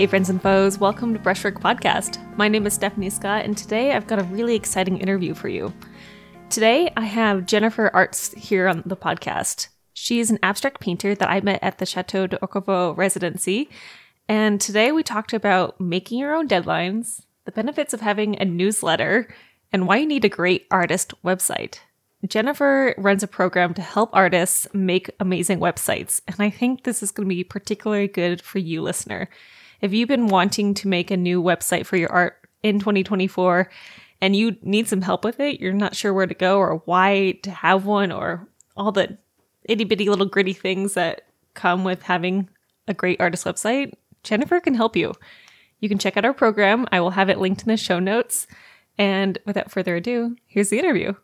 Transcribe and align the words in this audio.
Hey, 0.00 0.06
friends 0.06 0.30
and 0.30 0.40
foes, 0.40 0.78
welcome 0.78 1.12
to 1.12 1.20
Brushwork 1.20 1.60
Podcast. 1.60 2.18
My 2.38 2.48
name 2.48 2.66
is 2.66 2.72
Stephanie 2.72 3.10
Scott, 3.10 3.44
and 3.44 3.54
today 3.54 3.92
I've 3.92 4.06
got 4.06 4.18
a 4.18 4.22
really 4.22 4.54
exciting 4.54 4.96
interview 4.96 5.34
for 5.34 5.48
you. 5.48 5.74
Today, 6.48 6.90
I 6.96 7.04
have 7.04 7.44
Jennifer 7.44 7.90
Arzt 7.92 8.34
here 8.34 8.66
on 8.66 8.82
the 8.86 8.96
podcast. 8.96 9.68
She 9.92 10.18
is 10.18 10.30
an 10.30 10.38
abstract 10.42 10.80
painter 10.80 11.14
that 11.14 11.28
I 11.28 11.42
met 11.42 11.62
at 11.62 11.76
the 11.76 11.84
Chateau 11.84 12.26
de 12.26 12.38
Orquevaux 12.38 12.96
residency, 12.96 13.68
and 14.26 14.58
today 14.58 14.90
we 14.90 15.02
talked 15.02 15.34
about 15.34 15.78
making 15.78 16.18
your 16.18 16.34
own 16.34 16.48
deadlines, 16.48 17.26
the 17.44 17.52
benefits 17.52 17.92
of 17.92 18.00
having 18.00 18.40
a 18.40 18.46
newsletter, 18.46 19.28
and 19.70 19.86
why 19.86 19.98
you 19.98 20.06
need 20.06 20.24
a 20.24 20.30
great 20.30 20.66
artist 20.70 21.12
website. 21.22 21.80
Jennifer 22.26 22.94
runs 22.96 23.22
a 23.22 23.28
program 23.28 23.74
to 23.74 23.82
help 23.82 24.08
artists 24.14 24.66
make 24.72 25.10
amazing 25.20 25.60
websites, 25.60 26.22
and 26.26 26.36
I 26.38 26.48
think 26.48 26.84
this 26.84 27.02
is 27.02 27.10
going 27.10 27.28
to 27.28 27.34
be 27.34 27.44
particularly 27.44 28.08
good 28.08 28.40
for 28.40 28.60
you, 28.60 28.80
listener. 28.80 29.28
If 29.80 29.92
you've 29.92 30.08
been 30.08 30.28
wanting 30.28 30.74
to 30.74 30.88
make 30.88 31.10
a 31.10 31.16
new 31.16 31.42
website 31.42 31.86
for 31.86 31.96
your 31.96 32.12
art 32.12 32.36
in 32.62 32.78
2024 32.78 33.70
and 34.20 34.36
you 34.36 34.56
need 34.62 34.88
some 34.88 35.02
help 35.02 35.24
with 35.24 35.40
it, 35.40 35.60
you're 35.60 35.72
not 35.72 35.96
sure 35.96 36.12
where 36.12 36.26
to 36.26 36.34
go 36.34 36.58
or 36.58 36.82
why 36.84 37.38
to 37.42 37.50
have 37.50 37.86
one 37.86 38.12
or 38.12 38.46
all 38.76 38.92
the 38.92 39.18
itty 39.64 39.84
bitty 39.84 40.08
little 40.08 40.26
gritty 40.26 40.52
things 40.52 40.94
that 40.94 41.22
come 41.54 41.84
with 41.84 42.02
having 42.02 42.48
a 42.88 42.94
great 42.94 43.20
artist 43.20 43.44
website, 43.44 43.92
Jennifer 44.22 44.60
can 44.60 44.74
help 44.74 44.96
you. 44.96 45.14
You 45.80 45.88
can 45.88 45.98
check 45.98 46.16
out 46.16 46.24
our 46.24 46.34
program. 46.34 46.86
I 46.92 47.00
will 47.00 47.10
have 47.10 47.30
it 47.30 47.38
linked 47.38 47.62
in 47.62 47.68
the 47.68 47.76
show 47.76 47.98
notes. 47.98 48.46
And 48.98 49.38
without 49.46 49.70
further 49.70 49.96
ado, 49.96 50.36
here's 50.46 50.68
the 50.68 50.78
interview. 50.78 51.14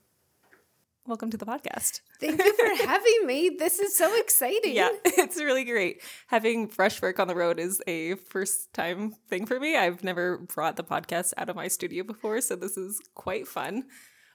Welcome 1.07 1.31
to 1.31 1.37
the 1.37 1.47
podcast. 1.47 2.01
Thank 2.21 2.43
you 2.43 2.53
for 2.55 2.67
having 2.87 3.27
me. 3.27 3.51
This 3.57 3.79
is 3.79 3.97
so 3.97 4.13
exciting. 4.19 4.75
Yeah, 4.75 4.89
it's 5.05 5.37
really 5.37 5.63
great. 5.65 6.03
Having 6.27 6.67
Brushwork 6.67 7.21
on 7.21 7.29
the 7.29 7.35
road 7.37 7.61
is 7.61 7.81
a 7.87 8.17
first 8.17 8.75
time 8.75 9.15
thing 9.29 9.47
for 9.47 9.61
me. 9.61 9.77
I've 9.77 10.03
never 10.03 10.39
brought 10.39 10.75
the 10.75 10.83
podcast 10.83 11.33
out 11.37 11.49
of 11.49 11.55
my 11.55 11.69
studio 11.69 12.03
before, 12.03 12.41
so 12.41 12.57
this 12.57 12.77
is 12.77 13.01
quite 13.15 13.47
fun. 13.47 13.85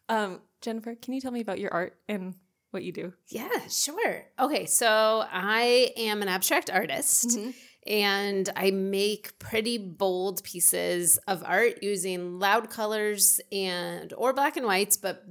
Um, 0.07 0.39
Jennifer, 0.61 0.95
can 0.95 1.13
you 1.13 1.19
tell 1.19 1.31
me 1.31 1.41
about 1.41 1.59
your 1.59 1.73
art 1.73 1.97
and 2.07 2.35
what 2.69 2.83
you 2.83 2.93
do? 2.93 3.13
Yeah, 3.27 3.67
sure. 3.69 4.27
Okay, 4.39 4.65
so 4.65 5.25
I 5.29 5.91
am 5.97 6.21
an 6.21 6.29
abstract 6.29 6.69
artist. 6.69 7.27
Mm-hmm. 7.27 7.49
And 7.87 8.47
I 8.55 8.69
make 8.69 9.39
pretty 9.39 9.79
bold 9.79 10.43
pieces 10.43 11.17
of 11.27 11.43
art 11.43 11.81
using 11.81 12.37
loud 12.37 12.69
colors 12.69 13.41
and 13.51 14.13
or 14.15 14.33
black 14.33 14.55
and 14.55 14.67
whites, 14.67 14.97
but 14.97 15.23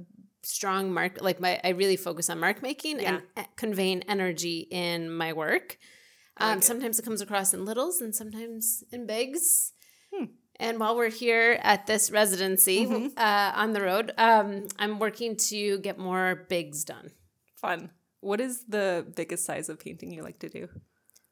strong 0.43 0.91
mark 0.93 1.21
like 1.21 1.39
my 1.39 1.59
I 1.63 1.69
really 1.69 1.97
focus 1.97 2.29
on 2.29 2.39
mark 2.39 2.61
making 2.61 2.99
Yeah. 2.99 3.19
and 3.35 3.47
conveying 3.55 4.03
energy 4.03 4.67
in 4.71 5.09
my 5.15 5.33
work. 5.33 5.77
I 6.37 6.45
like 6.45 6.51
Um, 6.53 6.57
it. 6.59 6.63
sometimes 6.63 6.99
it 6.99 7.03
comes 7.03 7.21
across 7.21 7.53
in 7.53 7.65
littles 7.65 8.01
and 8.01 8.15
sometimes 8.15 8.83
in 8.91 9.05
bigs. 9.05 9.73
Hmm. 10.13 10.25
And 10.59 10.79
while 10.79 10.95
we're 10.95 11.09
here 11.09 11.59
at 11.63 11.87
this 11.87 12.11
residency 12.11 12.85
Mhm. 12.85 13.13
uh, 13.17 13.51
on 13.55 13.73
the 13.73 13.81
road, 13.81 14.13
um, 14.17 14.67
I'm 14.79 14.99
working 14.99 15.35
to 15.49 15.79
get 15.79 15.97
more 15.97 16.45
bigs 16.49 16.83
done. 16.85 17.11
Fun. 17.55 17.91
What 18.19 18.39
is 18.39 18.65
the 18.67 19.05
biggest 19.15 19.45
size 19.45 19.69
of 19.69 19.79
painting 19.79 20.11
you 20.13 20.21
like 20.23 20.39
to 20.39 20.49
do? 20.49 20.67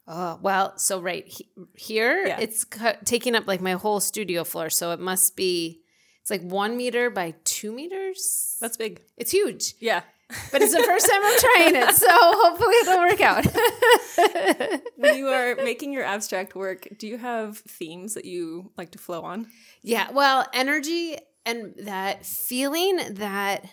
Oh 0.06 0.38
well, 0.42 0.76
so 0.78 1.00
right 1.00 1.26
he- 1.26 1.48
here 1.76 2.26
Yeah. 2.26 2.40
it's 2.40 2.64
cu- 2.64 2.98
taking 3.04 3.34
up 3.36 3.46
like 3.46 3.60
my 3.60 3.72
whole 3.74 4.00
studio 4.00 4.42
floor, 4.44 4.68
so 4.70 4.90
it 4.92 4.98
must 5.00 5.36
be 5.36 5.82
it's 6.20 6.30
like 6.30 6.42
one 6.42 6.76
meter 6.76 7.10
by 7.10 7.34
two 7.44 7.72
meters. 7.72 8.56
That's 8.60 8.76
big. 8.76 9.00
it's 9.16 9.30
huge. 9.30 9.74
Yeah. 9.80 10.02
but 10.52 10.62
it's 10.62 10.72
the 10.72 10.82
first 10.84 11.10
time 11.10 11.20
I'm 11.24 11.38
trying 11.40 11.74
it, 11.88 11.94
so 11.94 12.06
hopefully 12.10 12.74
it'll 12.82 12.98
work 13.00 13.20
out. 13.20 14.80
when 14.96 15.16
you 15.16 15.26
are 15.28 15.56
making 15.56 15.92
your 15.92 16.04
abstract 16.04 16.54
work, 16.54 16.86
do 16.98 17.06
you 17.08 17.18
have 17.18 17.58
themes 17.58 18.14
that 18.14 18.24
you 18.24 18.70
like 18.76 18.92
to 18.92 18.98
flow 18.98 19.22
on? 19.22 19.46
yeah, 19.82 20.10
well, 20.12 20.46
energy 20.52 21.16
and 21.46 21.74
that 21.78 22.24
feeling 22.26 22.98
that 23.14 23.64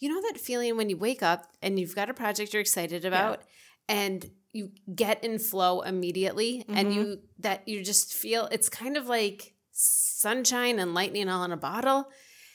you 0.00 0.08
know 0.10 0.20
that 0.30 0.38
feeling 0.38 0.76
when 0.76 0.90
you 0.90 0.96
wake 0.98 1.22
up 1.22 1.46
and 1.62 1.78
you've 1.78 1.94
got 1.94 2.10
a 2.10 2.14
project 2.14 2.52
you're 2.52 2.60
excited 2.60 3.04
about 3.06 3.40
and 3.88 4.28
you 4.52 4.72
get 4.94 5.22
in 5.24 5.38
flow 5.38 5.80
immediately 5.82 6.64
and 6.68 6.88
Mhm. 6.88 6.94
you 6.94 7.18
that 7.38 7.66
you 7.68 7.82
just 7.84 8.12
feel 8.12 8.46
it's 8.52 8.68
kind 8.68 8.96
of 8.96 9.06
like 9.06 9.53
sunshine 9.74 10.78
and 10.78 10.94
lightning 10.94 11.28
all 11.28 11.44
in 11.44 11.52
a 11.52 11.56
bottle. 11.56 12.08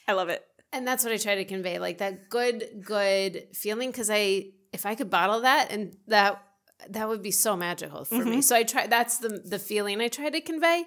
I 0.07 0.13
love 0.13 0.29
it. 0.29 0.43
And 0.71 0.87
that's 0.87 1.03
what 1.03 1.13
I 1.13 1.17
try 1.17 1.35
to 1.35 1.45
convey, 1.45 1.77
like 1.79 1.97
that 1.99 2.29
good, 2.29 2.81
good 2.83 3.47
feeling. 3.53 3.91
Cause 3.91 4.09
I, 4.09 4.45
if 4.73 4.85
I 4.85 4.95
could 4.95 5.09
bottle 5.09 5.41
that 5.41 5.71
and 5.71 5.95
that, 6.07 6.41
that 6.89 7.09
would 7.09 7.21
be 7.21 7.31
so 7.31 7.57
magical 7.57 8.05
for 8.05 8.23
me. 8.23 8.37
Mhm. 8.37 8.43
So 8.43 8.55
I 8.55 8.63
try, 8.63 8.87
that's 8.87 9.17
the, 9.17 9.29
the 9.43 9.59
feeling 9.59 9.99
I 10.01 10.07
try 10.07 10.29
to 10.29 10.39
convey. 10.41 10.85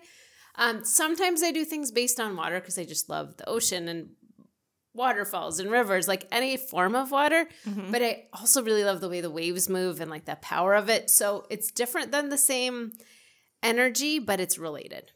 Um, 0.56 0.84
sometimes 0.84 1.42
I 1.42 1.50
do 1.50 1.64
things 1.64 1.90
based 1.90 2.18
on 2.20 2.36
water 2.36 2.60
because 2.60 2.78
I 2.78 2.84
just 2.84 3.08
love 3.08 3.36
the 3.36 3.48
ocean 3.48 3.88
and 3.88 4.10
waterfalls 4.94 5.58
and 5.58 5.70
rivers, 5.70 6.06
like 6.06 6.26
any 6.30 6.56
form 6.56 6.94
of 6.94 7.10
water. 7.10 7.46
Mhm. 7.66 7.90
But 7.90 8.02
I 8.02 8.26
also 8.32 8.62
really 8.62 8.84
love 8.84 9.00
the 9.00 9.08
way 9.08 9.20
the 9.20 9.30
waves 9.30 9.68
move 9.68 10.00
and 10.00 10.10
like 10.10 10.26
the 10.26 10.36
power 10.36 10.74
of 10.74 10.88
it. 10.88 11.10
So 11.10 11.46
it's 11.50 11.70
different 11.70 12.12
than 12.12 12.28
the 12.28 12.38
same 12.38 12.92
energy, 13.62 14.18
but 14.18 14.38
it's 14.40 14.58
related. 14.58 15.12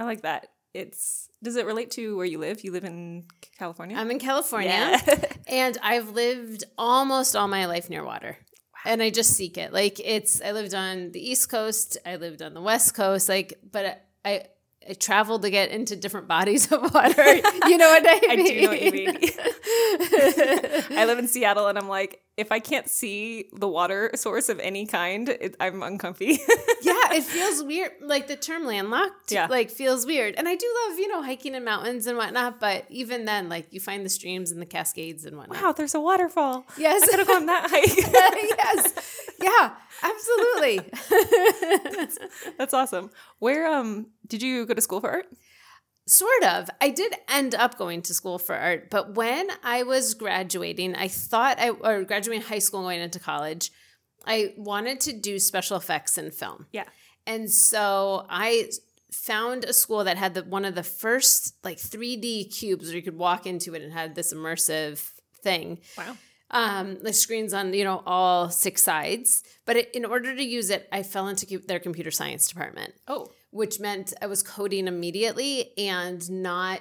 I 0.00 0.04
like 0.04 0.22
that. 0.22 0.48
It's 0.72 1.28
does 1.42 1.56
it 1.56 1.66
relate 1.66 1.90
to 1.92 2.16
where 2.16 2.24
you 2.24 2.38
live? 2.38 2.64
You 2.64 2.72
live 2.72 2.84
in 2.84 3.24
California? 3.58 3.98
I'm 3.98 4.10
in 4.10 4.18
California. 4.18 4.70
Yeah. 4.70 5.24
And 5.46 5.76
I've 5.82 6.10
lived 6.10 6.62
almost 6.78 7.34
all 7.34 7.48
my 7.48 7.66
life 7.66 7.90
near 7.90 8.04
water. 8.04 8.38
And 8.86 9.02
I 9.02 9.10
just 9.10 9.32
seek 9.32 9.58
it. 9.58 9.72
Like 9.72 10.00
it's 10.02 10.40
I 10.40 10.52
lived 10.52 10.72
on 10.74 11.10
the 11.10 11.20
East 11.20 11.50
Coast, 11.50 11.98
I 12.06 12.16
lived 12.16 12.40
on 12.40 12.54
the 12.54 12.62
West 12.62 12.94
Coast, 12.94 13.28
like 13.28 13.54
but 13.70 14.02
I 14.24 14.44
I 14.88 14.94
traveled 14.94 15.42
to 15.42 15.50
get 15.50 15.70
into 15.70 15.94
different 15.94 16.26
bodies 16.26 16.72
of 16.72 16.80
water. 16.94 17.34
You 17.68 17.76
know 17.76 17.90
what 17.90 18.02
I 18.06 18.18
mean? 18.20 18.30
I 18.30 18.36
do 18.36 18.60
know 18.62 18.68
what 18.68 18.82
you 18.82 18.92
mean. 18.92 19.18
I 20.98 21.04
live 21.06 21.18
in 21.18 21.28
Seattle 21.28 21.66
and 21.68 21.78
I'm 21.78 21.88
like, 21.88 22.22
if 22.38 22.50
I 22.50 22.58
can't 22.60 22.88
see 22.88 23.50
the 23.52 23.68
water 23.68 24.10
source 24.14 24.48
of 24.48 24.58
any 24.60 24.86
kind, 24.86 25.28
it, 25.28 25.54
I'm 25.60 25.82
uncomfy. 25.82 26.26
yeah, 26.82 27.12
it 27.12 27.24
feels 27.24 27.62
weird. 27.62 27.92
Like 28.00 28.26
the 28.28 28.36
term 28.36 28.64
landlocked, 28.64 29.30
Yeah. 29.30 29.46
like 29.50 29.70
feels 29.70 30.06
weird. 30.06 30.34
And 30.36 30.48
I 30.48 30.56
do 30.56 30.66
love, 30.88 30.98
you 30.98 31.08
know, 31.08 31.22
hiking 31.22 31.54
in 31.54 31.62
mountains 31.64 32.06
and 32.06 32.16
whatnot. 32.16 32.58
But 32.58 32.86
even 32.88 33.26
then, 33.26 33.50
like 33.50 33.72
you 33.74 33.80
find 33.80 34.04
the 34.04 34.08
streams 34.08 34.50
and 34.50 34.62
the 34.62 34.66
cascades 34.66 35.26
and 35.26 35.36
whatnot. 35.36 35.60
wow, 35.62 35.72
there's 35.72 35.94
a 35.94 36.00
waterfall. 36.00 36.64
Yes. 36.78 37.02
I 37.02 37.06
could 37.08 37.18
have 37.18 37.28
gone 37.28 37.46
that 37.46 37.66
hike. 37.70 38.56
yes. 38.58 39.26
Yeah. 39.42 39.74
Absolutely. 40.02 40.80
That's 42.56 42.72
awesome. 42.72 43.10
Where 43.38 43.66
um 43.66 44.06
did 44.30 44.42
you 44.42 44.64
go 44.64 44.72
to 44.74 44.80
school 44.80 45.00
for 45.00 45.10
art? 45.10 45.26
Sort 46.06 46.42
of. 46.44 46.68
I 46.80 46.88
did 46.90 47.14
end 47.28 47.54
up 47.54 47.76
going 47.78 48.02
to 48.02 48.14
school 48.14 48.38
for 48.38 48.54
art, 48.56 48.90
but 48.90 49.14
when 49.14 49.48
I 49.62 49.82
was 49.84 50.14
graduating, 50.14 50.96
I 50.96 51.06
thought 51.08 51.60
I 51.60 51.68
or 51.70 52.02
graduating 52.04 52.46
high 52.48 52.58
school 52.58 52.80
and 52.80 52.86
going 52.86 53.00
into 53.00 53.20
college, 53.20 53.70
I 54.26 54.54
wanted 54.56 54.98
to 55.02 55.12
do 55.12 55.38
special 55.38 55.76
effects 55.76 56.18
in 56.18 56.30
film. 56.30 56.66
Yeah. 56.72 56.84
And 57.26 57.50
so 57.50 58.26
I 58.28 58.70
found 59.12 59.64
a 59.64 59.72
school 59.72 60.02
that 60.04 60.16
had 60.16 60.34
the 60.34 60.42
one 60.42 60.64
of 60.64 60.74
the 60.74 60.82
first 60.82 61.54
like 61.64 61.76
3D 61.78 62.52
cubes 62.56 62.86
where 62.88 62.96
you 62.96 63.02
could 63.02 63.18
walk 63.18 63.46
into 63.46 63.74
it 63.74 63.82
and 63.82 63.92
had 63.92 64.14
this 64.14 64.32
immersive 64.32 65.10
thing 65.42 65.80
Wow. 65.98 66.16
um, 66.50 66.98
the 67.02 67.12
screens 67.12 67.52
on 67.54 67.72
you 67.74 67.84
know 67.84 68.02
all 68.06 68.50
six 68.50 68.82
sides. 68.82 69.42
But 69.66 69.76
it, 69.76 69.94
in 69.94 70.04
order 70.04 70.34
to 70.34 70.42
use 70.42 70.70
it, 70.70 70.88
I 70.90 71.02
fell 71.04 71.28
into 71.28 71.58
their 71.68 71.78
computer 71.78 72.10
science 72.10 72.48
department 72.48 72.94
Oh. 73.06 73.28
Which 73.50 73.80
meant 73.80 74.12
I 74.22 74.26
was 74.26 74.42
coding 74.42 74.86
immediately 74.86 75.72
and 75.76 76.28
not 76.30 76.80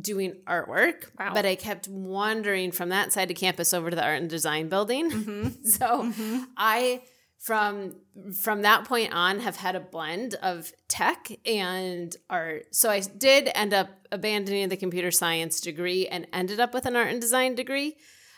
doing 0.00 0.36
artwork. 0.46 1.06
Wow. 1.18 1.32
But 1.34 1.46
I 1.46 1.54
kept 1.54 1.88
wandering 1.88 2.72
from 2.72 2.90
that 2.90 3.12
side 3.12 3.30
of 3.30 3.36
campus 3.36 3.74
over 3.74 3.90
to 3.90 3.96
the 3.96 4.04
art 4.04 4.20
and 4.20 4.30
design 4.30 4.68
building. 4.68 5.10
Mm-hmm. 5.10 5.48
So 5.64 6.12
I 6.56 7.02
from 7.38 7.96
from 8.38 8.62
that 8.62 8.84
point 8.84 9.12
on 9.14 9.40
have 9.40 9.56
had 9.56 9.74
a 9.74 9.80
blend 9.80 10.34
of 10.42 10.72
tech 10.88 11.28
and 11.46 12.14
art. 12.28 12.74
So 12.74 12.90
I 12.90 13.00
did 13.00 13.50
end 13.54 13.72
up 13.72 13.88
abandoning 14.12 14.68
the 14.68 14.76
computer 14.76 15.10
science 15.10 15.60
degree 15.60 16.06
and 16.06 16.26
ended 16.32 16.60
up 16.60 16.74
with 16.74 16.86
an 16.86 16.96
art 16.96 17.08
and 17.08 17.20
design 17.20 17.54
degree. 17.54 17.96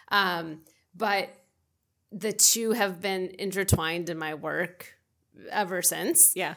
Um, 0.08 0.61
but 0.94 1.31
the 2.12 2.32
two 2.32 2.73
have 2.73 3.00
been 3.00 3.34
intertwined 3.38 4.08
in 4.08 4.19
my 4.19 4.34
work 4.34 4.94
ever 5.50 5.82
since. 5.82 6.37
Yeah. 6.37 6.55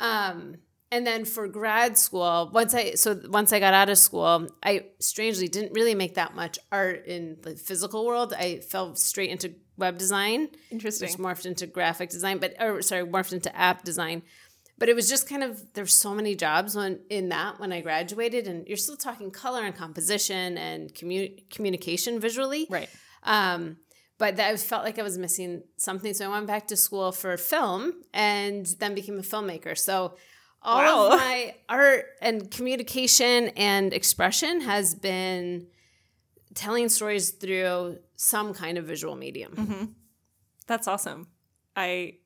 Um, 0.00 0.56
and 0.92 1.06
then 1.06 1.24
for 1.24 1.46
grad 1.46 1.96
school, 1.96 2.50
once 2.52 2.74
I 2.74 2.94
so 2.94 3.20
once 3.28 3.52
I 3.52 3.60
got 3.60 3.74
out 3.74 3.88
of 3.88 3.98
school, 3.98 4.48
I 4.62 4.86
strangely 4.98 5.46
didn't 5.46 5.72
really 5.72 5.94
make 5.94 6.14
that 6.16 6.34
much 6.34 6.58
art 6.72 7.06
in 7.06 7.36
the 7.42 7.54
physical 7.54 8.04
world. 8.04 8.34
I 8.36 8.58
fell 8.58 8.96
straight 8.96 9.30
into 9.30 9.54
web 9.76 9.98
design, 9.98 10.48
Interesting. 10.70 11.08
which 11.08 11.18
morphed 11.18 11.46
into 11.46 11.66
graphic 11.68 12.10
design, 12.10 12.38
but 12.38 12.56
or 12.60 12.82
sorry, 12.82 13.04
morphed 13.04 13.32
into 13.32 13.54
app 13.56 13.84
design. 13.84 14.22
But 14.78 14.88
it 14.88 14.96
was 14.96 15.08
just 15.08 15.28
kind 15.28 15.44
of 15.44 15.74
there's 15.74 15.96
so 15.96 16.12
many 16.12 16.34
jobs 16.34 16.74
when 16.74 17.00
in 17.08 17.28
that 17.28 17.60
when 17.60 17.72
I 17.72 17.82
graduated, 17.82 18.48
and 18.48 18.66
you're 18.66 18.76
still 18.76 18.96
talking 18.96 19.30
color 19.30 19.62
and 19.62 19.76
composition 19.76 20.58
and 20.58 20.92
commu- 20.92 21.48
communication 21.50 22.18
visually. 22.18 22.66
Right. 22.68 22.88
Um, 23.22 23.76
but 24.20 24.36
that 24.36 24.48
I 24.52 24.56
felt 24.56 24.84
like 24.84 24.98
I 24.98 25.02
was 25.02 25.18
missing 25.18 25.62
something. 25.76 26.12
So 26.14 26.26
I 26.26 26.28
went 26.28 26.46
back 26.46 26.68
to 26.68 26.76
school 26.76 27.10
for 27.10 27.36
film 27.36 27.82
and 28.14 28.64
then 28.78 28.94
became 28.94 29.18
a 29.18 29.22
filmmaker. 29.22 29.76
So 29.76 30.14
all 30.62 30.78
Wow. 30.82 31.06
of 31.14 31.18
my 31.26 31.54
art 31.68 32.04
and 32.20 32.50
communication 32.50 33.48
and 33.56 33.92
expression 34.00 34.60
has 34.60 34.94
been 34.94 35.66
telling 36.54 36.88
stories 36.88 37.30
through 37.30 37.98
some 38.16 38.52
kind 38.54 38.76
of 38.78 38.84
visual 38.84 39.16
medium. 39.16 39.52
Mm-hmm. 39.56 39.84
That's 40.66 40.86
awesome. 40.86 41.26
I 41.74 42.18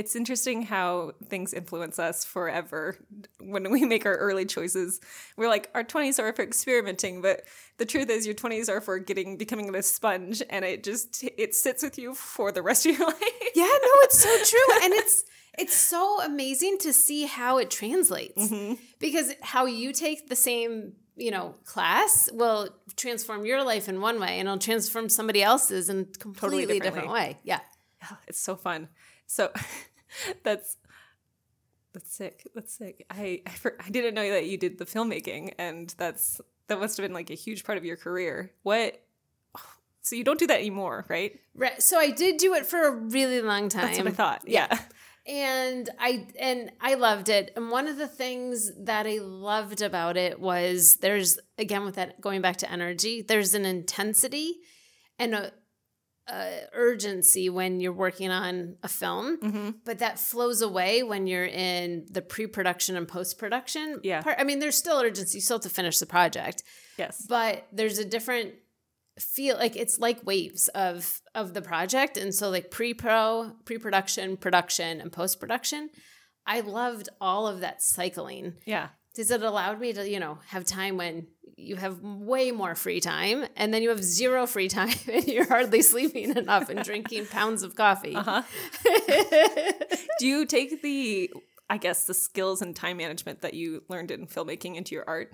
it's 0.00 0.16
interesting 0.16 0.62
how 0.62 1.12
things 1.26 1.52
influence 1.52 1.98
us 1.98 2.24
forever 2.24 2.96
when 3.38 3.70
we 3.70 3.84
make 3.84 4.06
our 4.06 4.16
early 4.16 4.46
choices. 4.46 4.98
We're 5.36 5.50
like 5.50 5.68
our 5.74 5.84
20s 5.84 6.18
are 6.18 6.32
for 6.32 6.40
experimenting, 6.40 7.20
but 7.20 7.42
the 7.76 7.84
truth 7.84 8.08
is 8.08 8.24
your 8.24 8.34
20s 8.34 8.70
are 8.70 8.80
for 8.80 8.98
getting 8.98 9.36
becoming 9.36 9.70
this 9.72 9.94
sponge 9.94 10.42
and 10.48 10.64
it 10.64 10.84
just 10.84 11.22
it 11.36 11.54
sits 11.54 11.82
with 11.82 11.98
you 11.98 12.14
for 12.14 12.50
the 12.50 12.62
rest 12.62 12.86
of 12.86 12.98
your 12.98 13.06
life. 13.08 13.22
Yeah, 13.54 13.64
no, 13.64 13.90
it's 14.04 14.18
so 14.18 14.34
true. 14.42 14.84
and 14.84 14.94
it's 14.94 15.24
it's 15.58 15.76
so 15.76 16.22
amazing 16.22 16.78
to 16.78 16.94
see 16.94 17.26
how 17.26 17.58
it 17.58 17.70
translates. 17.70 18.42
Mm-hmm. 18.42 18.82
Because 19.00 19.34
how 19.42 19.66
you 19.66 19.92
take 19.92 20.30
the 20.30 20.36
same, 20.36 20.94
you 21.16 21.30
know, 21.30 21.56
class 21.66 22.30
will 22.32 22.70
transform 22.96 23.44
your 23.44 23.62
life 23.64 23.86
in 23.86 24.00
one 24.00 24.18
way 24.18 24.38
and 24.38 24.48
it'll 24.48 24.56
transform 24.56 25.10
somebody 25.10 25.42
else's 25.42 25.90
in 25.90 26.00
a 26.14 26.18
completely 26.18 26.80
different 26.80 27.10
way. 27.10 27.36
Yeah. 27.42 27.60
Yeah, 28.00 28.16
it's 28.28 28.40
so 28.40 28.56
fun. 28.56 28.88
So 29.26 29.52
that's 30.42 30.76
that's 31.92 32.14
sick. 32.14 32.46
That's 32.54 32.72
sick. 32.72 33.04
I 33.10 33.42
I, 33.46 33.50
for, 33.50 33.76
I 33.84 33.90
didn't 33.90 34.14
know 34.14 34.30
that 34.30 34.46
you 34.46 34.56
did 34.56 34.78
the 34.78 34.86
filmmaking, 34.86 35.54
and 35.58 35.92
that's 35.98 36.40
that 36.68 36.78
must 36.78 36.96
have 36.96 37.04
been 37.04 37.14
like 37.14 37.30
a 37.30 37.34
huge 37.34 37.64
part 37.64 37.78
of 37.78 37.84
your 37.84 37.96
career. 37.96 38.52
What? 38.62 39.00
So 40.02 40.16
you 40.16 40.24
don't 40.24 40.38
do 40.38 40.46
that 40.46 40.60
anymore, 40.60 41.04
right? 41.10 41.38
Right. 41.54 41.80
So 41.82 41.98
I 41.98 42.10
did 42.10 42.38
do 42.38 42.54
it 42.54 42.64
for 42.64 42.86
a 42.86 42.90
really 42.90 43.42
long 43.42 43.68
time. 43.68 43.82
That's 43.82 43.98
what 43.98 44.06
I 44.06 44.12
thought. 44.12 44.42
Yeah. 44.46 44.78
and 45.26 45.90
i 45.98 46.26
and 46.40 46.72
i 46.80 46.94
loved 46.94 47.28
it 47.28 47.52
and 47.54 47.70
one 47.70 47.86
of 47.86 47.98
the 47.98 48.08
things 48.08 48.72
that 48.78 49.06
i 49.06 49.18
loved 49.20 49.82
about 49.82 50.16
it 50.16 50.40
was 50.40 50.96
there's 51.02 51.38
again 51.58 51.84
with 51.84 51.96
that 51.96 52.18
going 52.22 52.40
back 52.40 52.56
to 52.56 52.70
energy 52.72 53.20
there's 53.20 53.54
an 53.54 53.66
intensity 53.66 54.60
and 55.18 55.34
a, 55.34 55.52
a 56.30 56.62
urgency 56.72 57.48
when 57.50 57.80
you're 57.80 57.92
working 57.92 58.30
on 58.30 58.76
a 58.82 58.88
film 58.88 59.38
Mm-hmm. 59.38 59.70
but 59.84 59.98
that 59.98 60.18
flows 60.18 60.62
away 60.62 61.02
when 61.02 61.26
you're 61.26 61.44
in 61.46 62.06
the 62.10 62.22
pre-production 62.22 62.96
and 62.96 63.06
post-production 63.08 64.00
Yeah. 64.02 64.22
part 64.22 64.36
i 64.38 64.44
mean 64.44 64.58
there's 64.60 64.76
still 64.76 65.00
urgency 65.00 65.38
you 65.38 65.42
still 65.42 65.56
have 65.56 65.62
to 65.62 65.70
finish 65.70 65.98
the 65.98 66.06
project 66.06 66.62
Yes. 66.98 67.24
but 67.28 67.66
there's 67.72 67.98
a 67.98 68.04
different 68.04 68.54
feel 69.18 69.56
like 69.56 69.76
it's 69.76 69.98
like 69.98 70.24
waves 70.24 70.68
of 70.68 71.20
of 71.34 71.52
the 71.52 71.60
project 71.62 72.16
and 72.16 72.34
so 72.34 72.48
like 72.48 72.70
pre-pro 72.70 73.52
pre-production 73.64 74.36
production 74.36 75.00
and 75.00 75.12
post-production 75.12 75.90
i 76.46 76.60
loved 76.60 77.08
all 77.20 77.46
of 77.46 77.60
that 77.60 77.82
cycling 77.82 78.54
Yeah. 78.64 78.88
Because 79.20 79.30
it 79.30 79.42
allowed 79.42 79.78
me 79.80 79.92
to 79.92 80.08
you 80.08 80.18
know 80.18 80.38
have 80.46 80.64
time 80.64 80.96
when 80.96 81.26
you 81.56 81.76
have 81.76 82.00
way 82.00 82.50
more 82.52 82.74
free 82.74 83.00
time 83.00 83.44
and 83.54 83.74
then 83.74 83.82
you 83.82 83.90
have 83.90 84.02
zero 84.02 84.46
free 84.46 84.68
time 84.68 84.94
and 85.12 85.26
you're 85.28 85.46
hardly 85.46 85.82
sleeping 85.82 86.34
enough 86.36 86.70
and 86.70 86.82
drinking 86.82 87.26
pounds 87.38 87.62
of 87.62 87.74
coffee 87.76 88.14
Uh-huh. 88.16 88.42
Do 90.18 90.26
you 90.26 90.46
take 90.46 90.80
the 90.82 91.30
I 91.68 91.76
guess 91.76 92.04
the 92.04 92.14
skills 92.14 92.62
and 92.62 92.74
time 92.74 92.96
management 92.96 93.42
that 93.42 93.52
you 93.54 93.82
learned 93.88 94.10
in 94.10 94.26
filmmaking 94.26 94.76
into 94.76 94.94
your 94.94 95.04
art? 95.06 95.32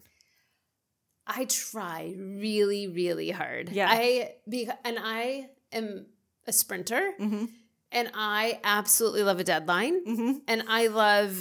I 1.26 1.44
try 1.46 2.14
really, 2.18 2.86
really 2.88 3.30
hard. 3.30 3.70
Yeah. 3.70 3.88
I 3.90 4.34
be 4.48 4.68
and 4.84 4.98
I 5.00 5.48
am 5.72 6.06
a 6.46 6.52
sprinter, 6.52 7.12
Mm-hmm. 7.20 7.44
and 7.90 8.10
I 8.14 8.60
absolutely 8.64 9.22
love 9.24 9.40
a 9.40 9.44
deadline, 9.44 10.04
Mm-hmm. 10.06 10.32
and 10.46 10.62
I 10.68 10.86
love 10.88 11.36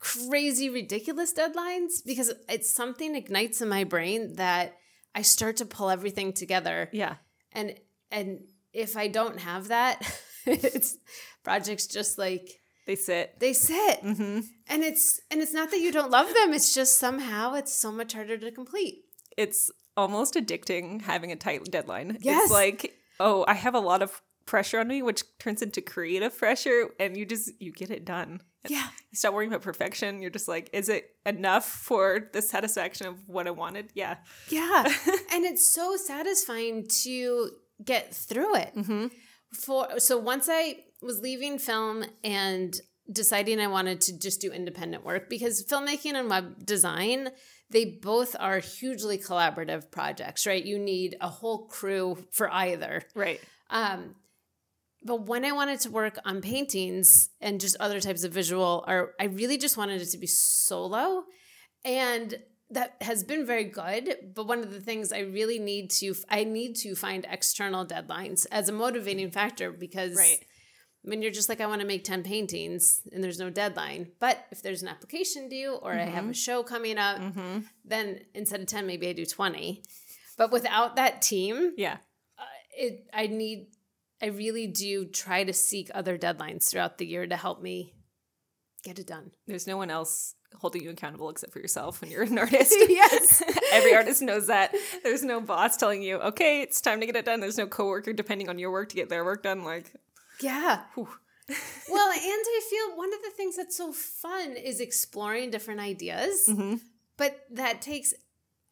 crazy, 0.00 0.70
ridiculous 0.70 1.32
deadlines 1.32 2.04
because 2.04 2.32
it's 2.48 2.72
something 2.72 3.14
ignites 3.14 3.60
in 3.60 3.68
my 3.68 3.84
brain 3.84 4.34
that 4.36 4.76
I 5.14 5.22
start 5.22 5.56
to 5.56 5.64
pull 5.64 5.90
everything 5.90 6.32
together, 6.32 6.88
Yeah. 6.92 7.16
and 7.52 7.74
and 8.10 8.40
if 8.72 8.96
I 8.96 9.08
don't 9.08 9.38
have 9.40 9.68
that, 9.68 10.00
it's 10.46 10.96
projects 11.42 11.86
just 11.86 12.18
like 12.18 12.48
They 12.86 12.96
sit. 12.96 13.38
they 13.40 13.52
sit, 13.52 14.02
Mm-hmm. 14.02 14.40
and 14.68 14.82
it's 14.84 15.20
and 15.30 15.40
it's 15.42 15.52
not 15.52 15.70
that 15.70 15.80
you 15.80 15.90
don't 15.92 16.10
love 16.10 16.32
them; 16.34 16.52
it's 16.52 16.72
just 16.74 16.98
somehow 16.98 17.54
it's 17.54 17.72
so 17.74 17.90
much 17.90 18.12
harder 18.12 18.38
to 18.38 18.50
complete. 18.52 19.04
It's 19.36 19.70
almost 19.96 20.34
addicting 20.34 21.02
having 21.02 21.32
a 21.32 21.36
tight 21.36 21.64
deadline. 21.70 22.18
Yes. 22.20 22.44
It's 22.44 22.52
like, 22.52 22.94
oh, 23.18 23.44
I 23.48 23.54
have 23.54 23.74
a 23.74 23.80
lot 23.80 24.02
of 24.02 24.20
pressure 24.48 24.80
on 24.80 24.88
me, 24.88 25.02
which 25.02 25.22
turns 25.38 25.62
into 25.62 25.80
creative 25.80 26.36
pressure, 26.36 26.88
and 26.98 27.16
you 27.16 27.24
just 27.24 27.50
you 27.60 27.70
get 27.70 27.90
it 27.90 28.04
done. 28.04 28.40
Yeah. 28.68 28.88
You 29.10 29.16
stop 29.16 29.34
worrying 29.34 29.50
about 29.50 29.62
perfection. 29.62 30.20
You're 30.20 30.30
just 30.30 30.48
like, 30.48 30.68
is 30.72 30.88
it 30.88 31.10
enough 31.24 31.64
for 31.64 32.28
the 32.32 32.42
satisfaction 32.42 33.06
of 33.06 33.16
what 33.28 33.46
I 33.46 33.50
wanted? 33.50 33.90
Yeah. 33.94 34.16
Yeah. 34.48 34.82
and 35.32 35.44
it's 35.44 35.72
so 35.72 35.96
satisfying 35.96 36.88
to 37.04 37.50
get 37.84 38.12
through 38.12 38.56
it. 38.56 38.74
Mm-hmm. 38.74 39.06
For 39.52 39.98
so 40.00 40.18
once 40.18 40.48
I 40.50 40.78
was 41.00 41.20
leaving 41.20 41.58
film 41.58 42.04
and 42.24 42.74
deciding 43.10 43.60
I 43.60 43.68
wanted 43.68 44.00
to 44.02 44.18
just 44.18 44.40
do 44.40 44.50
independent 44.50 45.04
work 45.04 45.30
because 45.30 45.64
filmmaking 45.64 46.14
and 46.14 46.28
web 46.28 46.66
design 46.66 47.30
they 47.70 47.84
both 47.84 48.34
are 48.38 48.58
hugely 48.58 49.18
collaborative 49.18 49.90
projects, 49.90 50.46
right? 50.46 50.64
You 50.64 50.78
need 50.78 51.16
a 51.20 51.28
whole 51.28 51.66
crew 51.66 52.16
for 52.30 52.50
either. 52.50 53.02
Right. 53.14 53.40
Um, 53.70 54.14
but 55.02 55.22
when 55.26 55.44
I 55.44 55.52
wanted 55.52 55.80
to 55.80 55.90
work 55.90 56.18
on 56.24 56.40
paintings 56.40 57.28
and 57.40 57.60
just 57.60 57.76
other 57.80 58.00
types 58.00 58.24
of 58.24 58.32
visual 58.32 58.84
art, 58.86 59.14
I 59.20 59.24
really 59.24 59.58
just 59.58 59.76
wanted 59.76 60.00
it 60.02 60.06
to 60.10 60.18
be 60.18 60.26
solo. 60.26 61.24
And 61.84 62.34
that 62.70 62.96
has 63.00 63.24
been 63.24 63.46
very 63.46 63.64
good. 63.64 64.16
But 64.34 64.46
one 64.46 64.58
of 64.60 64.72
the 64.72 64.80
things 64.80 65.12
I 65.12 65.20
really 65.20 65.58
need 65.58 65.90
to, 65.92 66.14
I 66.28 66.44
need 66.44 66.74
to 66.76 66.94
find 66.94 67.26
external 67.30 67.86
deadlines 67.86 68.46
as 68.50 68.68
a 68.68 68.72
motivating 68.72 69.30
factor 69.30 69.70
because 69.72 70.16
Right. 70.16 70.44
when 71.02 71.22
you're 71.22 71.30
just 71.30 71.48
like, 71.48 71.60
I 71.62 71.66
want 71.66 71.80
to 71.80 71.86
make 71.86 72.04
10 72.04 72.22
paintings 72.24 73.00
and 73.12 73.22
there's 73.24 73.38
no 73.38 73.48
deadline. 73.48 74.12
But 74.20 74.46
if 74.50 74.60
there's 74.62 74.82
an 74.82 74.88
application 74.88 75.48
due 75.48 75.74
or 75.76 75.92
I 75.92 76.04
have 76.04 76.28
a 76.28 76.34
show 76.34 76.62
coming 76.62 76.98
up, 76.98 77.18
Mm-hmm. 77.18 77.60
then 77.84 78.20
instead 78.34 78.60
of 78.60 78.66
10, 78.66 78.86
maybe 78.86 79.08
I 79.08 79.12
do 79.14 79.24
20. 79.24 79.82
But 80.36 80.50
without 80.52 80.96
that 80.96 81.22
team, 81.22 81.72
Yeah. 81.78 81.98
it 82.76 83.08
I 83.14 83.28
need 83.28 83.68
I 84.22 84.26
really 84.26 84.66
do 84.66 85.04
try 85.06 85.44
to 85.44 85.52
seek 85.52 85.90
other 85.94 86.18
deadlines 86.18 86.68
throughout 86.70 86.98
the 86.98 87.06
year 87.06 87.26
to 87.26 87.36
help 87.36 87.62
me 87.62 87.94
get 88.82 88.98
it 88.98 89.06
done. 89.06 89.30
There's 89.46 89.66
no 89.66 89.76
one 89.76 89.90
else 89.90 90.34
holding 90.60 90.82
you 90.82 90.90
accountable 90.90 91.28
except 91.30 91.52
for 91.52 91.58
yourself 91.60 92.00
when 92.00 92.10
you're 92.10 92.22
an 92.22 92.38
artist. 92.38 92.74
yes. 92.88 93.42
Every 93.72 93.94
artist 93.94 94.22
knows 94.22 94.46
that. 94.48 94.74
There's 95.04 95.22
no 95.22 95.40
boss 95.40 95.76
telling 95.76 96.02
you, 96.02 96.16
okay, 96.18 96.62
it's 96.62 96.80
time 96.80 97.00
to 97.00 97.06
get 97.06 97.16
it 97.16 97.24
done. 97.24 97.40
There's 97.40 97.58
no 97.58 97.66
coworker 97.66 98.12
depending 98.12 98.48
on 98.48 98.58
your 98.58 98.70
work 98.70 98.88
to 98.90 98.96
get 98.96 99.08
their 99.08 99.24
work 99.24 99.42
done. 99.42 99.62
Like, 99.64 99.92
Yeah. 100.40 100.82
whew. 100.94 101.08
Well, 101.90 102.10
and 102.10 102.20
I 102.22 102.60
feel 102.68 102.96
one 102.96 103.12
of 103.14 103.22
the 103.22 103.30
things 103.30 103.56
that's 103.56 103.76
so 103.76 103.92
fun 103.92 104.52
is 104.56 104.80
exploring 104.80 105.50
different 105.50 105.80
ideas, 105.80 106.44
Mm-hmm. 106.48 106.76
but 107.16 107.44
that 107.52 107.80
takes 107.80 108.12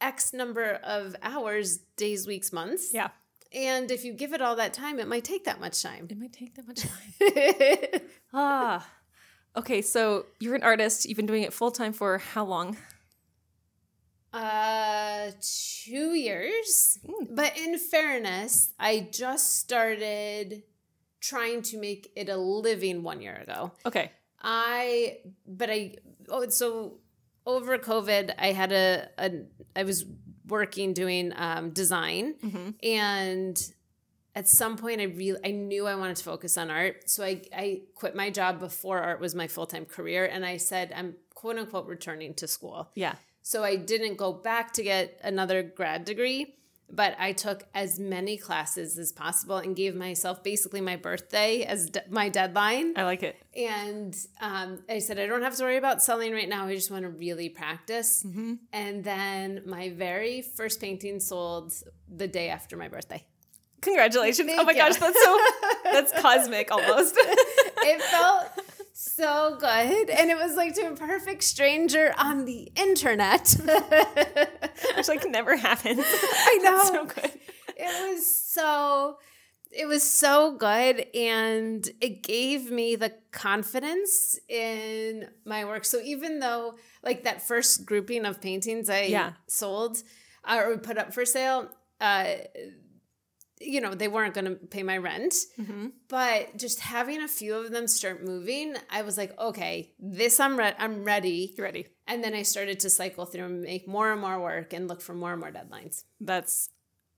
X 0.00 0.32
number 0.34 0.72
of 0.84 1.16
hours, 1.22 1.78
days, 1.96 2.26
weeks, 2.26 2.52
months. 2.52 2.92
yeah, 2.92 3.08
And 3.54 3.90
if 3.90 4.04
you 4.04 4.12
give 4.12 4.32
it 4.32 4.40
all 4.40 4.56
that 4.56 4.74
time, 4.74 4.98
it 4.98 5.08
might 5.08 5.24
take 5.24 5.44
that 5.44 5.60
much 5.60 5.82
time. 5.82 6.06
it 6.10 6.18
might 6.18 6.32
take 6.32 6.54
that 6.56 6.66
much 6.66 6.82
time. 6.82 8.00
ah. 8.32 8.88
Okay, 9.56 9.80
so 9.80 10.26
you're 10.38 10.54
an 10.54 10.62
artist. 10.62 11.06
You've 11.06 11.16
been 11.16 11.26
doing 11.26 11.42
it 11.42 11.52
full 11.52 11.70
time 11.70 11.92
for 11.92 12.18
how 12.18 12.44
long? 12.44 12.76
Uh, 14.32 15.30
two 15.40 16.14
years. 16.14 16.98
Mm. 17.06 17.34
But 17.34 17.56
in 17.56 17.78
fairness, 17.78 18.74
I 18.78 19.08
just 19.10 19.56
started 19.56 20.62
trying 21.20 21.62
to 21.62 21.78
make 21.78 22.12
it 22.14 22.28
a 22.28 22.36
living 22.36 23.02
one 23.02 23.22
year 23.22 23.36
ago. 23.36 23.72
Okay. 23.86 24.12
I, 24.42 25.18
but 25.46 25.70
I, 25.70 25.96
oh, 26.28 26.48
so 26.50 26.98
over 27.46 27.78
COVID, 27.78 28.34
I 28.38 28.52
had 28.52 28.72
a, 28.72 29.08
a 29.16 29.30
I 29.74 29.84
was 29.84 30.04
working 30.48 30.92
doing 30.92 31.32
um, 31.36 31.70
design, 31.70 32.34
Mm-hmm. 32.42 32.70
and 32.82 33.72
at 34.34 34.46
some 34.48 34.76
point, 34.76 35.00
I 35.00 35.04
really 35.04 35.40
I 35.44 35.50
knew 35.50 35.86
I 35.86 35.94
wanted 35.94 36.16
to 36.16 36.24
focus 36.24 36.58
on 36.58 36.70
art, 36.70 37.08
so 37.08 37.24
I 37.24 37.42
I 37.54 37.80
quit 37.94 38.14
my 38.14 38.28
job 38.30 38.60
before 38.60 38.98
art 39.00 39.20
was 39.20 39.34
my 39.34 39.46
full 39.48 39.66
time 39.66 39.86
career, 39.86 40.26
and 40.26 40.44
I 40.44 40.58
said 40.58 40.92
I'm 40.94 41.14
quote 41.34 41.56
unquote 41.58 41.86
returning 41.86 42.34
to 42.34 42.46
school. 42.46 42.90
Yeah. 42.94 43.14
So 43.42 43.62
I 43.64 43.76
didn't 43.76 44.16
go 44.16 44.32
back 44.32 44.72
to 44.74 44.82
get 44.82 45.20
another 45.22 45.62
grad 45.62 46.04
degree, 46.04 46.54
but 46.90 47.16
I 47.18 47.32
took 47.32 47.64
as 47.74 47.98
many 47.98 48.36
classes 48.36 48.98
as 48.98 49.12
possible 49.12 49.56
and 49.56 49.74
gave 49.74 49.94
myself 49.94 50.42
basically 50.42 50.80
my 50.80 50.96
birthday 50.96 51.62
as 51.62 51.90
de- 51.90 52.04
my 52.08 52.28
deadline. 52.28 52.94
I 52.96 53.04
like 53.04 53.22
it. 53.22 53.36
And 53.56 54.16
um, 54.40 54.84
I 54.88 55.00
said, 55.00 55.18
I 55.18 55.26
don't 55.26 55.42
have 55.42 55.56
to 55.56 55.64
worry 55.64 55.76
about 55.76 56.02
selling 56.02 56.32
right 56.32 56.48
now. 56.48 56.66
I 56.66 56.74
just 56.74 56.90
want 56.90 57.02
to 57.02 57.08
really 57.08 57.48
practice. 57.48 58.22
Mm-hmm. 58.22 58.54
And 58.72 59.04
then 59.04 59.62
my 59.66 59.90
very 59.90 60.42
first 60.42 60.80
painting 60.80 61.20
sold 61.20 61.72
the 62.08 62.28
day 62.28 62.50
after 62.50 62.76
my 62.76 62.88
birthday. 62.88 63.24
Congratulations. 63.80 64.48
Thank 64.48 64.60
oh 64.60 64.64
my 64.64 64.72
you. 64.72 64.78
gosh, 64.78 64.96
that's 64.96 65.22
so 65.22 65.40
that's 65.84 66.12
cosmic 66.20 66.70
almost. 66.70 67.14
It 67.18 68.02
felt 68.02 68.48
so 68.98 69.56
good. 69.60 70.10
And 70.10 70.30
it 70.30 70.36
was 70.36 70.56
like 70.56 70.74
to 70.74 70.82
a 70.92 70.96
perfect 70.96 71.44
stranger 71.44 72.14
on 72.16 72.44
the 72.46 72.70
internet. 72.76 73.54
Which 74.96 75.08
like 75.08 75.28
never 75.28 75.56
happened. 75.56 76.00
I 76.02 76.58
know. 76.62 76.84
so 76.84 77.04
good. 77.04 77.32
It 77.76 78.14
was 78.14 78.26
so 78.26 79.18
it 79.70 79.84
was 79.86 80.02
so 80.08 80.56
good 80.56 81.06
and 81.14 81.86
it 82.00 82.22
gave 82.22 82.70
me 82.70 82.96
the 82.96 83.12
confidence 83.32 84.38
in 84.48 85.28
my 85.44 85.64
work. 85.66 85.84
So 85.84 86.00
even 86.02 86.38
though 86.40 86.76
like 87.02 87.24
that 87.24 87.42
first 87.46 87.84
grouping 87.84 88.24
of 88.24 88.40
paintings 88.40 88.88
I 88.88 89.02
Yeah. 89.02 89.32
sold 89.46 90.02
uh, 90.44 90.62
or 90.64 90.78
put 90.78 90.96
up 90.96 91.12
for 91.12 91.24
sale, 91.26 91.68
uh 92.00 92.26
you 93.60 93.80
know, 93.80 93.94
they 93.94 94.08
weren't 94.08 94.34
going 94.34 94.44
to 94.44 94.54
pay 94.54 94.82
my 94.82 94.98
rent. 94.98 95.34
Mm-hmm. 95.58 95.86
But 96.08 96.56
just 96.56 96.80
having 96.80 97.22
a 97.22 97.28
few 97.28 97.54
of 97.54 97.70
them 97.70 97.86
start 97.86 98.24
moving, 98.24 98.74
I 98.90 99.02
was 99.02 99.16
like, 99.16 99.38
okay, 99.38 99.92
this 99.98 100.38
I'm 100.40 100.58
re- 100.58 100.74
I'm 100.78 101.04
ready. 101.04 101.54
You 101.56 101.64
ready? 101.64 101.86
And 102.06 102.22
then 102.22 102.34
I 102.34 102.42
started 102.42 102.80
to 102.80 102.90
cycle 102.90 103.24
through 103.24 103.44
and 103.44 103.62
make 103.62 103.88
more 103.88 104.12
and 104.12 104.20
more 104.20 104.40
work 104.40 104.72
and 104.72 104.88
look 104.88 105.00
for 105.00 105.14
more 105.14 105.32
and 105.32 105.40
more 105.40 105.50
deadlines. 105.50 106.04
That's 106.20 106.68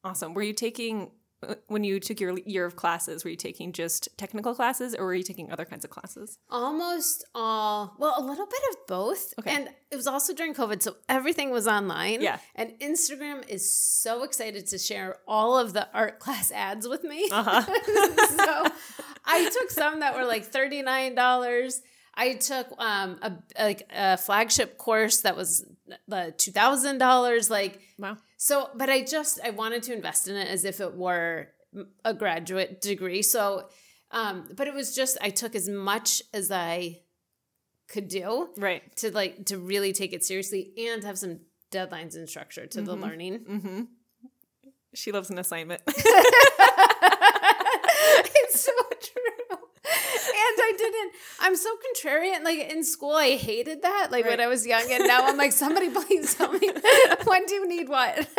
awesome. 0.04 0.34
Were 0.34 0.42
you 0.42 0.52
taking 0.52 1.10
when 1.66 1.84
you 1.84 2.00
took 2.00 2.20
your 2.20 2.38
year 2.40 2.64
of 2.64 2.76
classes? 2.76 3.24
Were 3.24 3.30
you 3.30 3.36
taking 3.36 3.72
just 3.72 4.08
technical 4.16 4.54
classes, 4.54 4.94
or 4.94 5.04
were 5.04 5.14
you 5.14 5.22
taking 5.22 5.50
other 5.50 5.64
kinds 5.64 5.84
of 5.84 5.90
classes? 5.90 6.38
Almost 6.50 7.24
all, 7.34 7.94
well, 7.98 8.14
a 8.16 8.24
little 8.24 8.46
bit 8.46 8.60
of 8.70 8.86
both. 8.86 9.34
Okay. 9.38 9.54
And 9.54 9.68
it 9.90 9.96
was 9.96 10.06
also 10.06 10.34
during 10.34 10.54
COVID, 10.54 10.82
so 10.82 10.96
everything 11.08 11.50
was 11.50 11.66
online. 11.66 12.20
Yeah. 12.22 12.38
And 12.54 12.72
Instagram 12.80 13.48
is 13.48 13.70
so 13.70 14.22
excited 14.22 14.66
to 14.68 14.78
share 14.78 15.16
all 15.26 15.58
of 15.58 15.72
the 15.72 15.88
art 15.94 16.18
class 16.20 16.50
ads 16.50 16.88
with 16.88 17.04
me. 17.04 17.28
Uh 17.30 17.42
huh. 17.42 17.62
so 18.36 18.72
I 19.24 19.50
took 19.50 19.70
some 19.70 20.00
that 20.00 20.16
were 20.16 20.24
like 20.24 20.50
$39. 20.50 21.80
I 22.14 22.34
took 22.34 22.66
um 22.78 23.16
a 23.22 23.32
like 23.62 23.88
a 23.94 24.16
flagship 24.16 24.76
course 24.76 25.20
that 25.20 25.36
was 25.36 25.64
the 26.08 26.34
two 26.36 26.50
thousand 26.50 26.98
dollars. 26.98 27.48
Like 27.48 27.80
wow. 27.96 28.16
So, 28.38 28.70
but 28.74 28.88
I 28.88 29.02
just 29.02 29.38
I 29.44 29.50
wanted 29.50 29.82
to 29.84 29.92
invest 29.92 30.28
in 30.28 30.36
it 30.36 30.48
as 30.48 30.64
if 30.64 30.80
it 30.80 30.94
were 30.94 31.48
a 32.04 32.14
graduate 32.14 32.80
degree. 32.80 33.20
So, 33.20 33.68
um, 34.10 34.48
but 34.56 34.66
it 34.66 34.74
was 34.74 34.94
just 34.94 35.18
I 35.20 35.30
took 35.30 35.54
as 35.54 35.68
much 35.68 36.22
as 36.32 36.50
I 36.50 37.00
could 37.88 38.08
do 38.08 38.48
Right. 38.56 38.94
to 38.96 39.10
like 39.10 39.46
to 39.46 39.58
really 39.58 39.92
take 39.92 40.12
it 40.12 40.24
seriously 40.24 40.72
and 40.88 41.04
have 41.04 41.18
some 41.18 41.40
deadlines 41.70 42.16
and 42.16 42.28
structure 42.28 42.66
to 42.66 42.80
the 42.80 42.96
learning. 42.96 43.40
Mm-hmm. 43.40 43.82
She 44.94 45.12
loves 45.12 45.30
an 45.30 45.38
assignment. 45.38 45.82
it's 45.86 46.02
so 48.60 48.72
true. 49.02 49.47
And 50.48 50.58
I 50.58 50.72
didn't. 50.76 51.12
I'm 51.40 51.56
so 51.56 51.70
contrarian. 51.76 52.42
Like 52.42 52.70
in 52.70 52.82
school, 52.84 53.14
I 53.14 53.36
hated 53.36 53.82
that. 53.82 54.08
Like 54.10 54.24
when 54.24 54.40
I 54.40 54.46
was 54.46 54.66
young, 54.66 54.86
and 54.90 55.06
now 55.06 55.26
I'm 55.26 55.36
like, 55.36 55.52
somebody 55.52 55.90
please 56.06 56.34
tell 56.34 56.52
me 56.52 56.70
when 57.24 57.46
do 57.46 57.54
you 57.54 57.68
need 57.68 57.88
what. 57.88 58.18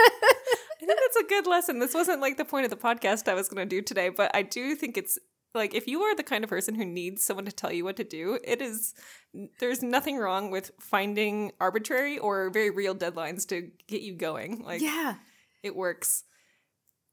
I 0.81 0.85
think 0.85 0.99
that's 0.99 1.17
a 1.17 1.27
good 1.27 1.45
lesson. 1.45 1.79
This 1.79 1.93
wasn't 1.93 2.21
like 2.21 2.37
the 2.37 2.45
point 2.45 2.65
of 2.65 2.71
the 2.71 2.77
podcast 2.77 3.27
I 3.27 3.33
was 3.33 3.49
going 3.49 3.67
to 3.67 3.75
do 3.75 3.81
today, 3.81 4.09
but 4.09 4.31
I 4.33 4.41
do 4.41 4.75
think 4.75 4.97
it's 4.97 5.19
like 5.53 5.75
if 5.75 5.87
you 5.87 6.01
are 6.01 6.15
the 6.15 6.23
kind 6.23 6.43
of 6.43 6.49
person 6.49 6.75
who 6.75 6.85
needs 6.85 7.23
someone 7.23 7.45
to 7.45 7.51
tell 7.51 7.71
you 7.71 7.83
what 7.83 7.97
to 7.97 8.03
do, 8.03 8.39
it 8.43 8.61
is 8.61 8.93
there's 9.59 9.83
nothing 9.83 10.17
wrong 10.17 10.51
with 10.51 10.71
finding 10.79 11.51
arbitrary 11.59 12.17
or 12.17 12.49
very 12.49 12.69
real 12.69 12.95
deadlines 12.95 13.47
to 13.49 13.69
get 13.87 14.01
you 14.01 14.15
going. 14.15 14.63
Like 14.63 14.81
yeah, 14.81 15.15
it 15.63 15.75
works. 15.75 16.23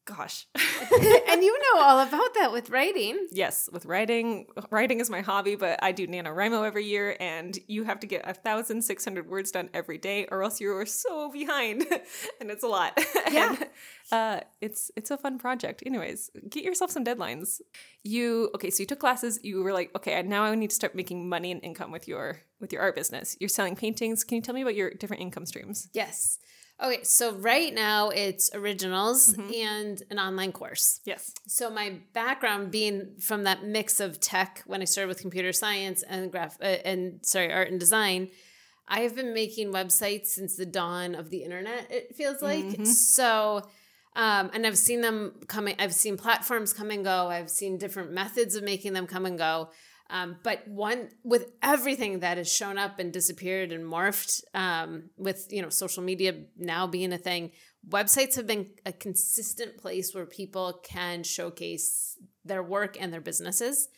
Gosh. 0.06 0.46
and 0.54 1.42
you 1.42 1.58
know 1.58 1.80
all 1.80 1.98
about 1.98 2.32
that 2.34 2.52
with 2.52 2.70
writing. 2.70 3.26
yes, 3.32 3.68
with 3.72 3.84
writing, 3.86 4.46
writing 4.70 5.00
is 5.00 5.10
my 5.10 5.20
hobby, 5.20 5.56
but 5.56 5.80
I 5.82 5.90
do 5.90 6.06
NaNoWriMo 6.06 6.64
every 6.64 6.84
year 6.84 7.16
and 7.18 7.58
you 7.66 7.82
have 7.82 7.98
to 8.00 8.06
get 8.06 8.22
a 8.24 8.32
thousand 8.32 8.82
six 8.82 9.04
hundred 9.04 9.28
words 9.28 9.50
done 9.50 9.68
every 9.74 9.98
day 9.98 10.26
or 10.30 10.44
else 10.44 10.60
you 10.60 10.72
are 10.76 10.86
so 10.86 11.30
behind. 11.32 11.84
and 12.40 12.50
it's 12.52 12.62
a 12.62 12.68
lot. 12.68 12.98
Yeah. 13.32 13.56
And, 13.58 13.66
uh 14.12 14.40
it's 14.60 14.92
it's 14.96 15.10
a 15.10 15.16
fun 15.18 15.38
project. 15.40 15.82
Anyways, 15.84 16.30
get 16.48 16.62
yourself 16.62 16.92
some 16.92 17.04
deadlines. 17.04 17.60
You 18.04 18.50
okay, 18.54 18.70
so 18.70 18.82
you 18.82 18.86
took 18.86 19.00
classes, 19.00 19.40
you 19.42 19.64
were 19.64 19.72
like, 19.72 19.90
okay, 19.96 20.22
now 20.22 20.44
I 20.44 20.54
need 20.54 20.70
to 20.70 20.76
start 20.76 20.94
making 20.94 21.28
money 21.28 21.50
and 21.50 21.62
income 21.64 21.90
with 21.90 22.06
your 22.06 22.42
with 22.60 22.72
your 22.72 22.82
art 22.82 22.94
business. 22.94 23.36
You're 23.40 23.48
selling 23.48 23.74
paintings. 23.74 24.22
Can 24.22 24.36
you 24.36 24.42
tell 24.42 24.54
me 24.54 24.62
about 24.62 24.76
your 24.76 24.90
different 24.90 25.22
income 25.22 25.46
streams? 25.46 25.88
Yes. 25.92 26.38
Okay, 26.82 27.02
so 27.04 27.32
right 27.34 27.72
now 27.74 28.10
it's 28.10 28.50
originals 28.54 29.32
Mm-hmm. 29.32 29.52
and 29.54 30.02
an 30.10 30.18
online 30.18 30.52
course. 30.52 31.00
Yes. 31.04 31.32
So 31.46 31.70
my 31.70 31.94
background 32.12 32.70
being 32.70 33.12
from 33.18 33.44
that 33.44 33.64
mix 33.64 33.98
of 34.00 34.20
tech 34.20 34.62
when 34.66 34.82
I 34.82 34.84
started 34.84 35.08
with 35.08 35.20
computer 35.20 35.52
science 35.52 36.02
and 36.02 36.30
graph 36.30 36.58
uh, 36.60 36.64
and 36.84 37.20
sorry 37.22 37.50
art 37.52 37.70
and 37.70 37.80
design, 37.80 38.28
I 38.88 39.00
have 39.00 39.16
been 39.16 39.32
making 39.32 39.72
websites 39.72 40.26
since 40.26 40.56
the 40.56 40.66
dawn 40.66 41.14
of 41.14 41.30
the 41.30 41.42
internet. 41.44 41.90
It 41.90 42.14
feels 42.14 42.42
like 42.42 42.64
Mhm. 42.66 42.86
so. 42.86 43.62
Um, 44.14 44.50
and 44.54 44.66
I've 44.66 44.78
seen 44.78 45.00
them 45.02 45.32
coming. 45.46 45.76
I've 45.78 45.94
seen 45.94 46.16
platforms 46.16 46.72
come 46.72 46.90
and 46.90 47.04
go. 47.04 47.28
I've 47.28 47.50
seen 47.50 47.76
different 47.78 48.12
methods 48.12 48.54
of 48.54 48.62
making 48.62 48.92
them 48.94 49.06
come 49.06 49.26
and 49.26 49.36
go. 49.36 49.70
Um, 50.10 50.36
but 50.42 50.66
one 50.68 51.08
with 51.24 51.50
everything 51.62 52.20
that 52.20 52.36
has 52.38 52.52
shown 52.52 52.78
up 52.78 52.98
and 52.98 53.12
disappeared 53.12 53.72
and 53.72 53.84
morphed, 53.84 54.42
um, 54.54 55.10
with 55.16 55.48
you 55.50 55.62
know 55.62 55.68
social 55.68 56.02
media 56.02 56.34
now 56.56 56.86
being 56.86 57.12
a 57.12 57.18
thing, 57.18 57.52
websites 57.88 58.36
have 58.36 58.46
been 58.46 58.70
a 58.84 58.92
consistent 58.92 59.76
place 59.78 60.14
where 60.14 60.26
people 60.26 60.80
can 60.84 61.22
showcase 61.22 62.18
their 62.44 62.62
work 62.62 62.96
and 63.00 63.12
their 63.12 63.20
businesses. 63.20 63.88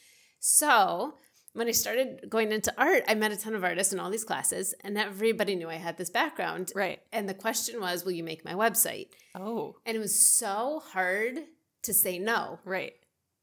So 0.41 1.15
when 1.55 1.67
I 1.67 1.73
started 1.73 2.27
going 2.29 2.53
into 2.53 2.73
art, 2.79 3.03
I 3.09 3.15
met 3.15 3.33
a 3.33 3.37
ton 3.37 3.55
of 3.55 3.65
artists 3.65 3.93
in 3.93 3.99
all 3.99 4.11
these 4.11 4.25
classes, 4.25 4.75
and 4.85 4.97
everybody 4.97 5.57
knew 5.57 5.69
I 5.69 5.75
had 5.75 5.97
this 5.97 6.11
background. 6.11 6.73
Right. 6.75 7.01
And 7.13 7.29
the 7.29 7.35
question 7.35 7.81
was, 7.81 8.05
will 8.05 8.13
you 8.13 8.25
make 8.25 8.45
my 8.45 8.55
website? 8.55 9.09
Oh, 9.35 9.77
And 9.85 9.97
it 9.97 10.01
was 10.01 10.19
so 10.19 10.83
hard 10.93 11.41
to 11.83 11.95
say 11.95 12.19
no 12.19 12.61
right. 12.65 12.93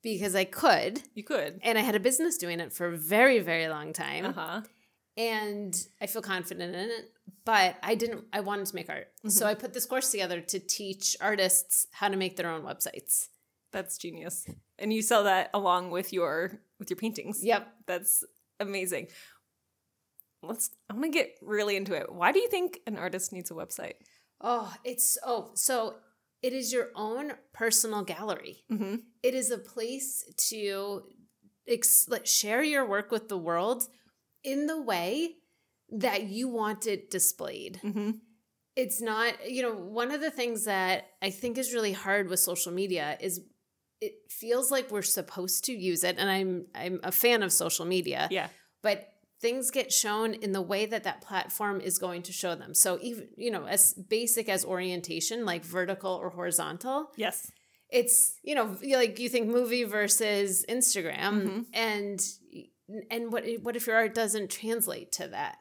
Because 0.05 0.35
I 0.35 0.43
could. 0.45 1.01
You 1.15 1.23
could. 1.23 1.59
And 1.63 1.79
I 1.79 1.81
had 1.81 1.95
a 1.95 1.99
business 1.99 2.37
doing 2.37 2.59
it 2.59 2.71
for 2.71 2.85
a 2.85 2.95
very, 2.95 3.39
very 3.39 3.67
long 3.67 3.91
time. 3.91 4.25
Uh-huh. 4.27 4.61
And 5.17 5.75
I 5.99 6.05
feel 6.05 6.21
confident 6.21 6.75
in 6.75 6.89
it. 6.91 7.11
But 7.43 7.75
I 7.81 7.95
didn't, 7.95 8.25
I 8.31 8.41
wanted 8.41 8.67
to 8.67 8.75
make 8.75 8.87
art. 8.87 9.07
So 9.27 9.45
Mhm. 9.45 9.49
I 9.49 9.53
put 9.55 9.73
this 9.73 9.87
course 9.87 10.11
together 10.11 10.41
to 10.41 10.59
teach 10.59 11.17
artists 11.19 11.87
how 11.91 12.07
to 12.09 12.17
make 12.17 12.35
their 12.35 12.49
own 12.51 12.61
websites. 12.61 13.29
That's 13.71 13.97
genius. 13.97 14.45
And 14.77 14.93
you 14.93 15.01
sell 15.01 15.23
that 15.23 15.49
along 15.53 15.89
with 15.89 16.13
your 16.13 16.61
with 16.77 16.89
your 16.91 16.97
paintings. 16.97 17.43
Yep. 17.43 17.67
That's 17.87 18.23
amazing. 18.59 19.07
Let's 20.43 20.69
I 20.87 20.93
want 20.93 21.05
to 21.05 21.09
get 21.09 21.35
really 21.41 21.75
into 21.75 21.95
it. 21.95 22.13
Why 22.13 22.31
do 22.31 22.39
you 22.39 22.47
think 22.49 22.79
an 22.85 22.97
artist 22.97 23.33
needs 23.33 23.49
a 23.49 23.55
website? 23.55 23.95
Oh, 24.39 24.71
it's, 24.83 25.17
oh, 25.25 25.49
so 25.55 25.95
it 26.41 26.53
is 26.53 26.71
your 26.71 26.89
own 26.95 27.33
personal 27.53 28.03
gallery. 28.03 28.63
Mm-hmm. 28.71 28.95
It 29.23 29.33
is 29.33 29.51
a 29.51 29.57
place 29.57 30.23
to 30.49 31.03
ex- 31.67 32.07
like, 32.09 32.25
share 32.25 32.63
your 32.63 32.85
work 32.87 33.11
with 33.11 33.29
the 33.29 33.37
world 33.37 33.83
in 34.43 34.67
the 34.67 34.79
way 34.81 35.35
that 35.89 36.23
you 36.23 36.47
want 36.47 36.87
it 36.87 37.09
displayed. 37.09 37.79
Mm-hmm. 37.83 38.11
It's 38.75 39.01
not, 39.01 39.49
you 39.49 39.61
know, 39.61 39.73
one 39.73 40.11
of 40.11 40.19
the 40.21 40.31
things 40.31 40.65
that 40.65 41.07
I 41.21 41.29
think 41.29 41.57
is 41.57 41.73
really 41.73 41.93
hard 41.93 42.29
with 42.29 42.39
social 42.39 42.71
media 42.71 43.17
is 43.21 43.41
it 44.01 44.13
feels 44.29 44.69
like 44.69 44.91
we're 44.91 45.01
supposed 45.01 45.63
to 45.65 45.73
use 45.73 46.03
it 46.03 46.17
and 46.19 46.29
I'm 46.29 46.65
I'm 46.75 46.99
a 47.03 47.11
fan 47.11 47.41
of 47.43 47.53
social 47.53 47.85
media, 47.85 48.27
Yeah. 48.29 48.49
but 48.83 49.07
things 49.45 49.71
get 49.79 49.89
shown 50.03 50.29
in 50.45 50.51
the 50.57 50.61
way 50.71 50.83
that 50.93 51.03
that 51.03 51.19
platform 51.29 51.77
is 51.89 51.95
going 52.05 52.21
to 52.29 52.33
show 52.41 52.53
them. 52.61 52.71
So 52.73 52.89
even, 53.09 53.27
you 53.45 53.51
know, 53.55 53.65
as 53.75 53.93
basic 54.17 54.45
as 54.55 54.61
orientation 54.75 55.37
like 55.51 55.63
vertical 55.77 56.13
or 56.21 56.29
horizontal, 56.39 56.97
Yes. 57.25 57.37
it's 57.99 58.17
you 58.49 58.55
know 58.57 58.67
like 59.01 59.13
you 59.23 59.29
think 59.33 59.45
movie 59.59 59.83
versus 59.99 60.49
instagram 60.77 61.33
Mhm. 61.43 61.65
and 61.89 62.19
and 63.13 63.23
what 63.33 63.43
what 63.65 63.75
if 63.79 63.83
your 63.87 63.95
art 64.01 64.13
doesn't 64.21 64.49
translate 64.59 65.09
to 65.19 65.25
that 65.37 65.55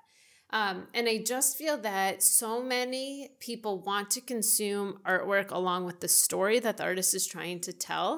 um, 0.59 0.77
and 0.97 1.05
i 1.13 1.17
just 1.35 1.51
feel 1.61 1.77
that 1.91 2.23
so 2.23 2.51
many 2.77 3.05
people 3.49 3.75
want 3.91 4.07
to 4.17 4.21
consume 4.35 4.89
artwork 5.15 5.51
along 5.61 5.81
with 5.89 5.99
the 6.05 6.09
story 6.25 6.59
that 6.67 6.77
the 6.79 6.85
artist 6.91 7.13
is 7.19 7.27
trying 7.35 7.61
to 7.67 7.73
tell 7.91 8.11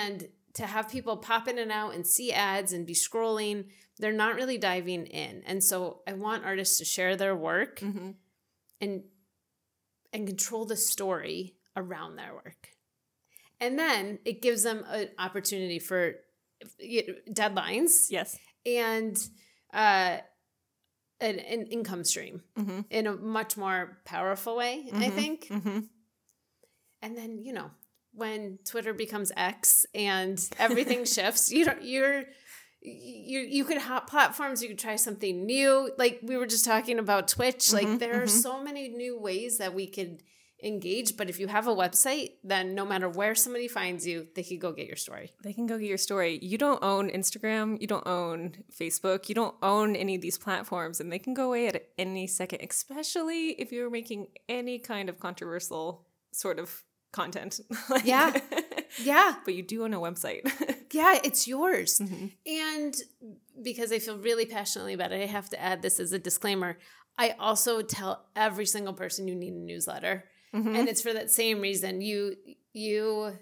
and 0.00 0.18
to 0.54 0.66
have 0.66 0.88
people 0.90 1.16
pop 1.16 1.48
in 1.48 1.58
and 1.58 1.72
out 1.72 1.94
and 1.94 2.06
see 2.06 2.32
ads 2.32 2.72
and 2.72 2.86
be 2.86 2.94
scrolling 2.94 3.66
they're 3.98 4.12
not 4.12 4.34
really 4.34 4.58
diving 4.58 5.06
in 5.06 5.42
and 5.46 5.62
so 5.62 6.00
i 6.06 6.12
want 6.12 6.44
artists 6.44 6.78
to 6.78 6.84
share 6.84 7.16
their 7.16 7.34
work 7.36 7.80
Mm-hmm. 7.80 8.10
and 8.80 9.02
and 10.12 10.26
control 10.26 10.66
the 10.66 10.76
story 10.76 11.54
around 11.74 12.16
their 12.16 12.34
work. 12.34 12.68
And 13.60 13.78
then 13.78 14.18
it 14.26 14.42
gives 14.42 14.62
them 14.62 14.84
an 14.90 15.08
opportunity 15.18 15.78
for 15.78 16.16
deadlines 17.30 18.08
Yes. 18.10 18.38
and 18.66 19.16
uh, 19.72 20.18
an, 21.20 21.38
an 21.38 21.66
income 21.66 22.04
stream 22.04 22.42
Mm-hmm. 22.58 22.80
in 22.90 23.06
a 23.06 23.12
much 23.14 23.56
more 23.56 23.98
powerful 24.04 24.54
way, 24.56 24.84
I 24.92 25.08
Mhm. 25.08 25.12
think. 25.14 25.46
Mm-hmm. 25.46 25.78
And 27.00 27.16
then, 27.16 27.38
you 27.38 27.52
know, 27.54 27.70
when 28.14 28.58
Twitter 28.64 28.92
becomes 28.94 29.32
X 29.36 29.86
and 29.94 30.38
everything 30.58 31.04
shifts, 31.16 31.50
you 31.50 31.64
don't 31.64 31.82
you're 31.82 32.24
you 32.84 33.40
you 33.40 33.64
could 33.64 33.78
hop 33.78 34.10
platforms 34.10 34.60
you 34.60 34.68
could 34.68 34.78
try 34.78 34.96
something 34.96 35.46
new 35.46 35.90
like 35.98 36.18
we 36.22 36.36
were 36.36 36.46
just 36.46 36.64
talking 36.64 36.98
about 36.98 37.28
twitch 37.28 37.72
like 37.72 37.86
Mhm, 37.86 37.98
there 38.00 38.20
are 38.20 38.26
mhm. 38.26 38.42
so 38.42 38.60
many 38.60 38.88
new 38.88 39.16
ways 39.16 39.58
that 39.58 39.72
we 39.72 39.86
could 39.86 40.22
engage 40.64 41.16
but 41.16 41.28
if 41.30 41.38
you 41.38 41.46
have 41.46 41.68
a 41.68 41.74
website 41.74 42.30
then 42.42 42.74
no 42.74 42.84
matter 42.84 43.08
where 43.08 43.36
somebody 43.36 43.68
finds 43.68 44.04
you 44.04 44.26
they 44.34 44.42
could 44.42 44.58
go 44.60 44.72
get 44.72 44.88
your 44.88 44.96
story 44.96 45.30
They 45.44 45.52
can 45.52 45.66
go 45.68 45.78
get 45.78 45.88
your 45.88 45.98
story. 45.98 46.40
You 46.42 46.58
don't 46.58 46.82
own 46.82 47.08
Instagram, 47.10 47.80
you 47.80 47.86
don't 47.86 48.06
own 48.06 48.56
Facebook, 48.80 49.28
you 49.28 49.34
don't 49.36 49.54
own 49.62 49.94
any 49.94 50.16
of 50.16 50.20
these 50.22 50.38
platforms, 50.38 51.00
and 51.00 51.10
they 51.12 51.18
can 51.20 51.34
go 51.34 51.46
away 51.46 51.68
at 51.68 51.84
any 51.98 52.26
second, 52.26 52.60
especially 52.68 53.50
if 53.60 53.70
you're 53.72 53.90
making 53.90 54.26
any 54.48 54.78
kind 54.80 55.08
of 55.08 55.18
controversial 55.20 56.04
sort 56.32 56.58
of 56.58 56.82
content. 57.12 57.60
Like- 57.90 58.04
Yeah. 58.04 58.38
yeah 59.02 59.36
but 59.44 59.54
you 59.54 59.62
do 59.62 59.84
own 59.84 59.94
a 59.94 60.00
website. 60.00 60.42
yeah 60.92 61.18
it's 61.24 61.46
yours 61.46 61.98
Mhm. 62.00 62.32
And 62.46 62.94
because 63.62 63.92
I 63.92 63.98
feel 63.98 64.18
really 64.18 64.46
passionately 64.46 64.94
about 64.94 65.12
it, 65.12 65.22
I 65.22 65.26
have 65.26 65.48
to 65.50 65.60
add 65.60 65.82
this 65.82 66.00
as 66.00 66.12
a 66.12 66.18
disclaimer. 66.18 66.78
I 67.18 67.30
also 67.38 67.82
tell 67.82 68.26
every 68.34 68.66
single 68.66 68.94
person 68.94 69.28
you 69.28 69.34
need 69.34 69.52
a 69.52 69.56
newsletter. 69.72 70.24
Mhm. 70.54 70.76
And 70.78 70.88
it's 70.88 71.02
for 71.02 71.12
that 71.12 71.30
same 71.30 71.60
reason. 71.60 72.00
You 72.00 72.36
you 72.72 73.36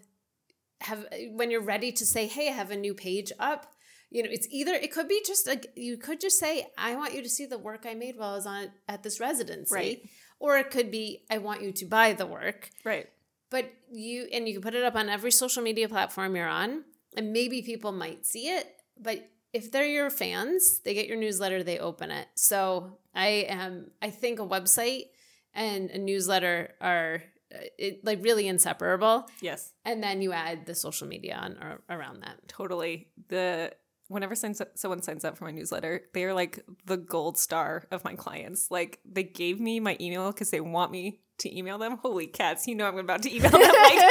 have 0.81 1.07
when 1.39 1.50
you're 1.50 1.61
ready 1.75 1.93
to 1.93 2.05
say, 2.07 2.27
"Hey, 2.27 2.49
I 2.49 2.53
have 2.53 2.71
a 2.71 2.77
new 2.77 2.95
page 2.95 3.31
up." 3.39 3.73
You 4.11 4.23
know, 4.25 4.31
it's 4.33 4.49
either 4.50 4.73
it 4.75 4.91
could 4.93 5.09
be 5.09 5.23
just 5.25 5.47
like 5.47 5.67
you 5.77 5.97
could 5.97 6.21
just 6.21 6.39
say, 6.39 6.67
"I 6.77 6.97
want 6.97 7.15
you 7.15 7.23
to 7.23 7.29
see 7.29 7.47
the 7.47 7.59
work 7.59 7.87
I 7.87 7.95
made 7.95 8.17
while 8.17 8.31
I 8.33 8.37
was 8.37 8.47
on 8.47 8.73
at 8.89 9.03
this 9.05 9.21
residency." 9.21 9.75
Right. 9.75 10.03
Or 10.41 10.57
it 10.59 10.71
could 10.71 10.91
be, 10.91 11.25
"I 11.31 11.39
want 11.39 11.62
you 11.62 11.71
to 11.73 11.85
buy 11.85 12.12
the 12.12 12.27
work." 12.27 12.71
right. 12.85 13.09
But 13.50 13.73
you 13.90 14.28
and 14.33 14.47
you 14.47 14.54
can 14.54 14.62
put 14.62 14.75
it 14.75 14.85
up 14.85 14.95
on 14.95 15.09
every 15.09 15.33
social 15.33 15.62
media 15.62 15.88
platform 15.88 16.37
you're 16.37 16.49
on, 16.49 16.85
and 17.16 17.33
maybe 17.33 17.62
people 17.62 17.92
might 17.92 18.25
see 18.25 18.49
it. 18.49 18.66
But 18.97 19.28
if 19.52 19.73
they're 19.73 19.87
your 19.87 20.11
fans, 20.11 20.80
they 20.80 20.95
get 20.95 21.09
your 21.09 21.16
newsletter, 21.16 21.62
they 21.62 21.78
open 21.78 22.11
it. 22.11 22.28
So 22.35 22.99
I 23.14 23.47
am. 23.49 23.90
I 24.00 24.11
think 24.11 24.38
a 24.38 24.47
website 24.47 25.07
and 25.52 25.90
a 25.90 25.99
newsletter 25.99 26.75
are 26.80 27.23
uh, 27.52 27.59
it, 27.76 28.04
like 28.04 28.23
really 28.23 28.47
inseparable. 28.47 29.28
Yes. 29.40 29.73
And 29.85 30.02
then 30.02 30.23
you 30.23 30.33
add 30.33 30.66
the 30.66 30.75
social 30.75 31.09
media 31.09 31.35
on 31.35 31.59
or 31.61 31.80
around 31.90 32.23
that. 32.23 32.47
Totally. 32.47 33.09
The 33.28 33.73
whenever 34.11 34.35
someone 34.35 35.02
signs 35.02 35.25
up 35.25 35.38
for 35.38 35.45
my 35.45 35.52
newsletter, 35.52 36.02
they 36.12 36.25
are 36.25 36.35
like 36.35 36.59
the 36.85 36.97
gold 36.97 37.38
star 37.38 37.85
of 37.93 38.02
my 38.05 38.14
clients. 38.14 38.71
Like 38.71 38.99
they 39.05 39.23
gave 39.23 39.61
me 39.61 39.79
my 39.79 39.97
email 40.00 40.33
because 40.33 40.50
they 40.50 40.61
want 40.61 40.90
me 40.90 41.21
to 41.38 41.57
email 41.57 41.79
them. 41.79 41.97
Holy 41.99 42.26
cats, 42.26 42.67
you 42.67 42.75
know 42.75 42.88
I'm 42.88 42.99
about 42.99 43.23
to 43.23 43.35
email 43.35 43.52
them. 43.52 43.61
Like, 43.61 44.02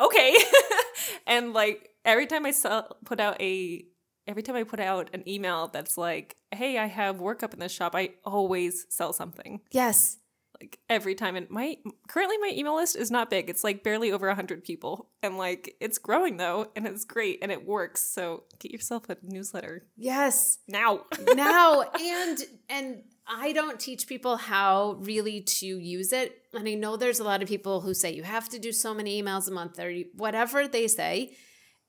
okay. 0.00 0.36
and 1.26 1.54
like 1.54 1.88
every 2.04 2.26
time 2.26 2.44
I 2.44 2.50
sell, 2.50 2.98
put 3.06 3.20
out 3.20 3.40
a 3.40 3.84
every 4.26 4.42
time 4.42 4.54
I 4.54 4.64
put 4.64 4.80
out 4.80 5.08
an 5.14 5.26
email 5.26 5.68
that's 5.68 5.96
like, 5.96 6.36
"Hey, 6.54 6.76
I 6.76 6.86
have 6.86 7.18
work 7.18 7.42
up 7.42 7.54
in 7.54 7.60
this 7.60 7.72
shop," 7.72 7.94
I 7.94 8.10
always 8.22 8.86
sell 8.90 9.14
something. 9.14 9.60
yes. 9.72 10.18
Like 10.60 10.78
every 10.88 11.14
time, 11.14 11.36
and 11.36 11.50
my 11.50 11.76
currently 12.08 12.38
my 12.38 12.50
email 12.54 12.76
list 12.76 12.96
is 12.96 13.10
not 13.10 13.28
big. 13.30 13.50
It's 13.50 13.62
like 13.62 13.84
barely 13.84 14.10
over 14.12 14.32
hundred 14.34 14.64
people, 14.64 15.10
and 15.22 15.36
like 15.36 15.76
it's 15.80 15.98
growing 15.98 16.38
though, 16.38 16.70
and 16.74 16.86
it's 16.86 17.04
great 17.04 17.40
and 17.42 17.52
it 17.52 17.66
works. 17.66 18.02
So 18.02 18.44
get 18.58 18.70
yourself 18.72 19.08
a 19.10 19.16
newsletter 19.22 19.86
Yes. 19.96 20.58
now. 20.66 21.02
now 21.34 21.82
and 21.82 22.38
and 22.70 23.02
I 23.26 23.52
don't 23.52 23.78
teach 23.78 24.06
people 24.06 24.36
how 24.36 24.98
really 25.00 25.40
to 25.42 25.66
use 25.66 26.12
it. 26.12 26.40
And 26.54 26.66
I 26.68 26.74
know 26.74 26.96
there's 26.96 27.20
a 27.20 27.24
lot 27.24 27.42
of 27.42 27.48
people 27.48 27.80
who 27.80 27.92
say 27.92 28.12
you 28.14 28.22
have 28.22 28.48
to 28.50 28.58
do 28.58 28.72
so 28.72 28.94
many 28.94 29.20
emails 29.22 29.48
a 29.48 29.50
month 29.50 29.78
or 29.78 29.92
whatever 30.14 30.66
they 30.68 30.86
say. 30.88 31.36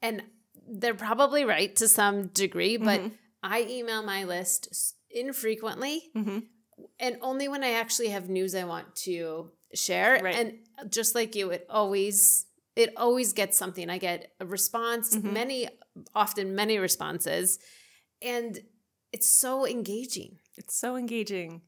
And 0.01 0.23
they're 0.67 0.93
probably 0.95 1.45
right 1.45 1.73
to 1.77 1.87
some 1.87 2.27
degree, 2.27 2.75
but 2.77 2.99
Mhm. 2.99 3.11
I 3.43 3.61
email 3.69 4.03
my 4.03 4.25
list 4.25 4.93
infrequently 5.09 6.09
hmm 6.13 6.39
and 6.99 7.17
only 7.21 7.47
when 7.47 7.63
I 7.63 7.71
actually 7.73 8.09
have 8.09 8.29
news 8.29 8.55
I 8.55 8.63
want 8.63 8.95
to 9.07 9.51
share. 9.73 10.19
Right. 10.23 10.35
And 10.35 10.91
just 10.91 11.15
like 11.15 11.35
you, 11.35 11.49
it 11.51 11.65
always 11.69 12.45
it 12.75 12.93
always 12.95 13.33
gets 13.33 13.57
something. 13.57 13.89
I 13.89 13.97
get 13.97 14.33
a 14.39 14.45
response, 14.45 15.15
Mhm. 15.15 15.33
many 15.33 15.69
often 16.13 16.53
many 16.53 16.77
responses, 16.77 17.57
and 18.21 18.59
it's 19.11 19.27
so 19.27 19.65
engaging. 19.65 20.37
It's 20.57 20.75
so 20.75 20.95
engaging. 20.95 21.61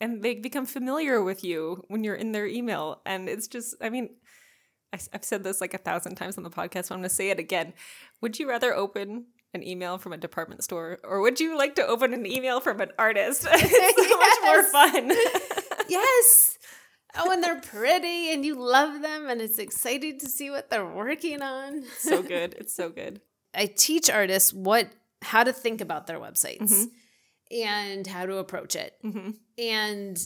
And 0.00 0.22
they 0.22 0.34
become 0.36 0.66
familiar 0.66 1.22
with 1.22 1.42
you 1.44 1.84
when 1.88 2.04
you're 2.04 2.14
in 2.14 2.32
their 2.32 2.46
email. 2.46 3.02
And 3.04 3.28
it's 3.28 3.48
just, 3.48 3.74
I 3.82 3.90
mean, 3.90 4.16
I, 4.92 4.98
have 5.12 5.24
said 5.24 5.42
this 5.44 5.60
like 5.60 5.74
a 5.74 5.78
thousand 5.78 6.14
times 6.14 6.38
on 6.38 6.44
the 6.44 6.50
podcast, 6.50 6.86
so 6.86 6.94
I'm 6.94 7.00
going 7.00 7.08
to 7.08 7.14
say 7.14 7.30
it 7.30 7.38
again. 7.38 7.74
Would 8.20 8.38
you 8.38 8.48
rather 8.48 8.74
open 8.74 9.26
an 9.52 9.62
email 9.66 9.98
from 9.98 10.12
a 10.12 10.16
department 10.16 10.62
store 10.64 10.98
or 11.04 11.20
would 11.20 11.40
you 11.40 11.56
like 11.58 11.74
to 11.76 11.86
open 11.86 12.14
an 12.14 12.26
email 12.26 12.60
from 12.60 12.80
an 12.80 12.90
artist? 12.98 13.46
it's 13.50 14.08
so 14.08 14.18
much 14.18 14.38
more 14.44 14.62
fun. 14.70 15.08
yes. 15.88 16.56
Oh, 17.16 17.32
and 17.32 17.42
they're 17.42 17.60
pretty 17.60 18.32
and 18.32 18.44
you 18.44 18.54
love 18.54 19.02
them 19.02 19.28
and 19.28 19.40
it's 19.40 19.58
exciting 19.58 20.18
to 20.20 20.26
see 20.28 20.50
what 20.50 20.70
they're 20.70 20.86
working 20.86 21.42
on. 21.42 21.82
so 21.98 22.22
good. 22.22 22.54
It's 22.58 22.74
so 22.74 22.88
good. 22.88 23.20
I 23.52 23.66
teach 23.66 24.08
artists 24.08 24.52
what 24.52 24.88
how 25.22 25.42
to 25.44 25.52
think 25.52 25.80
about 25.80 26.06
their 26.06 26.20
websites 26.20 26.60
Mhm. 26.72 26.86
and 27.64 28.06
how 28.06 28.26
to 28.26 28.36
approach 28.36 28.76
it. 28.76 28.94
hmm 29.02 29.30
And 29.58 30.16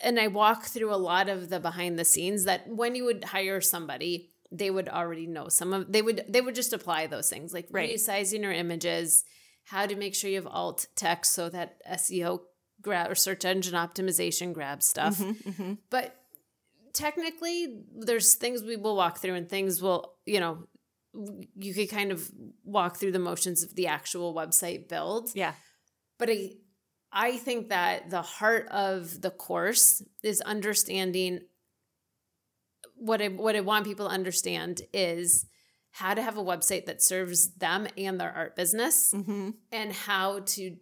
and 0.00 0.20
I 0.20 0.26
walk 0.26 0.64
through 0.64 0.92
a 0.92 0.96
lot 0.96 1.28
of 1.28 1.48
the 1.48 1.58
behind 1.60 1.98
the 1.98 2.04
scenes 2.04 2.44
that 2.44 2.68
when 2.68 2.94
you 2.94 3.04
would 3.04 3.24
hire 3.24 3.60
somebody, 3.62 4.30
they 4.52 4.70
would 4.70 4.88
already 4.88 5.26
know 5.26 5.48
some 5.48 5.72
of 5.72 5.92
they 5.92 6.02
would 6.02 6.24
they 6.28 6.40
would 6.40 6.54
just 6.54 6.72
apply 6.72 7.06
those 7.06 7.28
things 7.28 7.52
like 7.52 7.66
Right. 7.70 7.94
resizing 7.94 8.42
your 8.42 8.52
images, 8.52 9.24
how 9.64 9.86
to 9.86 9.96
make 9.96 10.14
sure 10.14 10.30
you 10.30 10.36
have 10.36 10.46
alt 10.46 10.86
text 10.96 11.32
so 11.32 11.48
that 11.48 11.78
SEO 11.90 12.40
grab 12.82 13.10
or 13.10 13.14
search 13.14 13.44
engine 13.44 13.74
optimization 13.74 14.52
grabs 14.52 14.86
stuff. 14.86 15.18
hmm 15.18 15.32
hmm 15.32 15.72
But 15.90 16.14
technically, 16.92 17.82
there's 17.94 18.34
things 18.36 18.62
we 18.62 18.76
will 18.76 18.96
walk 18.96 19.18
through, 19.18 19.34
and 19.34 19.48
things 19.48 19.82
will, 19.82 20.14
you 20.24 20.40
know, 20.40 20.66
you 21.54 21.74
could 21.74 21.88
kind 21.90 22.12
of 22.12 22.30
walk 22.64 22.96
through 22.96 23.12
the 23.12 23.18
motions 23.18 23.62
of 23.62 23.74
the 23.74 23.86
actual 23.86 24.34
website 24.34 24.88
build. 24.88 25.30
Yeah. 25.34 25.54
But 26.18 26.30
I, 26.30 26.50
I 27.12 27.36
think 27.38 27.68
that 27.70 28.10
the 28.10 28.22
heart 28.22 28.68
of 28.68 29.20
the 29.20 29.30
course 29.30 30.02
is 30.22 30.40
understanding 30.42 31.40
what 32.96 33.20
I 33.22 33.28
what 33.28 33.56
I 33.56 33.60
want 33.60 33.84
people 33.86 34.06
to 34.08 34.12
understand 34.12 34.82
is 34.92 35.46
how 35.90 36.14
to 36.14 36.22
have 36.22 36.36
a 36.36 36.42
website 36.44 36.86
that 36.86 37.02
serves 37.02 37.54
them 37.54 37.86
and 37.96 38.20
their 38.20 38.32
art 38.32 38.56
business 38.56 39.12
hmm 39.12 39.50
and 39.72 39.92
how 39.92 40.40
to 40.40 40.76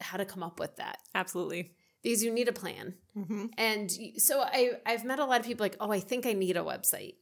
how 0.00 0.16
to 0.16 0.24
come 0.24 0.42
up 0.42 0.58
with 0.58 0.76
that 0.76 0.98
Absolutely. 1.14 1.72
because 2.02 2.22
you 2.22 2.32
need 2.32 2.48
a 2.48 2.52
plan. 2.52 2.94
hmm 3.14 3.46
And 3.56 3.90
so 4.16 4.40
I 4.40 4.72
I've 4.86 5.04
met 5.04 5.18
a 5.18 5.24
lot 5.24 5.40
of 5.40 5.46
people 5.46 5.64
like, 5.64 5.76
"Oh, 5.80 5.90
I 5.90 6.00
think 6.00 6.26
I 6.26 6.32
need 6.32 6.56
a 6.56 6.60
website." 6.60 7.14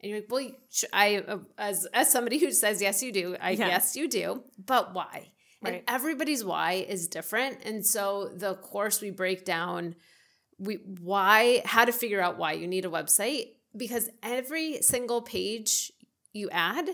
And 0.00 0.10
you're 0.10 0.20
like, 0.20 0.30
"Well, 0.30 0.50
I 0.92 1.16
uh, 1.18 1.38
as 1.58 1.86
as 1.92 2.10
somebody 2.10 2.38
who 2.38 2.50
says 2.52 2.80
yes 2.80 3.02
you 3.02 3.12
do. 3.12 3.36
I 3.40 3.50
Yeah. 3.50 3.68
yes 3.68 3.96
you 3.96 4.08
do. 4.08 4.44
But 4.58 4.94
why?" 4.94 5.32
Right. 5.62 5.74
And 5.74 5.82
everybody's 5.88 6.42
why 6.42 6.72
is 6.88 7.06
different. 7.08 7.58
And 7.64 7.84
so 7.86 8.30
the 8.34 8.54
course 8.54 9.02
we 9.02 9.10
break 9.10 9.44
down 9.44 9.94
we 10.58 10.74
why 11.00 11.62
how 11.64 11.84
to 11.86 11.92
figure 11.92 12.20
out 12.20 12.38
why 12.38 12.52
you 12.52 12.66
need 12.66 12.84
a 12.84 12.88
website 12.90 13.46
because 13.76 14.08
every 14.22 14.82
single 14.82 15.22
page 15.22 15.92
you 16.32 16.48
add 16.50 16.90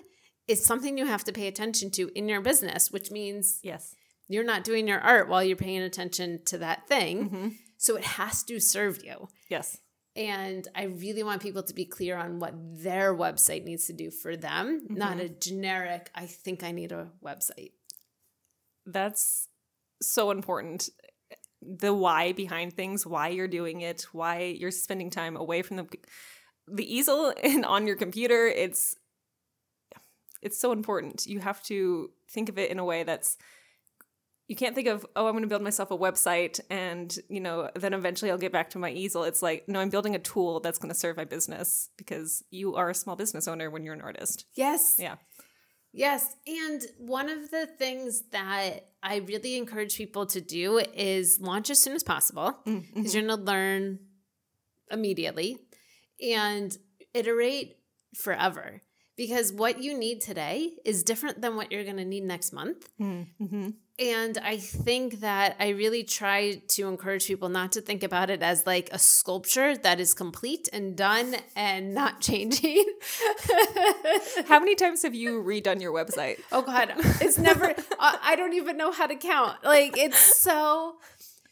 is 0.49 0.65
something 0.65 0.97
you 0.97 1.07
have 1.07 1.25
to 1.25 1.33
pay 1.33 1.47
attention 1.49 1.91
to 1.93 2.11
in 2.15 2.29
your 2.29 2.41
business, 2.41 2.91
which 2.91 3.11
means 3.11 3.59
Yes. 3.63 3.95
you're 4.29 4.45
not 4.45 4.65
doing 4.65 4.87
your 4.89 5.01
art 5.01 5.29
while 5.29 5.43
you're 5.43 5.57
paying 5.57 5.83
attention 5.83 6.41
to 6.47 6.59
that 6.59 6.87
thing. 6.89 7.25
hmm 7.29 7.49
So 7.79 7.97
it 7.97 8.05
has 8.05 8.43
to 8.45 8.59
serve 8.61 9.05
you. 9.05 9.29
Yes. 9.49 9.79
And 10.15 10.67
I 10.75 10.85
really 10.85 11.23
want 11.23 11.43
people 11.43 11.63
to 11.65 11.75
be 11.75 11.85
clear 11.85 12.17
on 12.17 12.39
what 12.39 12.55
their 12.83 13.15
website 13.15 13.65
needs 13.65 13.87
to 13.89 13.93
do 13.93 14.11
for 14.11 14.35
them, 14.37 14.87
not 14.89 15.21
a 15.21 15.29
generic, 15.29 16.11
I 16.15 16.25
think 16.27 16.63
I 16.63 16.73
need 16.73 16.91
a 16.93 17.11
website. 17.23 17.73
that's 18.87 19.49
so 20.01 20.31
important 20.31 20.89
the 21.61 21.93
why 21.93 22.33
behind 22.33 22.73
things 22.75 23.05
why 23.07 23.29
you're 23.29 23.49
doing 23.49 23.81
it 23.81 24.07
why 24.13 24.43
you're 24.61 24.71
spending 24.71 25.11
time 25.11 25.37
away 25.37 25.63
from 25.63 25.77
the 25.79 25.87
the 26.69 26.95
easel 26.95 27.33
and 27.43 27.65
on 27.65 27.87
your 27.87 27.97
computer 27.97 28.47
it's 28.47 28.97
it's 30.43 30.61
so 30.61 30.71
important. 30.71 31.27
You 31.27 31.41
have 31.41 31.63
to 31.65 32.11
think 32.31 32.49
of 32.49 32.59
it 32.59 32.71
in 32.71 32.79
a 32.79 32.85
way 32.85 33.03
that's 33.03 33.37
you 34.49 34.55
can't 34.55 34.77
think 34.77 34.87
of 34.87 35.05
oh 35.17 35.27
i'm 35.27 35.33
going 35.33 35.43
to 35.43 35.49
build 35.49 35.63
myself 35.63 35.91
a 35.91 35.99
website 35.99 36.61
and 36.71 37.19
you 37.29 37.41
know 37.41 37.69
then 37.75 37.93
eventually 37.93 38.31
i'll 38.31 38.39
get 38.39 38.53
back 38.53 38.71
to 38.71 38.79
my 38.79 38.91
easel. 38.91 39.25
It's 39.25 39.43
like 39.43 39.69
no 39.69 39.81
i'm 39.81 39.91
building 39.91 40.15
a 40.15 40.21
tool 40.21 40.61
that's 40.61 40.79
going 40.79 40.93
to 40.93 40.99
serve 40.99 41.17
my 41.17 41.25
business 41.25 41.89
because 41.97 42.45
you 42.51 42.77
are 42.77 42.91
a 42.91 42.95
small 42.95 43.17
business 43.17 43.49
owner 43.49 43.71
when 43.71 43.83
you're 43.83 43.95
an 43.95 44.01
artist. 44.01 44.47
Yes. 44.55 44.95
yeah. 44.99 45.17
Yes. 45.93 46.37
And 46.47 46.83
one 46.99 47.31
of 47.31 47.51
the 47.51 47.67
things 47.67 48.25
that 48.31 48.81
I 49.03 49.17
really 49.17 49.57
encourage 49.57 49.97
people 49.97 50.27
to 50.27 50.43
do 50.43 50.79
is 50.95 51.41
launch 51.41 51.71
as 51.71 51.81
soon 51.81 51.95
as 51.95 52.03
possible 52.03 52.59
Mm, 52.67 52.85
because 52.95 53.15
you're 53.15 53.25
going 53.25 53.39
to 53.39 53.43
learn 53.43 53.99
immediately 54.91 55.59
and 56.21 56.77
iterate 57.15 57.79
forever 58.15 58.83
because 59.17 59.53
what 59.53 59.83
you 59.83 59.99
need 59.99 60.21
today 60.21 60.73
is 60.85 61.03
different 61.03 61.41
than 61.41 61.57
what 61.57 61.73
you're 61.73 61.85
going 61.85 61.97
to 61.97 62.05
need 62.05 62.25
next 62.25 62.53
month. 62.53 62.89
Mm-hmm. 63.01 63.71
And 63.99 64.39
I 64.39 64.59
think 64.59 65.21
that 65.21 65.57
I 65.59 65.71
really 65.71 66.05
try 66.05 66.61
to 66.69 66.87
encourage 66.87 67.27
people 67.27 67.49
not 67.49 67.73
to 67.73 67.81
think 67.81 68.03
about 68.03 68.29
it 68.29 68.43
as 68.43 68.67
like 68.67 68.91
a 68.93 68.99
sculpture 68.99 69.75
that 69.79 70.01
is 70.01 70.13
complete 70.13 70.69
and 70.71 70.95
done 70.95 71.37
and 71.57 71.95
not 71.95 72.21
changing. 72.21 72.85
How 74.49 74.59
many 74.59 74.75
times 74.75 75.03
have 75.03 75.15
you 75.15 75.43
redone 75.43 75.81
your 75.81 75.95
website? 75.95 76.41
oh 76.53 76.61
God, 76.61 76.93
it's 77.23 77.39
never, 77.39 77.75
I 77.99 78.19
I 78.23 78.37
don't 78.37 78.53
even 78.53 78.77
know 78.77 78.93
how 78.93 79.07
to 79.07 79.17
count. 79.17 79.65
Like 79.65 79.97
it's 79.97 80.37
so 80.37 80.97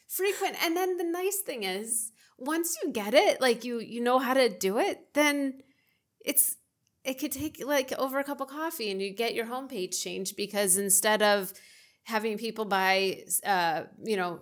frequent. 0.07 0.63
And 0.63 0.77
then 0.77 0.99
the 0.99 1.05
nice 1.05 1.39
thing 1.39 1.63
is, 1.63 2.13
once 2.45 2.77
you 2.83 2.91
get 2.93 3.15
it, 3.15 3.41
like 3.41 3.65
you 3.65 3.79
you 3.81 4.01
know 4.01 4.19
how 4.19 4.35
to 4.35 4.49
do 4.49 4.79
it, 4.79 5.13
then 5.15 5.63
it's 6.25 6.57
it 7.05 7.19
could 7.19 7.33
take 7.33 7.63
like 7.65 7.93
over 7.99 8.19
a 8.19 8.25
cup 8.25 8.41
of 8.41 8.49
coffee 8.49 8.91
and 8.91 9.01
you 9.03 9.11
get 9.15 9.35
your 9.35 9.47
homepage 9.47 10.01
changed 10.03 10.37
because 10.37 10.77
instead 10.77 11.23
of 11.23 11.53
having 12.05 12.39
people 12.39 12.65
buy 12.65 13.23
uh 13.45 13.83
you 14.03 14.17
know 14.17 14.41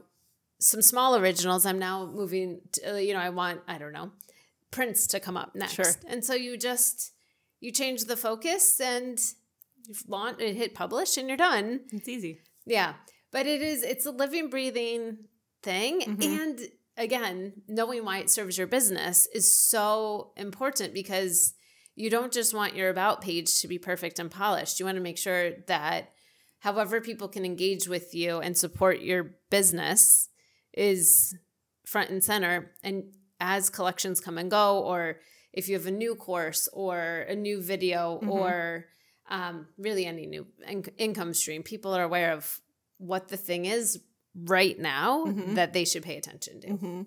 some 0.60 0.80
small 0.82 1.16
originals 1.16 1.66
i'm 1.66 1.78
now 1.78 2.06
moving 2.06 2.60
to, 2.72 2.92
uh, 2.92 2.96
you 2.96 3.12
know 3.14 3.18
i 3.20 3.30
want 3.30 3.60
i 3.66 3.78
don't 3.78 3.92
know 3.92 4.10
prints 4.70 5.08
to 5.08 5.18
come 5.18 5.36
up 5.36 5.54
next 5.56 5.72
Sure. 5.74 5.92
and 6.06 6.24
so 6.24 6.34
you 6.34 6.56
just 6.56 7.12
you 7.60 7.72
change 7.72 8.04
the 8.04 8.16
focus 8.16 8.80
and 8.80 9.18
you 9.88 9.94
launch 10.06 10.40
hit 10.40 10.72
publish 10.74 11.16
and 11.16 11.26
you're 11.28 11.36
done 11.36 11.80
It's 11.92 12.08
easy. 12.08 12.40
yeah. 12.64 12.94
But 13.32 13.46
it 13.46 13.60
is 13.62 13.82
it's 13.82 14.06
a 14.06 14.10
living, 14.12 14.50
breathing 14.50 15.18
thing. 15.62 16.00
Mhm. 16.02 16.22
And 16.40 16.60
again, 16.96 17.52
knowing 17.68 18.04
why 18.04 18.18
it 18.18 18.30
serves 18.30 18.58
your 18.58 18.66
business 18.66 19.26
is 19.34 19.52
so 19.52 20.32
important 20.36 20.94
because 20.94 21.54
you 21.94 22.10
don't 22.10 22.32
just 22.32 22.54
want 22.54 22.74
your 22.76 22.88
about 22.90 23.20
page 23.20 23.60
to 23.60 23.68
be 23.68 23.78
perfect 23.78 24.18
and 24.18 24.30
polished. 24.30 24.78
You 24.80 24.86
want 24.86 24.96
to 24.96 25.02
make 25.02 25.18
sure 25.18 25.52
that 25.66 26.12
however 26.60 27.00
people 27.00 27.28
can 27.28 27.44
engage 27.44 27.88
with 27.88 28.14
you 28.14 28.38
and 28.38 28.56
support 28.56 29.00
your 29.00 29.34
business 29.50 30.28
is 30.72 31.34
front 31.84 32.10
and 32.10 32.22
center. 32.24 32.72
And 32.82 33.12
as 33.40 33.68
collections 33.68 34.20
come 34.20 34.38
and 34.38 34.50
go, 34.50 34.78
or 34.80 35.18
if 35.52 35.68
you 35.68 35.74
have 35.74 35.86
a 35.86 35.90
new 35.90 36.14
course 36.14 36.68
or 36.72 37.26
a 37.28 37.34
new 37.34 37.60
video 37.60 38.20
Mhm. 38.22 38.28
or 38.28 38.86
um, 39.28 39.66
really 39.78 40.04
any 40.06 40.26
new 40.26 40.46
in- 40.66 40.84
income 40.98 41.32
stream, 41.34 41.62
people 41.62 41.94
are 41.94 42.02
aware 42.02 42.32
of 42.32 42.60
what 42.98 43.28
the 43.28 43.36
thing 43.36 43.64
is 43.66 43.98
right 44.34 44.78
now 44.78 45.24
Mhm. 45.26 45.54
that 45.54 45.72
they 45.72 45.84
should 45.84 46.02
pay 46.02 46.16
attention 46.16 46.60
to. 46.60 46.68
Mm-hmm. 46.68 47.02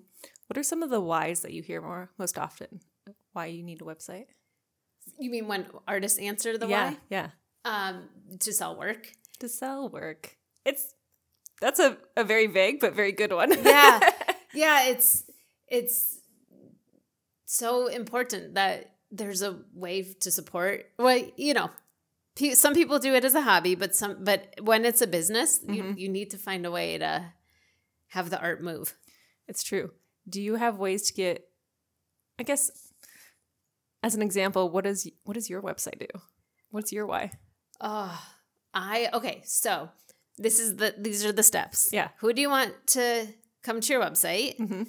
What 0.46 0.58
are 0.58 0.62
some 0.62 0.82
of 0.82 0.90
the 0.90 1.00
whys 1.00 1.40
that 1.40 1.52
you 1.52 1.62
hear 1.62 1.80
more 1.80 2.10
most 2.18 2.38
often? 2.38 2.80
Why 3.32 3.46
you 3.46 3.62
need 3.62 3.80
a 3.82 3.84
website? 3.84 4.26
You 5.18 5.30
mean 5.30 5.48
when 5.48 5.66
artists 5.86 6.18
answer 6.18 6.56
the 6.58 6.66
yeah, 6.68 6.90
why? 6.90 6.96
yeah. 7.10 7.30
Um, 7.64 8.08
to 8.40 8.52
sell 8.52 8.76
work. 8.78 9.12
To 9.40 9.48
sell 9.48 9.88
work. 9.88 10.36
It's 10.64 10.94
that's 11.60 11.80
a, 11.80 11.96
a 12.16 12.24
very 12.24 12.46
vague 12.46 12.80
but 12.80 12.94
very 12.94 13.12
good 13.12 13.32
one. 13.32 13.52
Yeah. 13.64 14.00
yeah, 14.54 14.84
it's 14.88 15.24
it's 15.68 16.20
so 17.44 17.86
important 17.86 18.54
that 18.54 18.92
there's 19.10 19.42
a 19.42 19.58
way 19.74 20.02
to 20.20 20.30
support. 20.30 20.86
Well, 20.98 21.22
you 21.36 21.54
know, 21.54 21.70
some 22.54 22.74
people 22.74 22.98
do 22.98 23.14
it 23.14 23.24
as 23.24 23.34
a 23.34 23.40
hobby, 23.42 23.74
but 23.74 23.94
some 23.94 24.24
but 24.24 24.54
when 24.60 24.84
it's 24.84 25.00
a 25.00 25.06
business, 25.06 25.60
you 25.68 25.82
Mhm. 25.82 25.98
you 25.98 26.08
need 26.08 26.30
to 26.30 26.38
find 26.38 26.66
a 26.66 26.70
way 26.70 26.98
to 26.98 27.32
have 28.08 28.30
the 28.30 28.40
art 28.40 28.62
move. 28.62 28.94
It's 29.48 29.62
true. 29.62 29.92
Do 30.28 30.40
you 30.40 30.56
have 30.56 30.78
ways 30.78 31.02
to 31.08 31.14
get 31.14 31.48
I 32.38 32.42
guess 32.42 32.70
as 34.02 34.14
an 34.14 34.22
example, 34.22 34.70
what 34.70 34.84
does 34.84 35.08
what 35.24 35.34
does 35.34 35.48
your 35.50 35.62
website 35.62 35.98
do? 35.98 36.20
What's 36.70 36.92
your 36.92 37.06
why? 37.06 37.32
Oh, 37.80 38.16
I 38.74 39.08
okay. 39.14 39.42
So 39.44 39.90
this 40.36 40.58
is 40.60 40.76
the 40.76 40.94
these 40.98 41.24
are 41.24 41.32
the 41.32 41.42
steps. 41.42 41.88
Yeah. 41.92 42.08
Who 42.20 42.32
do 42.32 42.40
you 42.42 42.50
want 42.50 42.72
to 42.88 43.26
come 43.62 43.80
to 43.80 43.92
your 43.92 44.02
website? 44.02 44.56
Mm-hmm. 44.58 44.82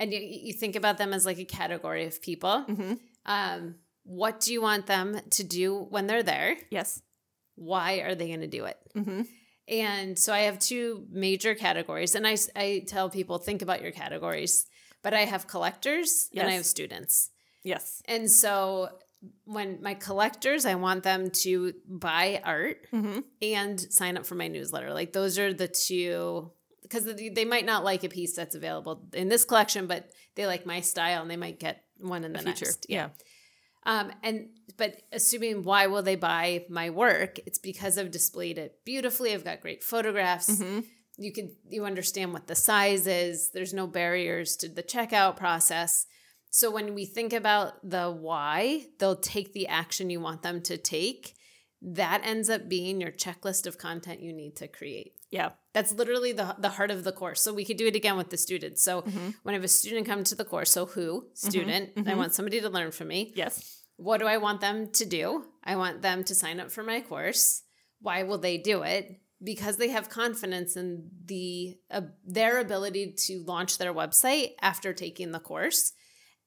And 0.00 0.12
you, 0.12 0.20
you 0.20 0.52
think 0.52 0.76
about 0.76 0.98
them 0.98 1.12
as 1.12 1.24
like 1.26 1.38
a 1.38 1.44
category 1.44 2.06
of 2.06 2.20
people. 2.22 2.64
Mm-hmm. 2.68 2.94
Um, 3.26 3.74
what 4.08 4.40
do 4.40 4.52
you 4.52 4.62
want 4.62 4.86
them 4.86 5.20
to 5.30 5.44
do 5.44 5.76
when 5.90 6.06
they're 6.06 6.22
there? 6.22 6.56
Yes. 6.70 7.02
Why 7.56 7.96
are 8.00 8.14
they 8.14 8.28
going 8.28 8.40
to 8.40 8.46
do 8.46 8.64
it? 8.64 8.78
Mm-hmm. 8.96 9.22
And 9.68 10.18
so 10.18 10.32
I 10.32 10.40
have 10.40 10.58
two 10.58 11.06
major 11.10 11.54
categories, 11.54 12.14
and 12.14 12.26
I 12.26 12.36
I 12.56 12.84
tell 12.86 13.10
people 13.10 13.36
think 13.38 13.60
about 13.62 13.82
your 13.82 13.92
categories. 13.92 14.66
But 15.02 15.14
I 15.14 15.24
have 15.26 15.46
collectors 15.46 16.28
and 16.34 16.48
I 16.48 16.52
have 16.52 16.64
students. 16.66 17.30
Yes. 17.62 18.02
And 18.06 18.28
so 18.30 18.88
when 19.44 19.80
my 19.82 19.94
collectors, 19.94 20.64
I 20.64 20.74
want 20.74 21.02
them 21.04 21.30
to 21.44 21.74
buy 21.86 22.40
art 22.44 22.78
Mm-hmm. 22.92 23.20
and 23.42 23.80
sign 23.80 24.16
up 24.16 24.26
for 24.26 24.34
my 24.36 24.48
newsletter. 24.48 24.92
Like 24.92 25.12
those 25.12 25.38
are 25.38 25.52
the 25.52 25.68
two 25.68 26.50
because 26.82 27.04
they 27.04 27.44
might 27.44 27.66
not 27.66 27.84
like 27.84 28.02
a 28.04 28.08
piece 28.08 28.34
that's 28.34 28.54
available 28.56 29.06
in 29.12 29.28
this 29.28 29.44
collection, 29.44 29.86
but 29.86 30.10
they 30.34 30.46
like 30.46 30.64
my 30.66 30.80
style 30.80 31.20
and 31.22 31.30
they 31.30 31.36
might 31.36 31.60
get 31.60 31.84
one 31.98 32.24
in 32.24 32.32
the, 32.32 32.38
The 32.38 32.44
future. 32.46 32.64
next. 32.64 32.86
Yeah. 32.88 33.08
Um, 33.88 34.12
and 34.22 34.50
but 34.76 35.02
assuming 35.12 35.64
why 35.64 35.86
will 35.88 36.02
they 36.02 36.14
buy 36.14 36.66
my 36.68 36.90
work? 36.90 37.40
It's 37.46 37.58
because 37.58 37.98
I've 37.98 38.12
displayed 38.12 38.58
it 38.58 38.76
beautifully. 38.84 39.32
I've 39.32 39.44
got 39.44 39.62
great 39.62 39.82
photographs. 39.82 40.50
Mm-hmm. 40.50 40.80
You 41.16 41.32
can 41.32 41.56
you 41.68 41.86
understand 41.86 42.32
what 42.32 42.46
the 42.46 42.54
size 42.54 43.06
is. 43.06 43.50
There's 43.52 43.74
no 43.74 43.86
barriers 43.86 44.56
to 44.58 44.68
the 44.68 44.82
checkout 44.82 45.36
process. 45.36 46.06
So 46.50 46.70
when 46.70 46.94
we 46.94 47.06
think 47.06 47.32
about 47.32 47.74
the 47.82 48.10
why, 48.10 48.86
they'll 48.98 49.16
take 49.16 49.52
the 49.52 49.66
action 49.66 50.10
you 50.10 50.20
want 50.20 50.42
them 50.42 50.60
to 50.62 50.76
take. 50.76 51.34
That 51.80 52.20
ends 52.24 52.50
up 52.50 52.68
being 52.68 53.00
your 53.00 53.10
checklist 53.10 53.66
of 53.66 53.78
content 53.78 54.20
you 54.20 54.32
need 54.32 54.56
to 54.56 54.68
create. 54.68 55.14
Yeah. 55.30 55.50
That's 55.74 55.92
literally 55.92 56.32
the 56.32 56.56
the 56.58 56.70
heart 56.70 56.90
of 56.90 57.04
the 57.04 57.12
course. 57.12 57.40
So 57.40 57.52
we 57.52 57.64
could 57.64 57.76
do 57.76 57.86
it 57.86 57.96
again 57.96 58.16
with 58.16 58.30
the 58.30 58.36
students. 58.36 58.82
So 58.82 59.02
Mhm. 59.02 59.34
when 59.42 59.54
I 59.54 59.58
have 59.58 59.64
a 59.64 59.68
student 59.68 60.06
come 60.06 60.24
to 60.24 60.34
the 60.34 60.44
course, 60.44 60.70
so 60.70 60.86
who 60.86 61.28
student? 61.34 61.92
I 61.96 62.00
mhm. 62.00 62.16
want 62.16 62.34
somebody 62.34 62.60
to 62.60 62.68
learn 62.70 62.90
from 62.92 63.08
me. 63.08 63.32
Yes. 63.36 63.84
What 63.96 64.18
do 64.18 64.26
I 64.26 64.38
want 64.38 64.60
them 64.60 64.90
to 64.92 65.04
do? 65.04 65.44
I 65.64 65.76
want 65.76 66.02
them 66.02 66.24
to 66.24 66.34
sign 66.34 66.60
up 66.60 66.70
for 66.70 66.82
my 66.82 67.00
course. 67.00 67.62
Why 68.00 68.22
will 68.22 68.38
they 68.38 68.56
do 68.58 68.82
it? 68.82 69.20
Because 69.42 69.76
they 69.76 69.88
have 69.90 70.08
confidence 70.08 70.76
in 70.76 71.10
the 71.24 71.78
uh, 71.90 72.02
their 72.24 72.58
ability 72.58 73.12
to 73.26 73.42
launch 73.44 73.78
their 73.78 73.92
website 73.92 74.54
after 74.60 74.92
taking 74.92 75.32
the 75.32 75.40
course. 75.40 75.92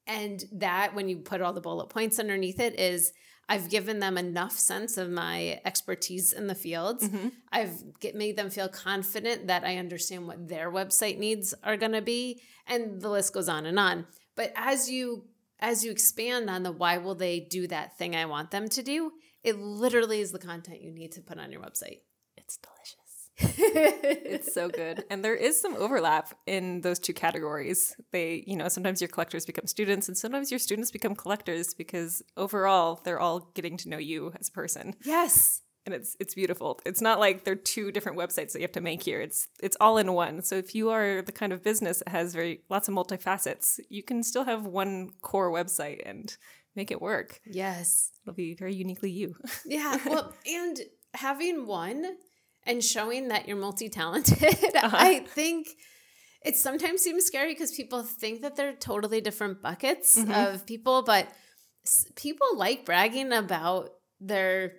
And 0.06 0.44
that 0.52 0.94
when 0.94 1.08
you 1.08 1.18
put 1.18 1.40
all 1.40 1.52
the 1.52 1.60
bullet 1.60 1.88
points 1.88 2.18
underneath 2.18 2.58
it 2.58 2.78
is 2.78 3.12
I've 3.48 3.68
given 3.68 3.98
them 3.98 4.16
enough 4.16 4.52
sense 4.52 4.96
of 4.96 5.10
my 5.10 5.60
expertise 5.64 6.32
in 6.32 6.46
the 6.46 6.54
field. 6.54 7.00
Mm-hmm. 7.00 7.28
I've 7.50 7.98
get, 8.00 8.14
made 8.14 8.36
them 8.36 8.50
feel 8.50 8.68
confident 8.68 9.48
that 9.48 9.64
I 9.64 9.76
understand 9.76 10.26
what 10.26 10.48
their 10.48 10.70
website 10.70 11.18
needs 11.18 11.52
are 11.62 11.76
going 11.76 11.92
to 11.92 12.02
be, 12.02 12.40
and 12.66 13.00
the 13.00 13.10
list 13.10 13.34
goes 13.34 13.48
on 13.48 13.66
and 13.66 13.78
on. 13.78 14.06
But 14.36 14.52
as 14.56 14.90
you 14.90 15.24
as 15.58 15.84
you 15.84 15.92
expand 15.92 16.50
on 16.50 16.64
the 16.64 16.72
why 16.72 16.98
will 16.98 17.14
they 17.14 17.38
do 17.40 17.66
that 17.68 17.96
thing 17.96 18.16
I 18.16 18.24
want 18.26 18.50
them 18.50 18.68
to 18.70 18.82
do, 18.82 19.12
it 19.44 19.58
literally 19.58 20.20
is 20.20 20.32
the 20.32 20.38
content 20.38 20.82
you 20.82 20.90
need 20.90 21.12
to 21.12 21.20
put 21.20 21.38
on 21.38 21.52
your 21.52 21.60
website. 21.60 22.00
It's 22.36 22.56
delicious. 22.56 23.01
It's 23.38 24.52
so 24.52 24.68
good. 24.82 25.04
And 25.10 25.24
there 25.24 25.34
is 25.34 25.60
some 25.60 25.74
overlap 25.76 26.34
in 26.46 26.80
those 26.82 26.98
two 26.98 27.14
categories. 27.14 27.96
They, 28.12 28.44
you 28.46 28.56
know, 28.56 28.68
sometimes 28.68 29.00
your 29.00 29.08
collectors 29.08 29.46
become 29.46 29.66
students 29.66 30.08
and 30.08 30.16
sometimes 30.16 30.50
your 30.50 30.58
students 30.58 30.90
become 30.90 31.14
collectors 31.14 31.74
because 31.74 32.22
overall 32.36 33.00
they're 33.04 33.20
all 33.20 33.50
getting 33.54 33.76
to 33.78 33.88
know 33.88 33.98
you 33.98 34.32
as 34.38 34.48
a 34.48 34.52
person. 34.52 34.94
yes. 35.04 35.62
And 35.84 35.92
it's 35.96 36.16
it's 36.20 36.36
beautiful. 36.36 36.78
It's 36.86 37.00
not 37.00 37.18
like 37.18 37.42
they're 37.42 37.56
two 37.56 37.90
different 37.90 38.16
websites 38.16 38.52
that 38.52 38.60
you 38.60 38.62
have 38.62 38.70
to 38.72 38.80
make 38.80 39.02
here. 39.02 39.20
It's 39.20 39.48
it's 39.60 39.76
all 39.80 39.98
in 39.98 40.12
one. 40.12 40.40
So 40.42 40.54
if 40.54 40.76
you 40.76 40.90
are 40.90 41.22
the 41.22 41.32
kind 41.32 41.52
of 41.52 41.64
business 41.64 41.98
that 41.98 42.08
has 42.10 42.32
very 42.32 42.60
lots 42.70 42.86
of 42.86 42.94
multifacets, 42.94 43.80
you 43.88 44.04
can 44.04 44.22
still 44.22 44.44
have 44.44 44.64
one 44.64 45.10
core 45.22 45.50
website 45.50 45.98
and 46.06 46.36
make 46.76 46.92
it 46.92 47.02
work. 47.02 47.40
Yes. 47.44 48.12
It'll 48.22 48.32
be 48.32 48.54
very 48.54 48.72
uniquely 48.74 49.10
you. 49.10 49.34
Yeah. 49.66 49.96
Well, 50.06 50.32
and 50.46 50.78
having 51.14 51.66
one 51.66 52.04
and 52.66 52.82
showing 52.82 53.28
that 53.28 53.46
you're 53.48 53.56
multi 53.56 53.88
talented, 53.88 54.42
Uh-huh. 54.74 54.96
I 54.96 55.20
think 55.20 55.68
it 56.44 56.56
sometimes 56.56 57.02
seems 57.02 57.24
scary 57.24 57.52
because 57.54 57.72
people 57.72 58.02
think 58.02 58.42
that 58.42 58.56
they're 58.56 58.72
totally 58.74 59.20
different 59.20 59.62
buckets 59.62 60.18
Mhm. 60.18 60.32
of 60.54 60.66
people, 60.66 61.02
but 61.02 61.26
s- 61.86 62.06
people 62.16 62.46
like 62.56 62.84
bragging 62.84 63.32
about 63.32 63.90
their 64.20 64.74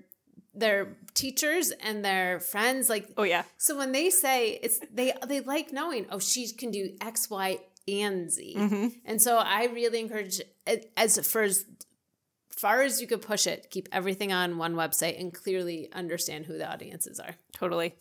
their 0.55 0.95
teachers 1.15 1.71
and 1.81 2.05
their 2.05 2.39
friends 2.39 2.87
like 2.87 3.09
Oh 3.17 3.23
yeah. 3.23 3.41
so 3.57 3.75
when 3.77 3.91
they 3.91 4.09
say 4.11 4.59
it's 4.61 4.79
they 4.93 5.11
they 5.27 5.39
like 5.39 5.73
knowing 5.73 6.05
oh 6.11 6.19
she 6.19 6.53
can 6.53 6.69
do 6.69 6.95
x 7.01 7.27
y 7.29 7.57
and 7.87 8.31
z 8.31 8.53
hmm 8.53 8.87
and 9.03 9.19
so 9.19 9.37
I 9.37 9.65
really 9.73 9.99
encourage 9.99 10.39
as 10.95 11.11
for 11.27 11.41
as 11.41 11.65
far 12.63 12.81
as 12.81 13.01
you 13.01 13.07
could 13.07 13.21
push 13.21 13.45
it, 13.45 13.69
keep 13.71 13.89
everything 13.91 14.31
on 14.31 14.57
one 14.57 14.73
website 14.73 15.19
and 15.19 15.33
clearly 15.33 15.89
understand 15.91 16.45
who 16.45 16.57
the 16.57 16.71
audiences 16.71 17.19
are. 17.19 17.35
Totally. 17.51 17.93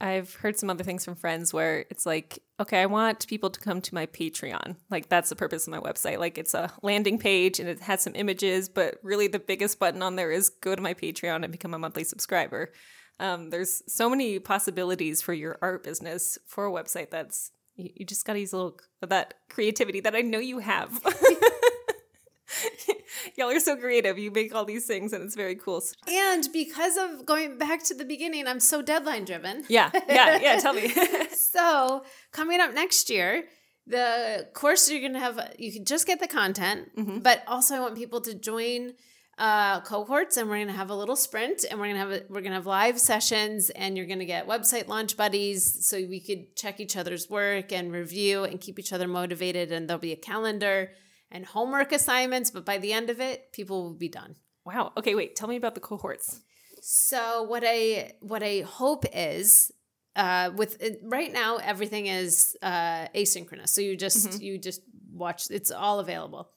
I've 0.00 0.34
heard 0.34 0.58
some 0.58 0.68
other 0.68 0.82
things 0.82 1.04
from 1.04 1.14
friends 1.14 1.54
where 1.54 1.84
it's 1.90 2.04
like, 2.04 2.40
okay, 2.58 2.82
I 2.82 2.86
want 2.86 3.28
people 3.28 3.50
to 3.50 3.60
come 3.60 3.80
to 3.80 3.94
my 3.94 4.06
Patreon. 4.06 4.74
Like 4.90 5.08
that's 5.08 5.28
the 5.28 5.36
purpose 5.36 5.68
of 5.68 5.70
my 5.70 5.78
website. 5.78 6.18
Like 6.18 6.38
it's 6.38 6.54
a 6.54 6.72
landing 6.82 7.20
page 7.20 7.60
and 7.60 7.68
it 7.68 7.78
has 7.82 8.02
some 8.02 8.16
images, 8.16 8.68
but 8.68 8.98
really 9.04 9.28
the 9.28 9.38
biggest 9.38 9.78
button 9.78 10.02
on 10.02 10.16
there 10.16 10.32
is 10.32 10.48
go 10.48 10.74
to 10.74 10.82
my 10.82 10.92
Patreon 10.92 11.44
and 11.44 11.52
become 11.52 11.72
a 11.72 11.78
monthly 11.78 12.02
subscriber. 12.02 12.72
Um, 13.20 13.50
there's 13.50 13.80
so 13.86 14.10
many 14.10 14.40
possibilities 14.40 15.22
for 15.22 15.34
your 15.34 15.56
art 15.62 15.84
business 15.84 16.36
for 16.48 16.66
a 16.66 16.72
website 16.72 17.10
that's 17.10 17.52
you, 17.76 17.90
you 17.94 18.04
just 18.04 18.24
got 18.26 18.32
to 18.32 18.40
use 18.40 18.52
a 18.52 18.56
little 18.56 18.76
that 19.02 19.34
creativity 19.48 20.00
that 20.00 20.16
I 20.16 20.22
know 20.22 20.40
you 20.40 20.58
have. 20.58 21.00
Y'all 23.36 23.50
are 23.50 23.60
so 23.60 23.76
creative. 23.76 24.18
You 24.18 24.30
make 24.30 24.54
all 24.54 24.64
these 24.64 24.86
things 24.86 25.12
and 25.12 25.22
it's 25.24 25.34
very 25.34 25.54
cool. 25.54 25.82
And 26.08 26.48
because 26.52 26.96
of 26.96 27.26
going 27.26 27.58
back 27.58 27.82
to 27.84 27.94
the 27.94 28.04
beginning, 28.04 28.46
I'm 28.46 28.60
so 28.60 28.82
deadline 28.82 29.24
driven. 29.24 29.64
Yeah, 29.68 29.90
yeah, 30.08 30.38
yeah. 30.40 30.56
Tell 30.60 30.72
me. 30.72 30.88
so, 31.32 32.04
coming 32.32 32.60
up 32.60 32.74
next 32.74 33.10
year, 33.10 33.44
the 33.86 34.48
course 34.52 34.90
you're 34.90 35.00
going 35.00 35.14
to 35.14 35.20
have, 35.20 35.54
you 35.58 35.72
can 35.72 35.84
just 35.84 36.06
get 36.06 36.20
the 36.20 36.28
content, 36.28 36.94
mm-hmm. 36.96 37.18
but 37.18 37.42
also 37.46 37.74
I 37.74 37.80
want 37.80 37.96
people 37.96 38.20
to 38.22 38.34
join 38.34 38.94
uh, 39.40 39.80
cohorts 39.80 40.36
and 40.36 40.48
we're 40.48 40.56
going 40.56 40.66
to 40.66 40.74
have 40.74 40.90
a 40.90 40.94
little 40.94 41.16
sprint 41.16 41.64
and 41.68 41.80
we're 41.80 41.86
going 41.86 41.96
to 41.96 42.00
have 42.00 42.10
a, 42.10 42.22
we're 42.28 42.42
going 42.42 42.52
to 42.52 42.56
have 42.56 42.66
live 42.66 43.00
sessions 43.00 43.70
and 43.70 43.96
you're 43.96 44.06
going 44.06 44.18
to 44.18 44.26
get 44.26 44.46
website 44.46 44.86
launch 44.86 45.16
buddies 45.16 45.86
so 45.86 45.96
we 45.96 46.20
could 46.20 46.54
check 46.56 46.78
each 46.78 46.94
other's 46.94 47.30
work 47.30 47.72
and 47.72 47.90
review 47.90 48.44
and 48.44 48.60
keep 48.60 48.78
each 48.78 48.92
other 48.92 49.08
motivated 49.08 49.72
and 49.72 49.88
there'll 49.88 49.98
be 49.98 50.12
a 50.12 50.16
calendar 50.16 50.90
and 51.30 51.46
homework 51.46 51.92
assignments, 51.92 52.50
but 52.50 52.64
by 52.64 52.78
the 52.78 52.92
end 52.92 53.10
of 53.10 53.20
it, 53.20 53.52
people 53.52 53.82
will 53.82 53.94
be 53.94 54.08
done. 54.08 54.36
Wow. 54.64 54.92
Okay, 54.96 55.14
wait. 55.14 55.36
Tell 55.36 55.48
me 55.48 55.56
about 55.56 55.74
the 55.74 55.80
cohorts. 55.80 56.40
So 56.82 57.42
what 57.42 57.62
I 57.66 58.12
what 58.20 58.42
I 58.42 58.60
hope 58.60 59.04
is 59.12 59.70
uh, 60.16 60.50
with 60.56 60.82
right 61.02 61.32
now 61.32 61.56
everything 61.56 62.06
is 62.06 62.56
uh, 62.62 63.08
asynchronous. 63.14 63.68
So 63.68 63.80
you 63.80 63.96
just 63.96 64.28
mm-hmm. 64.28 64.42
you 64.42 64.58
just 64.58 64.82
watch. 65.12 65.50
It's 65.50 65.70
all 65.70 66.00
available. 66.00 66.50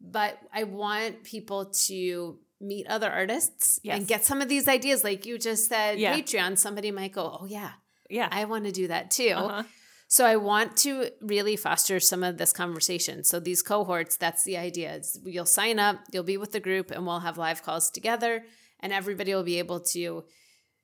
But 0.00 0.38
I 0.52 0.64
want 0.64 1.24
people 1.24 1.66
to 1.86 2.38
meet 2.60 2.86
other 2.86 3.10
artists 3.10 3.80
yes. 3.82 3.98
and 3.98 4.06
get 4.06 4.24
some 4.24 4.40
of 4.40 4.48
these 4.48 4.68
ideas, 4.68 5.04
like 5.04 5.26
you 5.26 5.38
just 5.38 5.68
said. 5.68 5.98
Yeah. 5.98 6.16
Patreon. 6.16 6.58
Somebody 6.58 6.90
might 6.90 7.12
go, 7.12 7.38
"Oh 7.40 7.46
yeah, 7.46 7.72
yeah, 8.08 8.28
I 8.30 8.44
want 8.44 8.64
to 8.64 8.72
do 8.72 8.88
that 8.88 9.10
too." 9.10 9.32
Uh-huh. 9.34 9.62
So 10.10 10.24
I 10.24 10.36
want 10.36 10.76
to 10.78 11.10
really 11.20 11.54
foster 11.56 12.00
some 12.00 12.24
of 12.24 12.38
this 12.38 12.52
conversation. 12.52 13.24
So 13.24 13.38
these 13.38 13.62
cohorts, 13.62 14.16
that's 14.16 14.42
the 14.42 14.56
idea. 14.56 14.94
Is 14.96 15.20
you'll 15.24 15.44
sign 15.44 15.78
up, 15.78 16.00
you'll 16.10 16.24
be 16.24 16.38
with 16.38 16.52
the 16.52 16.60
group, 16.60 16.90
and 16.90 17.06
we'll 17.06 17.20
have 17.20 17.36
live 17.36 17.62
calls 17.62 17.90
together, 17.90 18.44
and 18.80 18.92
everybody 18.92 19.34
will 19.34 19.44
be 19.44 19.58
able 19.58 19.80
to 19.80 20.24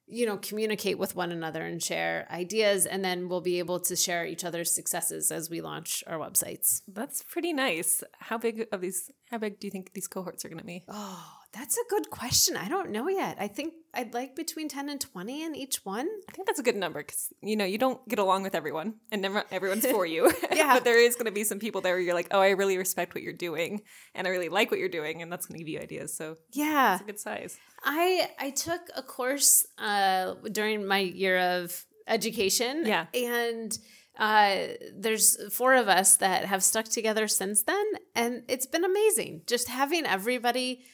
you 0.06 0.26
know 0.26 0.36
communicate 0.36 0.98
with 0.98 1.16
one 1.16 1.32
another 1.32 1.64
and 1.64 1.82
share 1.82 2.26
ideas 2.30 2.84
and 2.84 3.02
then 3.02 3.26
we'll 3.28 3.40
be 3.40 3.58
able 3.58 3.80
to 3.80 3.96
share 3.96 4.26
each 4.26 4.44
other's 4.44 4.70
successes 4.70 5.32
as 5.32 5.48
we 5.48 5.62
launch 5.62 6.04
our 6.06 6.18
websites 6.18 6.82
that's 6.88 7.22
pretty 7.22 7.54
nice 7.54 8.02
how 8.18 8.36
big 8.36 8.66
of 8.70 8.82
these 8.82 9.10
how 9.30 9.38
big 9.38 9.58
do 9.58 9.66
you 9.66 9.70
think 9.70 9.94
these 9.94 10.06
cohorts 10.06 10.44
are 10.44 10.48
going 10.48 10.58
to 10.58 10.64
be 10.64 10.84
oh 10.88 11.26
that's 11.54 11.76
a 11.76 11.82
good 11.88 12.10
question. 12.10 12.56
I 12.56 12.68
don't 12.68 12.90
know 12.90 13.08
yet. 13.08 13.36
I 13.38 13.46
think 13.46 13.74
I'd 13.94 14.12
like 14.12 14.34
between 14.34 14.68
10 14.68 14.88
and 14.88 15.00
20 15.00 15.44
in 15.44 15.54
each 15.54 15.84
one. 15.84 16.08
I 16.28 16.32
think 16.32 16.48
that's 16.48 16.58
a 16.58 16.64
good 16.64 16.74
number 16.74 17.00
because, 17.00 17.32
you 17.42 17.56
know, 17.56 17.64
you 17.64 17.78
don't 17.78 18.06
get 18.08 18.18
along 18.18 18.42
with 18.42 18.56
everyone 18.56 18.94
and 19.12 19.22
never 19.22 19.44
everyone's 19.52 19.86
for 19.86 20.04
you. 20.04 20.32
yeah. 20.52 20.74
but 20.74 20.84
there 20.84 20.98
is 20.98 21.14
going 21.14 21.26
to 21.26 21.32
be 21.32 21.44
some 21.44 21.60
people 21.60 21.80
there 21.80 21.94
where 21.94 22.00
you're 22.00 22.14
like, 22.14 22.28
oh, 22.32 22.40
I 22.40 22.50
really 22.50 22.76
respect 22.76 23.14
what 23.14 23.22
you're 23.22 23.32
doing 23.32 23.82
and 24.14 24.26
I 24.26 24.30
really 24.30 24.48
like 24.48 24.70
what 24.72 24.80
you're 24.80 24.88
doing. 24.88 25.22
And 25.22 25.30
that's 25.30 25.46
going 25.46 25.58
to 25.58 25.64
give 25.64 25.72
you 25.72 25.80
ideas. 25.80 26.16
So, 26.16 26.38
yeah, 26.52 26.94
it's 26.94 27.02
a 27.02 27.06
good 27.06 27.20
size. 27.20 27.56
I, 27.84 28.30
I 28.38 28.50
took 28.50 28.80
a 28.96 29.02
course 29.02 29.64
uh, 29.78 30.34
during 30.50 30.86
my 30.86 30.98
year 30.98 31.38
of 31.38 31.84
education. 32.08 32.84
Yeah. 32.84 33.06
And 33.14 33.78
uh, 34.18 34.56
there's 34.92 35.36
four 35.52 35.74
of 35.74 35.88
us 35.88 36.16
that 36.16 36.46
have 36.46 36.64
stuck 36.64 36.86
together 36.86 37.28
since 37.28 37.62
then. 37.62 37.84
And 38.14 38.42
it's 38.48 38.66
been 38.66 38.84
amazing 38.84 39.42
just 39.46 39.68
having 39.68 40.04
everybody 40.04 40.84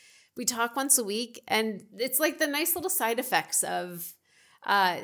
we 0.41 0.47
talk 0.47 0.75
once 0.75 0.97
a 0.97 1.05
week 1.05 1.43
and 1.47 1.83
it's 1.99 2.19
like 2.19 2.39
the 2.39 2.47
nice 2.47 2.75
little 2.75 2.89
side 2.89 3.19
effects 3.19 3.63
of 3.63 4.15
uh 4.65 4.97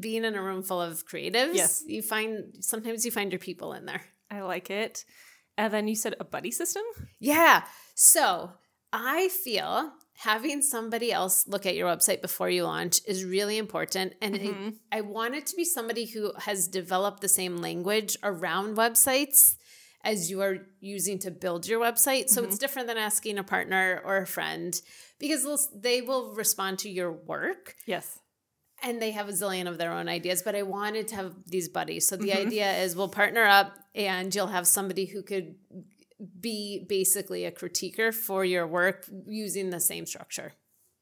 being 0.00 0.24
in 0.24 0.34
a 0.34 0.42
room 0.42 0.64
full 0.64 0.82
of 0.82 1.06
creatives. 1.06 1.54
Yes. 1.54 1.84
You 1.86 2.02
find 2.02 2.52
sometimes 2.58 3.04
you 3.04 3.12
find 3.12 3.30
your 3.30 3.38
people 3.38 3.74
in 3.74 3.86
there. 3.86 4.02
I 4.28 4.40
like 4.40 4.68
it. 4.68 5.04
And 5.56 5.72
then 5.72 5.86
you 5.86 5.94
said 5.94 6.16
a 6.18 6.24
buddy 6.24 6.50
system? 6.50 6.82
Yeah. 7.20 7.62
So 7.94 8.50
i 8.92 9.28
feel 9.28 9.92
having 10.14 10.62
somebody 10.62 11.12
else 11.12 11.46
look 11.46 11.66
at 11.66 11.74
your 11.74 11.88
website 11.92 12.22
before 12.22 12.48
you 12.48 12.62
launch 12.64 13.00
is 13.06 13.24
really 13.24 13.58
important 13.58 14.14
and 14.22 14.34
mm-hmm. 14.34 14.68
it, 14.68 14.74
i 14.92 15.00
want 15.00 15.34
it 15.34 15.44
to 15.44 15.56
be 15.56 15.64
somebody 15.64 16.06
who 16.06 16.32
has 16.38 16.68
developed 16.68 17.20
the 17.20 17.28
same 17.28 17.56
language 17.56 18.16
around 18.22 18.76
websites 18.76 19.56
as 20.06 20.30
you 20.30 20.40
are 20.40 20.58
using 20.80 21.18
to 21.18 21.32
build 21.32 21.66
your 21.66 21.80
website. 21.80 22.28
So 22.28 22.40
mm-hmm. 22.40 22.48
it's 22.48 22.58
different 22.58 22.86
than 22.86 22.96
asking 22.96 23.38
a 23.38 23.42
partner 23.42 24.00
or 24.04 24.18
a 24.18 24.26
friend 24.26 24.80
because 25.18 25.68
they 25.74 26.00
will 26.00 26.32
respond 26.34 26.78
to 26.80 26.88
your 26.88 27.10
work. 27.10 27.74
Yes. 27.86 28.20
And 28.82 29.02
they 29.02 29.10
have 29.10 29.28
a 29.28 29.32
zillion 29.32 29.66
of 29.66 29.78
their 29.78 29.90
own 29.90 30.08
ideas, 30.08 30.42
but 30.42 30.54
I 30.54 30.62
wanted 30.62 31.08
to 31.08 31.16
have 31.16 31.34
these 31.46 31.68
buddies. 31.68 32.06
So 32.06 32.16
the 32.16 32.28
mm-hmm. 32.28 32.46
idea 32.46 32.72
is 32.78 32.94
we'll 32.94 33.08
partner 33.08 33.44
up 33.44 33.76
and 33.96 34.32
you'll 34.32 34.46
have 34.46 34.68
somebody 34.68 35.06
who 35.06 35.22
could 35.22 35.56
be 36.40 36.86
basically 36.88 37.44
a 37.44 37.50
critiquer 37.50 38.14
for 38.14 38.44
your 38.44 38.66
work 38.66 39.06
using 39.26 39.70
the 39.70 39.80
same 39.80 40.06
structure. 40.06 40.52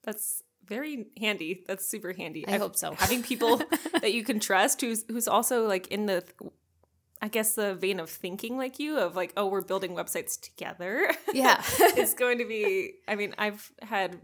That's 0.03 0.43
very 0.65 1.09
handy. 1.21 1.63
That's 1.67 1.87
super 1.87 2.15
handy. 2.15 2.49
I, 2.49 2.55
I 2.55 2.59
hope 2.59 2.75
so. 2.75 2.95
Having 2.95 3.25
people 3.25 3.59
that 4.01 4.15
you 4.15 4.25
can 4.25 4.41
trust 4.41 4.81
who's 4.81 5.05
who's 5.09 5.29
also 5.29 5.67
like 5.67 5.89
in 5.89 6.07
the 6.07 6.25
I 7.25 7.29
guess 7.29 7.55
the 7.55 7.75
vein 7.75 8.01
of 8.01 8.11
thinking 8.11 8.59
like 8.59 8.79
you 8.79 8.99
of 8.99 9.17
like, 9.17 9.33
oh, 9.35 9.47
we're 9.47 9.63
building 9.63 9.93
websites 9.93 10.39
together. 10.39 11.11
Yeah. 11.33 11.63
it's 11.81 12.13
going 12.13 12.37
to 12.37 12.45
be 12.45 12.97
I 13.09 13.15
mean, 13.15 13.35
I've 13.39 13.73
had 13.81 14.19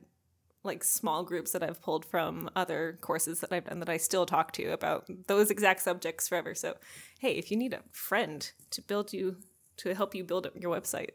like 0.65 0.85
small 0.85 1.25
groups 1.25 1.53
that 1.53 1.63
I've 1.63 1.81
pulled 1.81 2.05
from 2.05 2.51
other 2.55 2.99
courses 3.01 3.41
that 3.41 3.55
I've 3.55 3.65
done 3.65 3.79
that 3.79 3.89
I 3.89 3.97
still 3.97 4.27
talk 4.27 4.53
to 4.53 4.67
about 4.67 5.09
those 5.29 5.51
exact 5.51 5.81
subjects 5.81 6.29
forever. 6.29 6.55
So, 6.55 6.75
hey, 7.21 7.33
if 7.33 7.51
you 7.51 7.57
need 7.57 7.73
a 7.73 7.81
friend 7.91 8.53
to 8.73 8.83
build 8.83 9.15
you 9.15 9.39
to 9.79 9.95
help 9.95 10.15
you 10.15 10.23
build 10.23 10.51
your 10.55 10.71
website, 10.71 11.13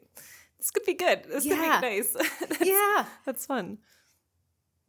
this 0.58 0.72
could 0.72 0.86
be 0.86 0.96
good. 0.96 1.26
This 1.26 1.46
yeah. 1.46 1.80
could 1.80 1.82
be 1.82 1.96
nice. 1.98 2.14
that's, 2.40 2.66
yeah, 2.66 3.06
that's 3.28 3.46
fun. 3.46 3.78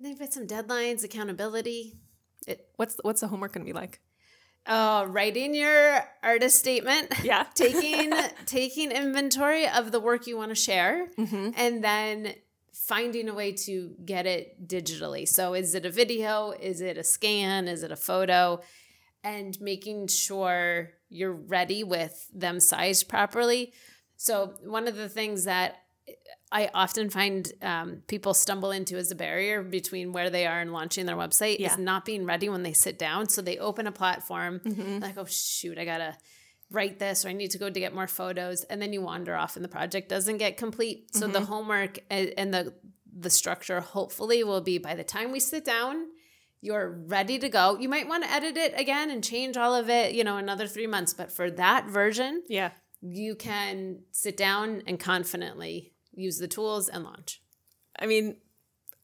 They've 0.01 0.19
got 0.19 0.33
some 0.33 0.47
deadlines, 0.47 1.05
accountability. 1.05 1.99
It, 2.47 2.71
what's 2.77 2.97
what's 3.03 3.21
the 3.21 3.29
homework 3.29 3.53
going 3.53 3.67
to 3.67 3.71
be 3.71 3.79
like? 3.79 4.01
Uh, 4.67 5.07
writing 5.09 5.55
your 5.55 6.05
artist 6.23 6.59
statement. 6.59 7.13
Yeah. 7.23 7.47
taking 7.55 8.13
taking 8.45 8.93
inventory 8.93 9.67
of 9.67 9.91
the 9.91 9.99
work 9.99 10.27
you 10.27 10.37
want 10.37 10.51
to 10.51 10.55
share, 10.55 11.09
mm-hmm. 11.19 11.51
and 11.57 11.83
then 11.83 12.35
finding 12.73 13.29
a 13.29 13.35
way 13.35 13.53
to 13.53 13.95
get 14.05 14.27
it 14.27 14.69
digitally. 14.69 15.27
So, 15.27 15.55
is 15.55 15.75
it 15.75 15.85
a 15.85 15.91
video? 15.91 16.53
Is 16.53 16.81
it 16.81 16.97
a 16.97 17.05
scan? 17.05 17.69
Is 17.69 17.83
it 17.83 17.91
a 17.91 17.97
photo? 17.97 18.61
And 19.25 19.61
making 19.61 20.07
sure 20.07 20.91
you're 21.09 21.33
ready 21.33 21.83
with 21.83 22.29
them 22.33 22.61
sized 22.61 23.09
properly. 23.09 23.73
So, 24.17 24.55
one 24.63 24.87
of 24.87 24.97
the 24.97 25.09
things 25.09 25.45
that 25.45 25.86
I 26.57 26.71
often 26.73 27.11
find 27.11 27.53
um, 27.61 28.03
people 28.07 28.33
stumble 28.33 28.71
into 28.71 28.97
as 28.97 29.11
a 29.11 29.15
barrier 29.15 29.63
between 29.63 30.13
where 30.13 30.31
they 30.31 30.47
are 30.47 30.59
and 30.59 30.73
launching 30.73 31.05
their 31.05 31.15
website 31.15 31.59
yeah. 31.59 31.71
is 31.71 31.77
not 31.77 32.07
being 32.07 32.25
ready 32.25 32.49
when 32.49 32.63
they 32.63 32.73
sit 32.73 32.99
down. 32.99 33.29
So 33.29 33.43
they 33.43 33.59
open 33.59 33.87
a 33.87 33.93
platform, 33.93 34.61
mm-hmm. 34.61 35.01
like, 35.01 35.19
oh, 35.19 35.27
shoot, 35.27 35.77
I 35.77 35.85
got 35.85 35.99
to 35.99 36.17
write 36.71 36.99
this 36.99 37.27
or 37.27 37.29
I 37.29 37.35
need 37.35 37.51
to 37.51 37.59
go 37.59 37.69
to 37.69 37.79
get 37.79 37.95
more 37.95 38.07
photos. 38.07 38.65
And 38.65 38.81
then 38.81 38.95
you 38.95 39.03
wander 39.03 39.37
off 39.37 39.57
and 39.57 39.65
the 39.67 39.69
project 39.69 40.09
doesn't 40.09 40.39
get 40.39 40.57
complete. 40.57 41.15
So 41.15 41.25
mm-hmm. 41.25 41.33
the 41.33 41.41
homework 41.43 41.99
and 42.11 42.55
the, 42.55 42.73
the 43.15 43.29
structure 43.29 43.81
hopefully 43.83 44.43
will 44.43 44.63
be 44.63 44.79
by 44.79 44.95
the 44.95 45.05
time 45.05 45.33
we 45.33 45.41
sit 45.41 45.63
down, 45.63 46.07
you're 46.63 46.89
ready 46.89 47.39
to 47.39 47.51
go. 47.51 47.77
You 47.79 47.91
might 47.91 48.09
want 48.09 48.25
to 48.25 48.33
edit 48.33 48.57
it 48.57 48.73
again 48.81 49.11
and 49.11 49.23
change 49.23 49.59
all 49.59 49.75
of 49.75 49.91
it, 49.91 50.15
you 50.15 50.25
know, 50.25 50.39
another 50.39 50.67
three 50.67 50.87
months. 50.87 51.13
But 51.13 51.31
for 51.31 51.51
that 51.51 51.89
version, 51.89 52.45
yeah, 52.49 52.71
you 53.03 53.35
can 53.35 54.05
sit 54.11 54.39
down 54.39 54.85
and 54.87 54.99
confidently 54.99 55.93
use 56.17 56.39
the 56.39 56.49
tools 56.49 56.89
and 56.89 57.05
launch. 57.05 57.41
I 57.99 58.07
mean, 58.07 58.37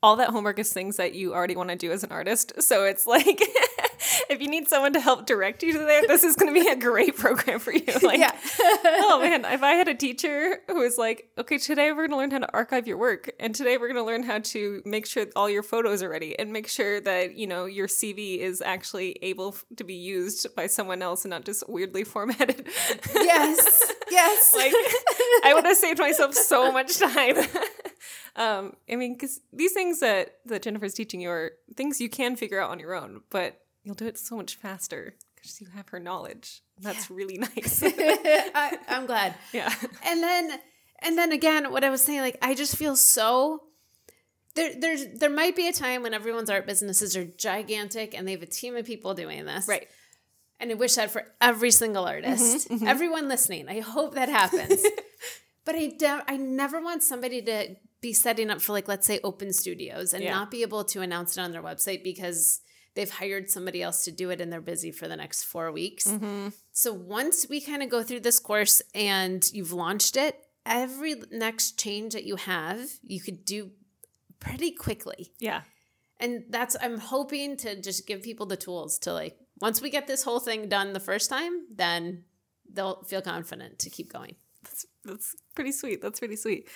all 0.02 0.16
that 0.16 0.30
homework 0.30 0.58
is 0.58 0.72
things 0.72 0.96
that 0.96 1.14
you 1.14 1.32
already 1.32 1.54
want 1.54 1.70
to 1.70 1.76
do 1.76 1.92
as 1.92 2.02
an 2.02 2.10
artist. 2.10 2.60
So 2.62 2.84
it's 2.84 3.06
like 3.06 3.40
if 4.28 4.40
you 4.40 4.48
need 4.48 4.68
someone 4.68 4.92
to 4.92 5.00
help 5.00 5.26
direct 5.26 5.62
you 5.62 5.72
to 5.72 5.78
there, 5.78 6.06
this 6.06 6.24
is 6.24 6.36
going 6.36 6.52
to 6.52 6.60
be 6.60 6.68
a 6.68 6.76
great 6.76 7.16
program 7.16 7.58
for 7.58 7.72
you. 7.72 7.82
Like, 8.02 8.18
yeah. 8.18 8.36
oh 8.84 9.20
man, 9.20 9.44
if 9.44 9.62
I 9.62 9.74
had 9.74 9.86
a 9.86 9.94
teacher 9.94 10.58
who 10.66 10.80
was 10.80 10.98
like, 10.98 11.28
okay, 11.38 11.56
today 11.56 11.92
we're 11.92 12.08
going 12.08 12.10
to 12.10 12.16
learn 12.16 12.30
how 12.32 12.38
to 12.38 12.52
archive 12.52 12.86
your 12.86 12.98
work, 12.98 13.30
and 13.38 13.54
today 13.54 13.76
we're 13.76 13.86
going 13.86 14.00
to 14.00 14.04
learn 14.04 14.24
how 14.24 14.38
to 14.38 14.82
make 14.84 15.06
sure 15.06 15.26
all 15.36 15.48
your 15.48 15.62
photos 15.62 16.02
are 16.02 16.08
ready, 16.08 16.36
and 16.38 16.52
make 16.52 16.68
sure 16.68 17.00
that 17.00 17.36
you 17.36 17.46
know 17.46 17.66
your 17.66 17.86
CV 17.86 18.38
is 18.38 18.60
actually 18.60 19.18
able 19.22 19.54
to 19.76 19.84
be 19.84 19.94
used 19.94 20.52
by 20.56 20.66
someone 20.66 21.00
else 21.00 21.24
and 21.24 21.30
not 21.30 21.44
just 21.44 21.68
weirdly 21.68 22.04
formatted. 22.04 22.68
Yes. 23.14 23.92
Yes. 24.10 24.54
like 24.54 24.74
I 25.42 25.54
would 25.54 25.64
have 25.64 25.76
saved 25.76 25.98
myself 25.98 26.34
so 26.34 26.70
much 26.70 26.98
time. 26.98 27.36
um, 28.36 28.74
I 28.90 28.96
mean, 28.96 29.14
because 29.14 29.40
these 29.54 29.72
things 29.72 30.00
that 30.00 30.36
that 30.44 30.62
Jennifer's 30.62 30.92
teaching 30.92 31.22
you 31.22 31.30
are 31.30 31.52
things 31.76 31.98
you 31.98 32.10
can 32.10 32.36
figure 32.36 32.60
out 32.60 32.70
on 32.70 32.78
your 32.78 32.94
own, 32.94 33.22
but 33.30 33.61
you'll 33.82 33.94
do 33.94 34.06
it 34.06 34.18
so 34.18 34.36
much 34.36 34.56
faster 34.56 35.14
because 35.34 35.60
you 35.60 35.66
have 35.74 35.88
her 35.90 35.98
knowledge. 36.00 36.62
That's 36.80 37.10
really 37.10 37.38
nice. 37.56 37.82
I, 37.86 38.78
I'm 38.88 39.06
glad. 39.06 39.34
yeah. 39.52 39.72
And 40.04 40.22
then 40.22 40.58
and 41.00 41.18
then 41.18 41.32
again, 41.32 41.70
what 41.72 41.84
I 41.84 41.90
was 41.90 42.02
saying, 42.02 42.20
like 42.20 42.38
I 42.42 42.54
just 42.54 42.76
feel 42.76 42.96
so 42.96 43.62
there 44.54 44.72
there's 44.78 45.06
there 45.18 45.30
might 45.30 45.56
be 45.56 45.66
a 45.68 45.72
time 45.72 46.02
when 46.02 46.14
everyone's 46.14 46.50
art 46.50 46.66
businesses 46.66 47.16
are 47.16 47.24
gigantic 47.24 48.14
and 48.16 48.26
they 48.26 48.32
have 48.32 48.42
a 48.42 48.46
team 48.46 48.76
of 48.76 48.84
people 48.86 49.14
doing 49.14 49.44
this. 49.46 49.66
Right. 49.68 49.88
And 50.60 50.70
I 50.70 50.74
wish 50.74 50.94
that 50.94 51.10
for 51.10 51.24
every 51.40 51.72
single 51.72 52.04
artist. 52.06 52.68
Mm-hmm, 52.68 52.74
mm-hmm. 52.74 52.86
Everyone 52.86 53.28
listening. 53.28 53.68
I 53.68 53.80
hope 53.80 54.14
that 54.14 54.28
happens. 54.28 54.80
but 55.64 55.74
I 55.74 55.88
de- 55.98 56.24
I 56.28 56.36
never 56.36 56.80
want 56.80 57.02
somebody 57.02 57.42
to 57.42 57.74
be 58.00 58.12
setting 58.12 58.48
up 58.50 58.60
for 58.60 58.72
like 58.72 58.86
let's 58.86 59.06
say 59.06 59.18
open 59.24 59.52
studios 59.52 60.12
and 60.14 60.22
Yeah. 60.22 60.32
not 60.34 60.50
be 60.52 60.62
able 60.62 60.84
to 60.84 61.00
announce 61.00 61.36
it 61.36 61.40
on 61.40 61.50
their 61.50 61.62
website 61.62 62.04
because 62.04 62.60
they've 62.94 63.10
hired 63.10 63.50
somebody 63.50 63.82
else 63.82 64.04
to 64.04 64.12
do 64.12 64.30
it 64.30 64.40
and 64.40 64.52
they're 64.52 64.60
busy 64.60 64.90
for 64.90 65.08
the 65.08 65.16
next 65.16 65.44
4 65.44 65.72
weeks. 65.72 66.06
Mm-hmm. 66.06 66.48
So 66.72 66.92
once 66.92 67.46
we 67.48 67.60
kind 67.60 67.82
of 67.82 67.88
go 67.88 68.02
through 68.02 68.20
this 68.20 68.38
course 68.38 68.82
and 68.94 69.44
you've 69.52 69.72
launched 69.72 70.16
it, 70.16 70.36
every 70.66 71.16
next 71.30 71.78
change 71.78 72.12
that 72.14 72.24
you 72.24 72.36
have, 72.36 72.80
you 73.02 73.20
could 73.20 73.44
do 73.44 73.70
pretty 74.40 74.72
quickly. 74.72 75.32
Yeah. 75.38 75.62
And 76.20 76.44
that's 76.50 76.76
I'm 76.80 76.98
hoping 76.98 77.56
to 77.58 77.80
just 77.80 78.06
give 78.06 78.22
people 78.22 78.46
the 78.46 78.56
tools 78.56 78.98
to 79.00 79.12
like 79.12 79.38
once 79.60 79.80
we 79.80 79.90
get 79.90 80.06
this 80.06 80.24
whole 80.24 80.40
thing 80.40 80.68
done 80.68 80.92
the 80.92 81.00
first 81.00 81.30
time, 81.30 81.66
then 81.72 82.24
they'll 82.72 83.02
feel 83.04 83.22
confident 83.22 83.78
to 83.80 83.90
keep 83.90 84.12
going. 84.12 84.36
That's 84.62 84.86
that's 85.04 85.36
pretty 85.54 85.72
sweet. 85.72 86.00
That's 86.00 86.18
pretty 86.18 86.36
sweet. 86.36 86.68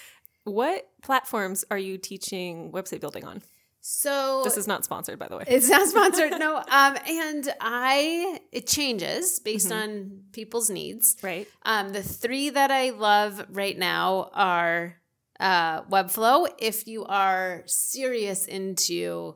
What 0.44 0.88
platforms 1.02 1.64
are 1.70 1.78
you 1.78 1.98
teaching 1.98 2.72
website 2.72 3.00
building 3.00 3.24
on? 3.24 3.42
So 3.88 4.40
This 4.42 4.56
is 4.56 4.66
not 4.66 4.84
sponsored, 4.84 5.16
by 5.18 5.28
the 5.28 5.36
way. 5.36 5.44
It's 5.56 5.68
not 5.68 5.86
sponsored, 5.86 6.32
no. 6.40 6.56
Um, 6.56 6.96
and 7.06 7.54
I 7.60 8.40
it 8.50 8.66
changes 8.66 9.38
based 9.38 9.68
Mm-hmm. 9.68 9.78
on 9.90 10.20
people's 10.32 10.68
needs. 10.68 11.16
right. 11.22 11.46
Um, 11.64 11.90
the 11.92 12.02
three 12.02 12.50
that 12.50 12.72
I 12.72 12.90
love 12.90 13.46
right 13.50 13.78
now 13.78 14.30
are 14.34 14.96
uh, 15.38 15.82
Webflow. 15.82 16.48
If 16.58 16.88
you 16.88 17.04
are 17.04 17.62
serious 17.66 18.44
into 18.46 19.34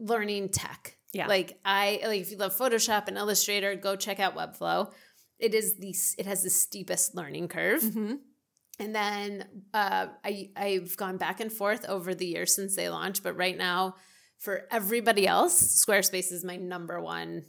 learning 0.00 0.48
tech, 0.48 0.96
Yeah. 1.12 1.28
like 1.28 1.56
I 1.64 2.00
like 2.04 2.22
if 2.22 2.30
you 2.32 2.36
love 2.38 2.56
Photoshop 2.56 3.06
and 3.06 3.16
Illustrator, 3.16 3.76
go 3.76 3.94
check 3.94 4.18
out 4.18 4.34
Webflow. 4.34 4.92
It 5.38 5.54
is 5.54 5.76
the 5.78 5.94
it 6.18 6.26
has 6.26 6.42
the 6.42 6.50
steepest 6.50 7.14
learning 7.14 7.46
curve. 7.48 7.82
Mm-hmm. 7.82 8.14
And 8.78 8.94
then 8.94 9.46
uh, 9.72 10.06
I 10.24 10.50
I've 10.56 10.96
gone 10.96 11.16
back 11.16 11.40
and 11.40 11.52
forth 11.52 11.84
over 11.88 12.14
the 12.14 12.26
years 12.26 12.54
since 12.54 12.74
they 12.74 12.88
launched, 12.88 13.22
but 13.22 13.36
right 13.36 13.56
now, 13.56 13.94
for 14.38 14.66
everybody 14.70 15.26
else, 15.26 15.84
Squarespace 15.84 16.32
is 16.32 16.44
my 16.44 16.56
number 16.56 17.00
one 17.00 17.44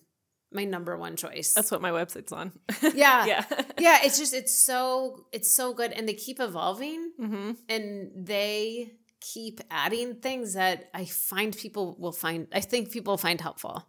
my 0.56 0.64
number 0.64 0.98
one 0.98 1.16
choice. 1.16 1.54
That's 1.54 1.70
what 1.70 1.82
my 1.82 1.92
website's 1.92 2.32
on. 2.32 2.54
yeah, 2.82 2.94
yeah. 3.26 3.46
yeah. 3.78 4.00
It's 4.04 4.18
just 4.18 4.34
it's 4.34 4.54
so 4.54 5.26
it's 5.32 5.52
so 5.52 5.74
good, 5.74 5.92
and 5.92 6.08
they 6.08 6.14
keep 6.14 6.40
evolving, 6.40 7.12
mm-hmm. 7.20 7.52
and 7.70 8.12
they 8.16 8.94
keep 9.20 9.60
adding 9.70 10.16
things 10.16 10.54
that 10.54 10.90
I 10.94 11.06
find 11.06 11.56
people 11.56 11.96
will 12.00 12.12
find. 12.12 12.48
I 12.54 12.62
think 12.62 12.92
people 12.92 13.14
will 13.14 13.18
find 13.18 13.40
helpful. 13.42 13.88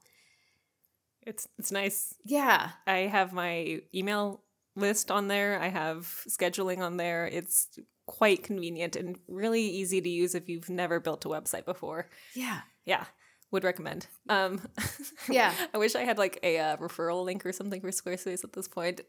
It's 1.23 1.47
it's 1.59 1.73
nice. 1.73 2.15
Yeah, 2.25 2.71
I 2.87 2.99
have 2.99 3.33
my 3.33 3.81
email 3.95 4.43
list 4.77 5.11
on 5.11 5.29
there. 5.29 5.59
I 5.61 5.69
have 5.69 6.03
scheduling 6.29 6.79
on 6.79 6.97
there. 6.97 7.27
It's 7.27 7.69
quite 8.07 8.45
convenient 8.45 8.95
and 8.95 9.19
really 9.27 9.63
easy 9.63 10.01
to 10.01 10.09
use 10.09 10.35
if 10.37 10.49
you've 10.49 10.71
never 10.71 11.01
built 11.01 11.25
a 11.25 11.29
website 11.29 11.65
before. 11.65 12.09
yeah, 12.35 12.61
Yeah, 12.85 13.05
would 13.51 13.65
recommend. 13.65 14.07
Um, 14.29 14.61
Yeah. 15.29 15.53
I 15.75 15.79
wish 15.79 15.97
I 15.97 16.03
had 16.05 16.19
like 16.19 16.39
a 16.45 16.59
uh, 16.59 16.77
referral 16.77 17.25
link 17.25 17.45
or 17.45 17.53
something 17.53 17.81
for 17.81 17.89
Squarespace 17.91 18.45
at 18.45 18.53
this 18.53 18.69
point. 18.69 19.01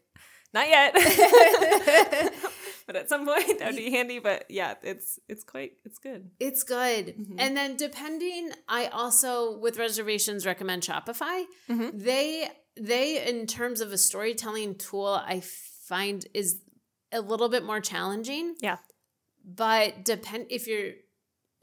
Not 0.54 0.66
yet, 0.68 0.94
but 2.86 2.96
at 2.96 3.08
some 3.08 3.26
point 3.26 3.58
that'd 3.58 3.76
be 3.76 3.90
handy. 3.90 4.18
But 4.18 4.46
yeah, 4.48 4.74
it's 4.82 5.18
it's 5.28 5.44
quite 5.44 5.72
it's 5.84 5.98
good. 5.98 6.30
It's 6.40 6.62
good. 6.62 7.14
Mhm. 7.18 7.34
And 7.38 7.56
then 7.56 7.76
depending, 7.76 8.50
I 8.66 8.86
also 8.86 9.58
with 9.58 9.78
reservations 9.78 10.46
recommend 10.46 10.82
Shopify. 10.84 11.44
Mhm. 11.68 11.90
They 12.02 12.48
they 12.80 13.26
in 13.26 13.46
terms 13.46 13.80
of 13.80 13.92
a 13.92 13.98
storytelling 13.98 14.76
tool, 14.76 15.20
I 15.24 15.42
find 15.86 16.24
is 16.34 16.60
a 17.12 17.20
little 17.20 17.48
bit 17.48 17.64
more 17.64 17.80
challenging. 17.80 18.54
Yeah. 18.60 18.78
But 19.44 20.04
depend 20.04 20.46
if 20.50 20.66
you're 20.66 20.92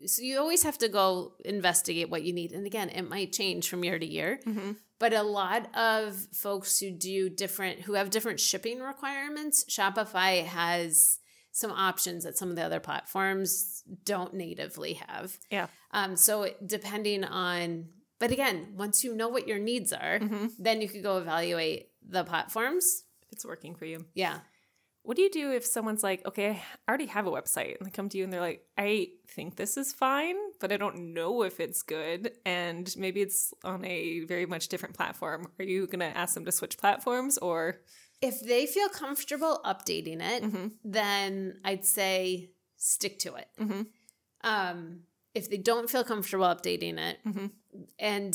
so 0.06 0.21
you 0.21 0.38
always 0.39 0.63
have 0.63 0.78
to 0.80 0.89
go 0.89 1.34
investigate 1.45 2.10
what 2.10 2.23
you 2.23 2.34
need. 2.34 2.51
And 2.51 2.65
again, 2.65 2.89
it 2.89 3.10
might 3.10 3.32
change 3.32 3.69
from 3.69 3.84
year 3.84 3.97
to 3.97 4.06
year. 4.06 4.39
Mm-hmm. 4.45 4.71
But 4.99 5.13
a 5.13 5.23
lot 5.23 5.75
of 5.75 6.15
folks 6.34 6.80
who 6.80 6.91
do 6.91 7.30
different, 7.30 7.82
who 7.82 7.93
have 7.93 8.10
different 8.10 8.39
shipping 8.39 8.80
requirements, 8.80 9.65
Shopify 9.69 10.45
has 10.45 11.19
some 11.51 11.71
options 11.71 12.23
that 12.23 12.38
some 12.38 12.49
of 12.49 12.56
the 12.56 12.63
other 12.63 12.80
platforms 12.80 13.84
don't 14.04 14.34
natively 14.34 14.93
have. 14.93 15.38
Yeah. 15.49 15.67
Um, 15.91 16.15
so 16.17 16.49
depending 16.65 17.23
on, 17.23 17.88
but 18.19 18.32
again, 18.32 18.73
once 18.78 19.04
you 19.04 19.15
know 19.15 19.28
what 19.30 19.47
your 19.47 19.60
needs 19.60 19.91
are, 19.93 20.19
Mm-hmm. 20.19 20.47
then 20.60 20.82
you 20.82 20.88
could 20.89 21.04
go 21.04 21.17
evaluate 21.17 21.89
the 22.08 22.23
platforms. 22.23 23.04
If 23.23 23.32
it's 23.34 23.45
working 23.45 23.75
for 23.75 23.86
you. 23.86 24.06
Yeah. 24.13 24.39
What 25.04 25.17
do 25.17 25.21
you 25.23 25.30
do 25.30 25.51
if 25.51 25.63
someone's 25.63 26.01
like, 26.04 26.25
okay, 26.25 26.49
I 26.51 26.89
already 26.89 27.06
have 27.06 27.28
a 27.28 27.32
website, 27.32 27.78
and 27.78 27.86
they 27.86 27.91
come 27.91 28.10
to 28.10 28.17
you 28.17 28.23
and 28.23 28.34
they're 28.34 28.41
like, 28.41 28.65
I 28.75 29.10
think 29.28 29.56
this 29.56 29.78
is 29.78 29.93
fine, 29.93 30.36
but 30.60 30.71
I 30.71 30.78
don't 30.78 31.13
know 31.13 31.43
if 31.43 31.60
it's 31.60 31.84
good, 31.84 32.32
and 32.43 32.91
maybe 32.97 33.21
it's 33.21 33.54
on 33.63 33.86
a 33.86 34.21
very 34.21 34.47
much 34.47 34.67
different 34.67 34.95
platform. 34.95 35.51
Are 35.60 35.65
you 35.65 35.86
gonna 35.86 36.06
ask 36.06 36.34
them 36.34 36.45
to 36.45 36.51
switch 36.51 36.78
platforms, 36.80 37.38
or 37.38 37.82
If 38.21 38.39
they 38.39 38.65
feel 38.65 38.89
comfortable 38.89 39.60
updating 39.65 40.21
it, 40.21 40.41
Mhm. 40.41 40.71
then 40.84 41.60
I'd 41.63 41.86
say 41.86 42.49
stick 42.78 43.19
to 43.19 43.36
it. 43.36 43.49
Mhm. 43.60 43.88
Um, 44.41 45.04
if 45.36 45.50
they 45.50 45.58
don't 45.58 45.89
feel 45.89 46.04
comfortable 46.04 46.45
updating 46.45 46.98
it, 46.98 47.19
Mhm. 47.26 47.52
and 48.00 48.34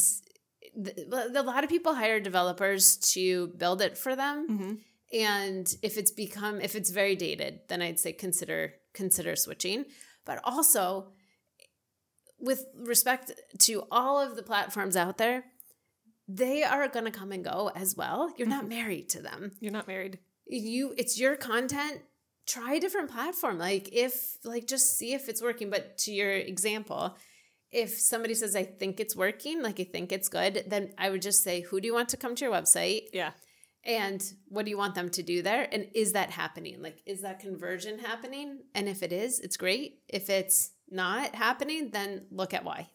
th- 0.84 1.06
a 1.34 1.42
lot 1.42 1.64
of 1.64 1.70
people 1.70 1.94
hire 1.94 2.20
developers 2.20 2.96
to 3.14 3.48
build 3.48 3.80
it 3.82 3.98
for 3.98 4.14
them, 4.14 4.46
mm-hmm. 4.48 4.74
and 5.12 5.74
if 5.82 5.96
it's 5.98 6.12
become 6.12 6.60
if 6.60 6.76
it's 6.76 6.90
very 6.90 7.16
dated, 7.16 7.60
then 7.68 7.82
I'd 7.82 7.98
say 7.98 8.12
consider 8.12 8.74
consider 8.92 9.34
switching. 9.36 9.86
But 10.24 10.40
also, 10.44 11.12
with 12.38 12.66
respect 12.74 13.32
to 13.60 13.84
all 13.90 14.20
of 14.20 14.36
the 14.36 14.42
platforms 14.42 14.96
out 14.96 15.18
there, 15.18 15.44
they 16.28 16.62
are 16.62 16.86
going 16.88 17.04
to 17.06 17.10
come 17.10 17.32
and 17.32 17.44
go 17.44 17.70
as 17.74 17.96
well. 17.96 18.32
You're 18.36 18.48
not 18.48 18.68
married 18.68 19.08
to 19.10 19.20
them 19.22 19.52
you're 19.60 19.72
not 19.72 19.88
married? 19.88 20.18
you 20.46 20.94
it's 20.98 21.18
your 21.18 21.36
content 21.36 22.02
try 22.50 22.74
a 22.74 22.80
different 22.80 23.10
platform 23.10 23.58
like 23.58 23.88
if 23.92 24.36
like 24.44 24.66
just 24.66 24.98
see 24.98 25.12
if 25.14 25.28
it's 25.28 25.42
working. 25.42 25.70
But 25.70 25.98
to 25.98 26.12
your 26.12 26.32
example 26.32 27.16
if 27.72 27.90
somebody 27.90 28.34
says 28.34 28.56
i 28.56 28.64
think 28.64 28.98
it's 28.98 29.14
working 29.14 29.62
like 29.62 29.78
i 29.78 29.84
think 29.84 30.10
it's 30.10 30.28
good 30.28 30.64
then 30.66 30.92
i 30.98 31.08
would 31.08 31.22
just 31.22 31.42
say 31.42 31.60
who 31.60 31.80
do 31.80 31.86
you 31.86 31.94
want 31.94 32.08
to 32.08 32.16
come 32.16 32.34
to 32.34 32.44
your 32.44 32.52
website? 32.52 33.02
Yeah. 33.12 33.30
and 33.84 34.22
what 34.48 34.64
do 34.64 34.70
you 34.70 34.76
want 34.76 34.94
them 34.94 35.08
to 35.08 35.22
do 35.22 35.40
there? 35.40 35.66
And 35.72 35.86
is 35.94 36.12
that 36.12 36.30
happening? 36.30 36.82
Like 36.82 36.98
is 37.06 37.22
that 37.22 37.40
conversion 37.40 37.98
happening? 37.98 38.58
And 38.74 38.88
if 38.88 39.02
it 39.02 39.12
is 39.12 39.38
it's 39.40 39.56
great. 39.56 40.00
If 40.08 40.28
it's 40.28 40.72
not 40.90 41.34
happening 41.34 41.90
then 41.92 42.26
look 42.30 42.52
at 42.52 42.64
why. 42.64 42.90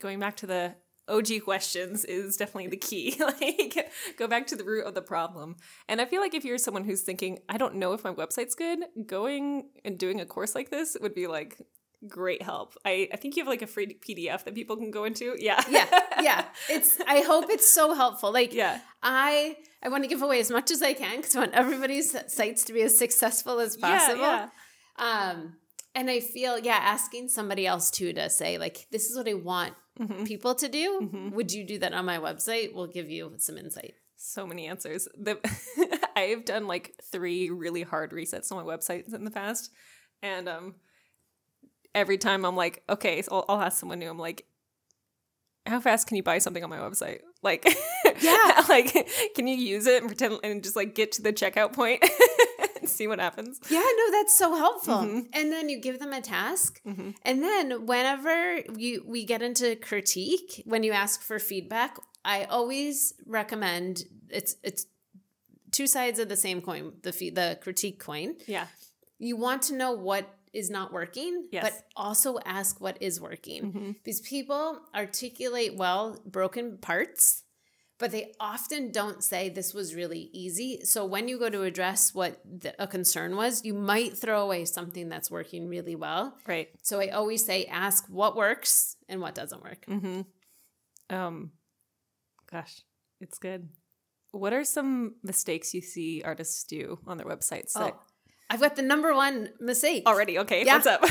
Going 0.00 0.18
back 0.18 0.36
to 0.38 0.46
the 0.46 0.74
OG 1.08 1.42
questions 1.44 2.04
is 2.04 2.36
definitely 2.36 2.68
the 2.68 2.76
key. 2.76 3.16
like, 3.20 3.90
go 4.16 4.26
back 4.26 4.46
to 4.48 4.56
the 4.56 4.64
root 4.64 4.86
of 4.86 4.94
the 4.94 5.02
problem. 5.02 5.56
And 5.88 6.00
I 6.00 6.04
feel 6.04 6.20
like 6.20 6.34
if 6.34 6.44
you're 6.44 6.58
someone 6.58 6.84
who's 6.84 7.02
thinking, 7.02 7.38
I 7.48 7.56
don't 7.58 7.76
know 7.76 7.92
if 7.92 8.04
my 8.04 8.12
website's 8.12 8.54
good, 8.54 8.80
going 9.06 9.68
and 9.84 9.98
doing 9.98 10.20
a 10.20 10.26
course 10.26 10.54
like 10.54 10.70
this 10.70 10.96
would 11.00 11.14
be 11.14 11.26
like 11.26 11.60
great 12.08 12.42
help. 12.42 12.74
I, 12.84 13.08
I 13.12 13.16
think 13.16 13.36
you 13.36 13.42
have 13.42 13.48
like 13.48 13.62
a 13.62 13.66
free 13.66 13.98
PDF 14.06 14.44
that 14.44 14.54
people 14.54 14.76
can 14.76 14.90
go 14.90 15.04
into. 15.04 15.36
Yeah. 15.38 15.62
yeah 15.68 15.86
yeah 16.22 16.44
it's 16.70 16.98
i 17.06 17.20
hope 17.20 17.44
it's 17.50 17.70
so 17.70 17.92
helpful 17.92 18.32
like 18.32 18.54
yeah. 18.54 18.80
I 19.02 19.56
I 19.82 19.88
want 19.88 20.02
to 20.02 20.08
give 20.08 20.22
away 20.22 20.40
as 20.40 20.50
much 20.50 20.72
as 20.72 20.82
I 20.82 20.94
can 20.94 21.18
because 21.18 21.36
I 21.36 21.40
want 21.40 21.54
everybody's 21.54 22.16
sites 22.26 22.64
to 22.64 22.72
be 22.72 22.82
as 22.82 22.98
successful 22.98 23.60
as 23.60 23.76
possible. 23.76 24.20
Yeah. 24.20 24.48
Um, 24.96 25.58
and 25.94 26.10
I 26.10 26.18
feel 26.18 26.58
yeah, 26.58 26.78
asking 26.80 27.28
somebody 27.28 27.68
else 27.68 27.90
too 27.90 28.12
to 28.14 28.28
say 28.28 28.58
like, 28.58 28.88
this 28.90 29.08
is 29.08 29.16
what 29.16 29.28
I 29.28 29.34
want 29.34 29.74
Mhm. 29.98 30.26
people 30.26 30.54
to 30.54 30.68
do. 30.68 31.00
Mhm. 31.02 31.32
Would 31.32 31.52
you 31.52 31.64
do 31.64 31.78
that 31.78 31.92
on 31.94 32.04
my 32.04 32.18
website? 32.18 32.74
We'll 32.74 32.86
give 32.86 33.08
you 33.10 33.34
some 33.38 33.56
insight. 33.58 33.94
So 34.16 34.46
many 34.46 34.66
answers. 34.66 35.08
The, 35.16 35.38
I've 36.16 36.44
done 36.44 36.66
like 36.66 36.94
three 37.10 37.50
really 37.50 37.82
hard 37.82 38.12
resets 38.12 38.50
on 38.52 38.64
my 38.64 38.76
websites 38.76 39.14
in 39.14 39.24
the 39.24 39.30
past. 39.30 39.70
And 40.22 40.48
um, 40.48 40.74
every 41.94 42.18
time 42.18 42.44
I'm 42.44 42.56
like, 42.56 42.82
okay, 42.88 43.22
so 43.22 43.36
I'll, 43.36 43.44
I'll 43.56 43.62
ask 43.62 43.78
someone 43.78 43.98
new. 43.98 44.10
I'm 44.10 44.18
like, 44.18 44.44
how 45.66 45.80
fast 45.80 46.06
can 46.06 46.16
you 46.16 46.22
buy 46.22 46.38
something 46.38 46.62
on 46.62 46.70
my 46.70 46.78
website? 46.78 47.20
Like, 47.42 47.64
Yeah. 48.20 48.64
like, 48.68 49.08
can 49.34 49.46
you 49.46 49.56
use 49.56 49.86
it 49.86 50.02
and 50.02 50.06
pretend 50.08 50.38
and 50.44 50.62
just 50.62 50.76
like 50.76 50.94
get 50.94 51.12
to 51.12 51.22
the 51.22 51.32
checkout 51.32 51.72
point 51.72 52.02
see 52.98 53.06
what 53.06 53.18
happens? 53.20 53.60
Yeah, 53.70 53.80
no, 54.00 54.10
that's 54.10 54.36
so 54.36 54.54
helpful. 54.54 54.94
Mhm. 54.94 55.28
And 55.32 55.52
then 55.52 55.68
you 55.68 55.80
give 55.80 55.98
them 55.98 56.12
a 56.12 56.20
task. 56.20 56.80
Mhm. 56.86 57.14
And 57.22 57.42
then 57.42 57.86
whenever 57.86 58.58
you 58.76 59.02
we 59.06 59.24
get 59.24 59.42
into 59.42 59.76
critique, 59.76 60.62
when 60.66 60.82
you 60.82 60.92
ask 60.92 61.22
for 61.22 61.38
feedback, 61.38 61.98
I 62.24 62.44
always 62.44 63.14
recommend 63.26 64.04
it's 64.28 64.56
it's 64.62 64.86
two 65.72 65.86
sides 65.86 66.18
of 66.18 66.28
the 66.28 66.36
same 66.36 66.60
coin, 66.62 66.92
the 67.02 67.12
fee, 67.12 67.30
the 67.30 67.58
critique 67.60 67.98
coin. 67.98 68.36
Yeah. 68.46 68.66
You 69.18 69.36
want 69.36 69.62
to 69.62 69.74
know 69.74 69.92
what 69.92 70.24
is 70.52 70.70
not 70.70 70.90
working, 70.92 71.48
Yes. 71.52 71.64
but 71.64 71.74
also 71.96 72.38
ask 72.44 72.80
what 72.80 72.96
is 73.02 73.20
working. 73.20 73.62
hmm 73.72 73.90
Because 74.04 74.20
people 74.20 74.80
articulate 74.94 75.76
well 75.76 76.18
broken 76.24 76.78
parts, 76.78 77.42
but 77.98 78.10
they 78.10 78.32
often 78.38 78.92
don't 78.92 79.24
say 79.24 79.48
this 79.48 79.72
was 79.72 79.94
really 79.94 80.28
easy. 80.32 80.80
So 80.84 81.04
when 81.04 81.28
you 81.28 81.38
go 81.38 81.48
to 81.48 81.62
address 81.62 82.14
what 82.14 82.40
the, 82.44 82.74
a 82.78 82.86
concern 82.86 83.36
was, 83.36 83.64
you 83.64 83.72
might 83.74 84.16
throw 84.16 84.42
away 84.42 84.64
something 84.66 85.08
that's 85.08 85.30
working 85.30 85.68
really 85.68 85.94
well. 85.94 86.36
Right. 86.46 86.68
So 86.82 87.00
I 87.00 87.08
always 87.08 87.44
say 87.44 87.64
ask 87.66 88.04
what 88.08 88.36
works 88.36 88.96
and 89.08 89.20
what 89.20 89.34
doesn't 89.34 89.62
work. 89.62 89.86
Mm-hmm. 89.86 91.14
Um, 91.14 91.52
gosh, 92.50 92.82
it's 93.20 93.38
good. 93.38 93.68
What 94.32 94.52
are 94.52 94.64
some 94.64 95.14
mistakes 95.22 95.72
you 95.72 95.80
see 95.80 96.22
artists 96.22 96.64
do 96.64 96.98
on 97.06 97.16
their 97.16 97.26
websites? 97.26 97.72
That 97.72 97.94
Oh, 97.94 98.00
I've 98.50 98.60
got 98.60 98.76
the 98.76 98.82
number 98.82 99.14
one 99.14 99.50
mistake. 99.58 100.04
already 100.06 100.38
okay. 100.40 100.64
Yeah. 100.64 100.74
What's 100.74 100.86
up? 100.86 101.02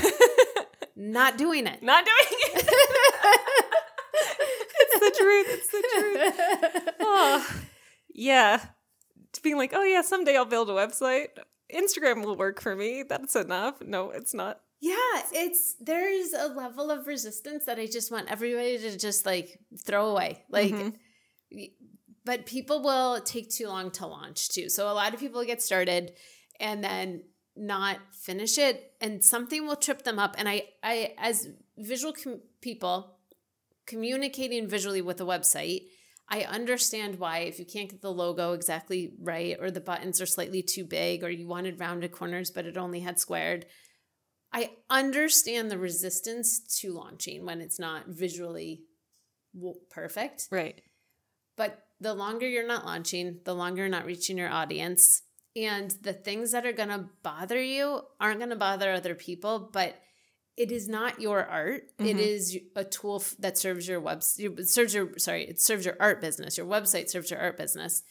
Not 0.95 1.37
doing 1.37 1.65
it. 1.67 1.81
Not 1.81 2.05
doing 2.05 2.39
it. 2.53 2.69
it's 4.79 4.99
the 4.99 5.23
truth. 5.23 5.47
It's 5.49 5.64
the 5.81 6.81
truth. 6.81 6.95
Oh, 7.01 7.59
yeah. 8.13 8.65
Being 9.43 9.57
like, 9.57 9.73
oh 9.75 9.83
yeah, 9.83 10.01
someday 10.01 10.35
I'll 10.37 10.45
build 10.45 10.69
a 10.69 10.73
website. 10.73 11.27
Instagram 11.73 12.23
will 12.25 12.35
work 12.37 12.61
for 12.61 12.75
me. 12.75 13.03
That's 13.07 13.35
enough. 13.35 13.75
No, 13.81 14.11
it's 14.11 14.33
not. 14.33 14.61
Yeah, 14.81 14.95
it's 15.31 15.75
there's 15.79 16.33
a 16.33 16.47
level 16.47 16.89
of 16.91 17.07
resistance 17.07 17.65
that 17.65 17.79
I 17.79 17.85
just 17.87 18.11
want 18.11 18.29
everybody 18.31 18.77
to 18.77 18.97
just 18.97 19.25
like 19.25 19.59
throw 19.85 20.07
away. 20.09 20.43
Like 20.49 20.71
Mhm. 20.73 20.93
but 22.23 22.45
people 22.45 22.81
will 22.81 23.21
take 23.21 23.49
too 23.51 23.67
long 23.67 23.91
to 23.91 24.07
launch 24.07 24.49
too. 24.49 24.69
So 24.69 24.89
a 24.89 24.93
lot 24.93 25.13
of 25.13 25.19
people 25.19 25.43
get 25.43 25.61
started 25.61 26.13
and 26.59 26.83
then 26.83 27.23
not 27.55 27.97
finish 28.13 28.57
it 28.57 28.93
and 28.99 29.23
something 29.23 29.65
will 29.65 29.75
trip 29.77 30.03
them 30.03 30.19
up 30.19 30.35
and 30.37 30.47
I 30.49 30.63
I 30.83 31.13
as 31.17 31.47
visual 31.77 32.13
com- 32.13 32.41
people 32.61 33.14
communicating 33.85 34.67
visually 34.67 35.01
with 35.01 35.21
a 35.21 35.25
website 35.25 35.81
I 36.27 36.41
understand 36.41 37.19
why 37.19 37.39
if 37.39 37.59
you 37.59 37.65
can't 37.65 37.89
get 37.89 38.01
the 38.01 38.11
logo 38.11 38.53
exactly 38.53 39.13
right 39.21 39.57
or 39.59 39.69
the 39.69 39.81
buttons 39.81 40.19
are 40.19 40.25
slightly 40.25 40.63
too 40.63 40.83
big 40.83 41.23
or 41.23 41.29
you 41.29 41.47
wanted 41.47 41.79
rounded 41.79 42.11
corners 42.11 42.49
but 42.49 42.65
it 42.65 42.77
only 42.77 43.01
had 43.01 43.19
squared. 43.19 43.65
I 44.51 44.71
understand 44.89 45.69
the 45.69 45.77
resistance 45.77 46.59
to 46.79 46.93
launching 46.93 47.45
when 47.45 47.61
it's 47.61 47.79
not 47.79 48.07
visually 48.07 48.83
perfect. 49.91 50.47
Right. 50.49 50.81
But 51.57 51.83
the 51.99 52.13
longer 52.13 52.47
you're 52.47 52.67
not 52.67 52.85
launching, 52.85 53.39
the 53.45 53.53
longer 53.53 53.83
you're 53.83 53.89
not 53.89 54.05
reaching 54.05 54.37
your 54.37 54.49
audience. 54.49 55.21
And 55.55 55.91
the 56.01 56.13
things 56.13 56.51
that 56.51 56.65
are 56.65 56.73
going 56.73 56.89
to 56.89 57.09
bother 57.23 57.61
you 57.61 58.01
aren't 58.19 58.39
going 58.39 58.49
to 58.49 58.57
bother 58.57 58.91
other 58.91 59.15
people, 59.15 59.69
but 59.71 59.95
it 60.57 60.71
is 60.71 60.87
not 60.87 61.19
your 61.19 61.45
art. 61.45 61.91
It 61.99 62.15
Mhm. 62.15 62.19
is 62.19 62.57
a 62.75 62.83
tool 62.85 63.17
f- 63.21 63.35
that 63.39 63.57
serves 63.57 63.87
your 63.87 63.99
web 63.99 64.23
it 64.37 64.69
serves 64.69 64.93
your 64.93 65.17
sorry, 65.17 65.43
it 65.47 65.59
serves 65.59 65.85
your 65.85 65.97
art 65.99 66.21
business. 66.21 66.57
Your 66.57 66.65
website 66.67 67.09
serves 67.09 67.29
your 67.29 67.39
art 67.39 67.57
business. 67.57 68.03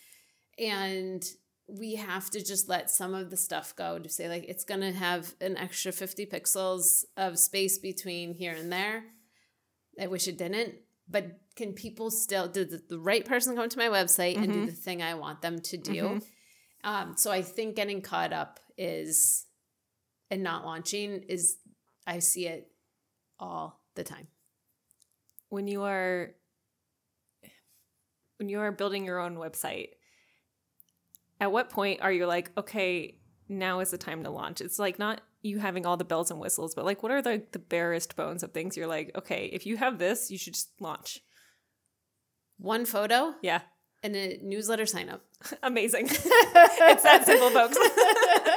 And 0.59 1.25
we 1.67 1.95
have 1.95 2.29
to 2.31 2.45
just 2.45 2.69
let 2.69 2.91
some 2.91 3.15
of 3.15 3.31
the 3.31 3.37
stuff 3.39 3.75
go 3.75 3.99
to 3.99 4.09
say 4.09 4.29
like 4.29 4.45
it's 4.47 4.65
going 4.65 4.83
to 4.83 4.93
have 4.93 5.35
an 5.41 5.57
extra 5.57 5.91
50 5.93 6.27
pixels 6.27 7.05
of 7.17 7.39
space 7.39 7.79
between 7.79 8.35
here 8.35 8.55
and 8.55 8.71
there. 8.71 9.05
I 9.99 10.09
wish 10.09 10.29
it 10.29 10.37
didn't, 10.37 10.75
but 11.09 11.41
can 11.57 11.73
people 11.73 12.11
still 12.11 12.49
did 12.49 12.71
the, 12.71 12.83
the 12.89 12.99
right 12.99 13.25
person 13.25 13.57
come 13.57 13.69
to 13.71 13.79
my 13.79 13.89
website 13.89 14.37
and 14.37 14.53
do 14.53 14.63
Mhm. 14.65 14.67
the 14.67 14.73
thing 14.73 15.01
I 15.03 15.15
want 15.15 15.41
them 15.41 15.61
to 15.61 15.77
do? 15.79 15.93
Mhm. 16.03 16.25
Um, 16.83 17.17
so 17.17 17.31
I 17.31 17.41
think 17.41 17.77
getting 17.77 18.03
caught 18.03 18.33
up 18.33 18.61
is 18.77 19.47
and 20.31 20.43
not 20.43 20.65
launching 20.65 21.23
is 21.29 21.59
I 22.07 22.19
see 22.21 22.47
it 22.47 22.71
all 23.39 23.81
the 23.95 24.05
time. 24.05 24.29
when 25.49 25.67
you 25.69 25.83
are 25.83 26.35
when 28.39 28.49
you 28.49 28.59
are 28.61 28.73
building 28.73 29.05
your 29.05 29.21
own 29.21 29.37
website 29.37 29.91
at 31.41 31.53
what 31.53 31.71
point 31.71 32.01
are 32.01 32.13
you 32.13 32.27
like 32.27 32.51
okay 32.57 33.19
now 33.49 33.81
is 33.81 33.91
the 33.91 33.99
time 33.99 34.25
to 34.25 34.31
launch? 34.31 34.61
It's 34.61 34.79
like 34.79 34.99
not 34.99 35.21
you 35.43 35.59
having 35.59 35.85
all 35.87 35.97
the 35.97 36.05
bells 36.05 36.31
and 36.31 36.41
whistles 36.41 36.75
but 36.75 36.85
like 36.85 37.03
what 37.03 37.13
are 37.13 37.23
the 37.23 37.43
the 37.53 37.59
barest 37.59 38.17
bones 38.17 38.43
of 38.43 38.53
things 38.53 38.77
you're 38.77 38.87
like 38.87 39.11
okay 39.15 39.51
if 39.53 39.67
you 39.67 39.77
have 39.77 39.99
this 39.99 40.31
you 40.31 40.39
should 40.39 40.55
just 40.55 40.71
launch. 40.81 41.21
One 42.59 42.85
photo? 42.87 43.35
Yeah. 43.43 43.61
And 44.03 44.15
a 44.17 44.39
newsletter 44.43 44.87
sign 44.87 45.09
up. 45.09 45.23
amazing. 45.63 46.09
It's 46.87 47.03
that 47.03 47.25
simple 47.27 47.51
folks 47.51 47.77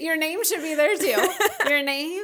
Your 0.00 0.16
name 0.16 0.44
should 0.44 0.62
be 0.62 0.74
there 0.74 0.96
too. 0.96 1.16
Your 1.68 1.82
name 1.82 2.22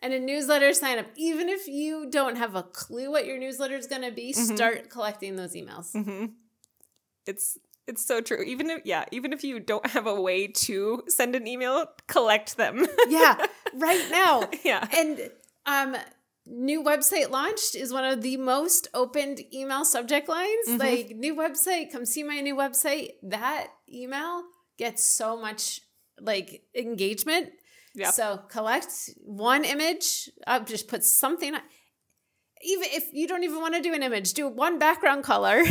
and 0.00 0.12
a 0.12 0.20
newsletter 0.20 0.72
sign 0.74 0.98
up. 0.98 1.06
Even 1.16 1.48
if 1.48 1.66
you 1.68 2.08
don't 2.10 2.36
have 2.36 2.54
a 2.54 2.62
clue 2.62 3.10
what 3.10 3.26
your 3.26 3.38
newsletter 3.38 3.76
is 3.76 3.86
going 3.86 4.02
to 4.02 4.12
be, 4.12 4.32
Mhm. 4.32 4.54
start 4.56 4.90
collecting 4.90 5.36
those 5.36 5.54
emails. 5.54 5.92
hmm 5.92 6.26
it's 7.26 7.58
it's 7.86 8.04
so 8.06 8.20
true 8.20 8.42
even 8.42 8.70
if 8.70 8.80
yeah 8.84 9.04
even 9.12 9.32
if 9.32 9.44
you 9.44 9.60
don't 9.60 9.86
have 9.88 10.06
a 10.06 10.18
way 10.20 10.46
to 10.46 11.02
send 11.08 11.34
an 11.34 11.46
email 11.46 11.86
collect 12.06 12.56
them 12.56 12.86
Yeah, 13.08 13.36
right 13.74 14.06
now. 14.10 14.48
yeah 14.64 14.86
And 14.96 15.30
um 15.66 15.96
new 16.46 16.82
website 16.82 17.30
launched 17.30 17.74
is 17.74 17.92
one 17.92 18.04
of 18.04 18.22
the 18.22 18.36
most 18.38 18.88
opened 18.94 19.40
email 19.52 19.84
subject 19.84 20.28
lines. 20.28 20.68
Mhm. 20.68 20.78
Like 20.78 21.10
new 21.16 21.34
website, 21.34 21.92
come 21.92 22.06
see 22.06 22.22
my 22.22 22.40
new 22.40 22.56
website. 22.56 23.10
That 23.22 23.66
email 23.92 24.44
gets 24.78 25.04
so 25.04 25.36
much 25.36 25.82
like 26.20 26.62
engagement. 26.74 27.50
Yeah. 27.94 28.10
So 28.10 28.40
collect 28.48 29.10
one 29.24 29.64
image, 29.64 30.30
uh, 30.46 30.60
just 30.60 30.88
put 30.88 31.04
something 31.04 31.54
on. 31.54 31.60
Even 32.62 32.88
if 32.90 33.12
you 33.12 33.28
don't 33.28 33.44
even 33.44 33.60
want 33.60 33.74
to 33.74 33.80
do 33.80 33.94
an 33.94 34.02
image, 34.02 34.32
do 34.34 34.48
one 34.48 34.78
background 34.78 35.22
color, 35.22 35.62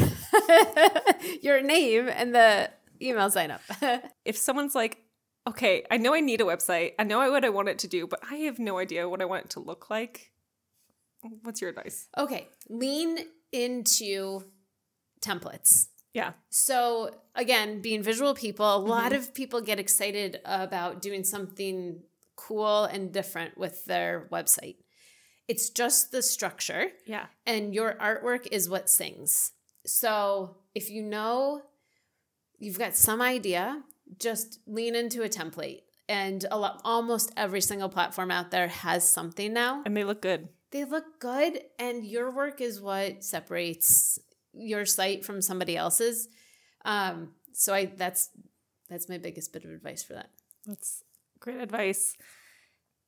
your 1.42 1.62
name, 1.62 2.08
and 2.08 2.34
the 2.34 2.70
email 3.02 3.30
sign 3.30 3.52
up. 3.52 3.62
if 4.26 4.38
someone's 4.38 4.74
like, 4.74 4.98
okay, 5.48 5.84
I 5.92 5.98
know 5.98 6.14
I 6.14 6.22
need 6.22 6.42
a 6.42 6.46
website, 6.46 6.94
I 6.98 7.04
know 7.04 7.30
what 7.30 7.44
I 7.44 7.50
want 7.50 7.70
it 7.70 7.80
to 7.80 7.88
do, 7.88 8.08
but 8.08 8.20
I 8.30 8.36
have 8.38 8.58
no 8.58 8.78
idea 8.78 9.08
what 9.08 9.22
I 9.22 9.26
want 9.26 9.46
it 9.46 9.50
to 9.52 9.60
look 9.60 9.90
like. 9.90 10.32
What's 11.44 11.62
your 11.62 11.70
advice? 11.70 12.08
Okay, 12.18 12.48
lean 12.70 13.20
into 13.52 14.44
templates. 15.22 15.88
Yeah. 16.14 16.34
So, 16.50 17.12
again, 17.36 17.82
being 17.82 18.02
visual 18.02 18.34
people, 18.34 18.66
a 18.76 18.78
lot 18.78 19.12
mm-hmm. 19.12 19.22
of 19.22 19.34
people 19.34 19.62
get 19.62 19.80
excited 19.80 20.40
about 20.46 21.02
doing 21.02 21.24
something 21.24 22.02
cool 22.36 22.86
and 22.86 23.12
different 23.12 23.58
with 23.58 23.86
their 23.86 24.28
website. 24.32 24.78
It's 25.48 25.70
just 25.70 26.12
the 26.12 26.22
structure, 26.22 26.88
Yeah. 27.06 27.28
and 27.46 27.74
your 27.74 27.94
artwork 27.94 28.48
is 28.52 28.68
what 28.68 28.90
sings. 28.90 29.52
So, 29.86 30.58
if 30.76 30.90
you 30.90 31.02
know 31.04 31.62
you've 32.60 32.80
got 32.80 32.96
some 32.96 33.22
idea, 33.22 33.84
just 34.20 34.60
lean 34.66 34.96
into 34.96 35.24
a 35.24 35.30
template. 35.30 35.82
And 36.10 36.46
a 36.50 36.58
lot, 36.58 36.82
almost 36.86 37.32
every 37.38 37.62
single 37.62 37.90
platform 37.90 38.32
out 38.32 38.50
there 38.52 38.68
has 38.70 39.10
something 39.10 39.52
now 39.54 39.84
And 39.86 39.96
they 39.96 40.06
look 40.06 40.22
good. 40.22 40.48
they 40.72 40.86
look 40.86 41.20
good 41.20 41.60
and 41.80 42.06
your 42.06 42.32
work 42.32 42.62
is 42.62 42.80
what 42.82 43.24
separates 43.24 44.18
your 44.60 44.86
site 44.86 45.26
from 45.26 45.42
somebody 45.42 45.78
else's 45.78 46.28
um 46.86 47.34
so 47.54 47.74
i 47.74 47.86
that's 47.86 48.30
that's 48.90 49.10
my 49.10 49.18
biggest 49.18 49.52
bit 49.54 49.66
of 49.66 49.72
advice 49.72 50.04
for 50.04 50.14
that 50.14 50.30
That's 50.66 51.04
great 51.40 51.58
advice. 51.58 52.16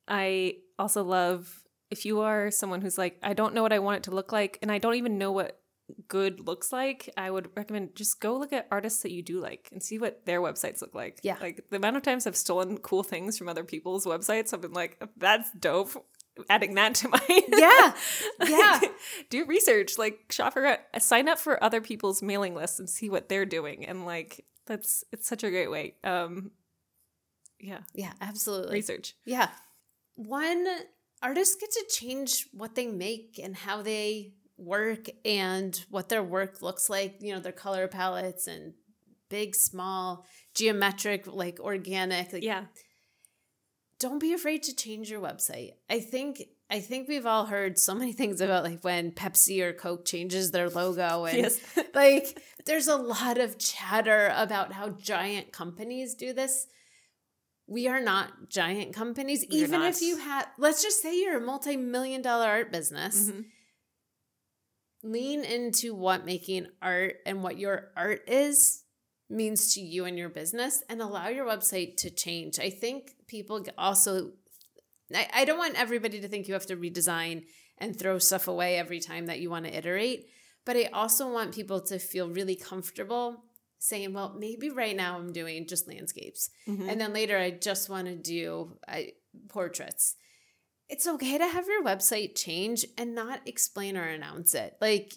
I 0.08 0.56
also 0.78 1.04
love 1.04 1.62
if 1.90 2.04
you 2.04 2.20
are 2.20 2.50
someone 2.50 2.80
who's 2.80 2.98
like, 2.98 3.18
I 3.22 3.34
don't 3.34 3.54
know 3.54 3.62
what 3.62 3.72
I 3.72 3.80
want 3.80 3.98
it 3.98 4.02
to 4.04 4.12
look 4.12 4.32
like, 4.32 4.58
and 4.62 4.70
I 4.70 4.78
don't 4.78 4.94
even 4.94 5.18
know 5.18 5.32
what 5.32 5.60
good 6.06 6.40
looks 6.40 6.72
like, 6.72 7.10
I 7.16 7.30
would 7.30 7.50
recommend 7.56 7.96
just 7.96 8.20
go 8.20 8.38
look 8.38 8.52
at 8.52 8.68
artists 8.70 9.02
that 9.02 9.10
you 9.10 9.22
do 9.22 9.40
like 9.40 9.68
and 9.72 9.82
see 9.82 9.98
what 9.98 10.24
their 10.24 10.40
websites 10.40 10.80
look 10.80 10.94
like. 10.94 11.18
Yeah. 11.22 11.36
Like 11.40 11.66
the 11.68 11.76
amount 11.76 11.96
of 11.96 12.02
times 12.02 12.26
I've 12.26 12.36
stolen 12.36 12.78
cool 12.78 13.02
things 13.02 13.36
from 13.36 13.48
other 13.48 13.64
people's 13.64 14.06
websites, 14.06 14.54
I've 14.54 14.60
been 14.60 14.72
like, 14.72 15.02
that's 15.16 15.50
dope. 15.52 16.06
Adding 16.48 16.74
that 16.74 16.94
to 16.96 17.08
my 17.10 17.20
Yeah. 17.48 17.94
Yeah. 18.48 18.80
do 19.28 19.44
research, 19.44 19.98
like 19.98 20.30
shop 20.30 20.52
for 20.54 20.78
sign 20.98 21.28
up 21.28 21.38
for 21.38 21.62
other 21.62 21.80
people's 21.80 22.22
mailing 22.22 22.54
lists 22.54 22.78
and 22.78 22.88
see 22.88 23.10
what 23.10 23.28
they're 23.28 23.46
doing. 23.46 23.84
And 23.86 24.06
like 24.06 24.44
that's 24.66 25.04
it's 25.12 25.26
such 25.28 25.44
a 25.44 25.50
great 25.50 25.70
way. 25.70 25.94
Um 26.04 26.52
yeah. 27.58 27.80
yeah 27.94 28.12
absolutely 28.22 28.72
Research. 28.74 29.14
yeah 29.26 29.50
one 30.14 30.66
artists 31.22 31.56
get 31.60 31.70
to 31.72 31.84
change 31.90 32.46
what 32.52 32.74
they 32.74 32.86
make 32.86 33.38
and 33.42 33.54
how 33.54 33.82
they 33.82 34.32
work 34.56 35.06
and 35.26 35.84
what 35.90 36.08
their 36.08 36.22
work 36.22 36.62
looks 36.62 36.88
like 36.88 37.16
you 37.20 37.34
know 37.34 37.40
their 37.40 37.52
color 37.52 37.86
palettes 37.88 38.46
and 38.46 38.72
big 39.28 39.54
small 39.54 40.24
geometric 40.54 41.26
like 41.26 41.60
organic 41.60 42.32
like 42.32 42.42
Yeah. 42.42 42.64
Don't 44.00 44.18
be 44.18 44.32
afraid 44.32 44.64
to 44.64 44.74
change 44.74 45.10
your 45.10 45.20
website. 45.20 45.74
I 45.88 46.00
think 46.00 46.42
I 46.68 46.80
think 46.80 47.08
we've 47.08 47.26
all 47.26 47.46
heard 47.46 47.78
so 47.78 47.94
many 47.94 48.12
things 48.20 48.40
about 48.40 48.64
like 48.64 48.82
when 48.82 49.12
Pepsi 49.12 49.60
or 49.60 49.72
Coke 49.72 50.04
changes 50.04 50.50
their 50.50 50.68
logo 50.68 51.24
and 51.26 51.38
Yes. 51.38 51.60
like 51.94 52.42
there's 52.66 52.88
a 52.88 52.96
lot 52.96 53.38
of 53.38 53.58
chatter 53.58 54.32
about 54.34 54.72
how 54.72 54.88
giant 54.90 55.52
companies 55.52 56.14
do 56.14 56.32
this. 56.32 56.66
We 57.66 57.86
are 57.86 58.00
not 58.00 58.48
giant 58.48 58.94
companies. 58.94 59.44
Are 59.44 59.46
Even 59.50 59.80
not. 59.80 59.90
if 59.90 60.02
you 60.02 60.16
have 60.16 60.48
let's 60.58 60.82
just 60.82 61.00
say 61.02 61.20
you're 61.20 61.38
a 61.38 61.40
multi-million 61.40 62.22
dollar 62.22 62.46
art 62.46 62.72
business. 62.72 63.30
Mhm. 63.30 63.44
Lean 65.02 65.44
into 65.44 65.94
what 65.94 66.26
making 66.26 66.66
art 66.82 67.16
and 67.24 67.42
what 67.42 67.58
your 67.58 67.90
art 67.96 68.22
is 68.28 68.82
means 69.30 69.74
to 69.74 69.80
you 69.80 70.04
and 70.04 70.18
your 70.18 70.28
business 70.28 70.82
and 70.88 71.00
allow 71.00 71.28
your 71.28 71.46
website 71.46 71.96
to 71.96 72.10
change. 72.10 72.58
I 72.58 72.68
think 72.68 73.14
people 73.30 73.64
also 73.78 74.32
I, 75.14 75.28
I 75.32 75.44
don't 75.44 75.58
want 75.58 75.80
everybody 75.80 76.20
to 76.20 76.28
think 76.28 76.48
you 76.48 76.54
have 76.54 76.66
to 76.66 76.76
redesign 76.76 77.44
and 77.78 77.98
throw 77.98 78.18
stuff 78.18 78.48
away 78.48 78.78
every 78.78 79.00
time 79.00 79.26
that 79.26 79.40
you 79.40 79.50
want 79.50 79.64
to 79.64 79.76
iterate. 79.76 80.28
But 80.66 80.76
I 80.76 80.84
also 80.92 81.32
want 81.32 81.54
people 81.54 81.80
to 81.82 81.98
feel 81.98 82.28
really 82.28 82.54
comfortable 82.54 83.44
saying, 83.78 84.12
well, 84.12 84.36
maybe 84.38 84.68
right 84.68 84.94
now 84.94 85.16
I'm 85.16 85.32
doing 85.32 85.66
just 85.66 85.88
landscapes. 85.88 86.50
Mhm. 86.68 86.88
And 86.88 87.00
then 87.00 87.14
later 87.14 87.38
I 87.38 87.50
just 87.50 87.88
want 87.88 88.08
to 88.08 88.14
do 88.14 88.76
I, 88.86 89.12
portraits. 89.48 90.16
It's 90.88 91.06
okay 91.06 91.38
to 91.38 91.46
have 91.46 91.66
your 91.66 91.82
website 91.82 92.36
change 92.36 92.84
and 92.98 93.14
not 93.14 93.40
explain 93.46 93.96
or 93.96 94.02
announce 94.02 94.54
it. 94.54 94.76
Like, 94.80 95.14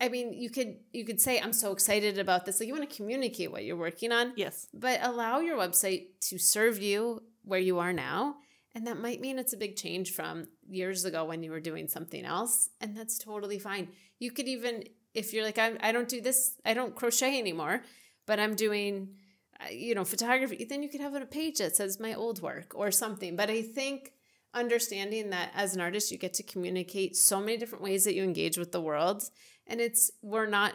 I 0.00 0.08
mean, 0.08 0.34
you 0.34 0.50
could 0.50 0.76
you 0.92 1.04
could 1.04 1.20
say, 1.20 1.40
I'm 1.40 1.52
so 1.52 1.72
excited 1.72 2.18
about 2.18 2.44
this. 2.44 2.60
Like 2.60 2.66
you 2.66 2.74
want 2.74 2.88
to 2.88 2.96
communicate 2.96 3.50
what 3.50 3.64
you're 3.64 3.76
working 3.76 4.12
on 4.12 4.32
yes. 4.36 4.66
but 4.74 5.00
allow 5.02 5.40
your 5.40 5.56
website 5.56 6.20
to 6.28 6.38
serve 6.38 6.82
you 6.82 7.22
where 7.44 7.60
you 7.60 7.78
are 7.78 7.92
now. 7.92 8.36
And 8.74 8.86
that 8.86 9.00
might 9.00 9.22
mean 9.22 9.38
it's 9.38 9.54
a 9.54 9.56
big 9.56 9.74
change 9.74 10.12
from 10.12 10.48
years 10.68 11.06
ago 11.06 11.24
when 11.24 11.42
you 11.42 11.50
were 11.50 11.60
doing 11.60 11.88
something 11.88 12.26
else. 12.26 12.68
And 12.82 12.94
that's 12.94 13.16
totally 13.16 13.58
fine. 13.58 13.88
You 14.18 14.30
could 14.30 14.46
even, 14.48 14.84
if 15.14 15.32
you're 15.32 15.44
like, 15.44 15.56
I, 15.56 15.72
I 15.80 15.92
don't 15.92 16.08
do 16.08 16.20
this, 16.20 16.56
I 16.62 16.74
don't 16.74 16.94
crochet 16.94 17.38
anymore, 17.38 17.80
but 18.26 18.38
I'm 18.38 18.54
doing, 18.54 19.14
uh, 19.58 19.70
you 19.70 19.94
know, 19.94 20.04
photography, 20.04 20.62
then 20.64 20.82
you 20.82 20.90
could 20.90 21.00
have 21.00 21.14
a 21.14 21.24
page 21.24 21.56
that 21.56 21.74
says 21.74 21.98
my 21.98 22.12
old 22.12 22.42
work 22.42 22.72
or 22.74 22.90
something. 22.90 23.34
But 23.34 23.48
I 23.48 23.62
think 23.62 24.12
understanding 24.52 25.30
that 25.30 25.52
as 25.54 25.74
an 25.74 25.80
artist, 25.80 26.12
you 26.12 26.18
get 26.18 26.34
to 26.34 26.42
communicate 26.42 27.16
so 27.16 27.40
many 27.40 27.56
different 27.56 27.82
ways 27.82 28.04
that 28.04 28.14
you 28.14 28.24
engage 28.24 28.58
with 28.58 28.72
the 28.72 28.80
world. 28.82 29.22
And 29.66 29.80
it's, 29.80 30.10
we're 30.22 30.46
not, 30.46 30.74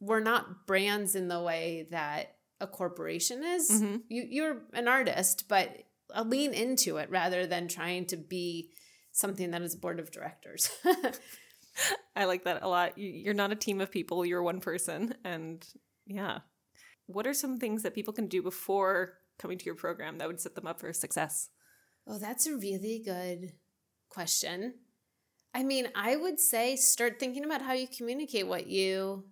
we're 0.00 0.20
not 0.20 0.66
brands 0.66 1.14
in 1.14 1.28
the 1.28 1.40
way 1.40 1.88
that 1.90 2.36
a 2.60 2.66
corporation 2.66 3.44
is. 3.44 3.70
Mhm. 3.70 4.02
You 4.08 4.26
you're 4.28 4.62
an 4.72 4.88
artist, 4.88 5.44
but 5.48 5.70
uh, 6.14 6.22
lean 6.22 6.52
into 6.52 6.96
it 6.96 7.10
rather 7.10 7.46
than 7.46 7.68
trying 7.68 8.06
to 8.06 8.16
be 8.16 8.70
something 9.12 9.50
that 9.50 9.62
is 9.62 9.76
board 9.76 10.00
of 10.00 10.10
directors. 10.10 10.70
I 12.16 12.24
like 12.24 12.44
that 12.44 12.62
a 12.62 12.68
lot. 12.68 12.94
You're 12.96 13.34
not 13.34 13.52
a 13.52 13.56
team 13.56 13.80
of 13.80 13.90
people, 13.90 14.24
you're 14.26 14.42
one 14.42 14.60
person. 14.60 15.14
And 15.24 15.66
yeah. 16.06 16.38
What 17.06 17.26
are 17.26 17.34
some 17.34 17.58
things 17.58 17.82
that 17.84 17.94
people 17.94 18.12
can 18.12 18.26
do 18.26 18.42
before 18.42 19.14
coming 19.38 19.56
to 19.58 19.64
your 19.64 19.74
program 19.76 20.18
that 20.18 20.26
would 20.28 20.40
set 20.40 20.54
them 20.54 20.66
up 20.66 20.80
for 20.80 20.92
success? 20.92 21.50
oh, 22.10 22.18
that's 22.18 22.46
a 22.46 22.56
really 22.56 23.02
good 23.04 23.52
question. 24.08 24.74
I 25.58 25.62
mean, 25.64 25.86
I 25.94 26.14
would 26.14 26.38
say 26.38 26.76
start 26.76 27.18
thinking 27.18 27.44
about 27.44 27.62
how 27.62 27.72
you 27.72 27.88
communicate 27.98 28.46
what 28.46 28.66
you 28.68 29.24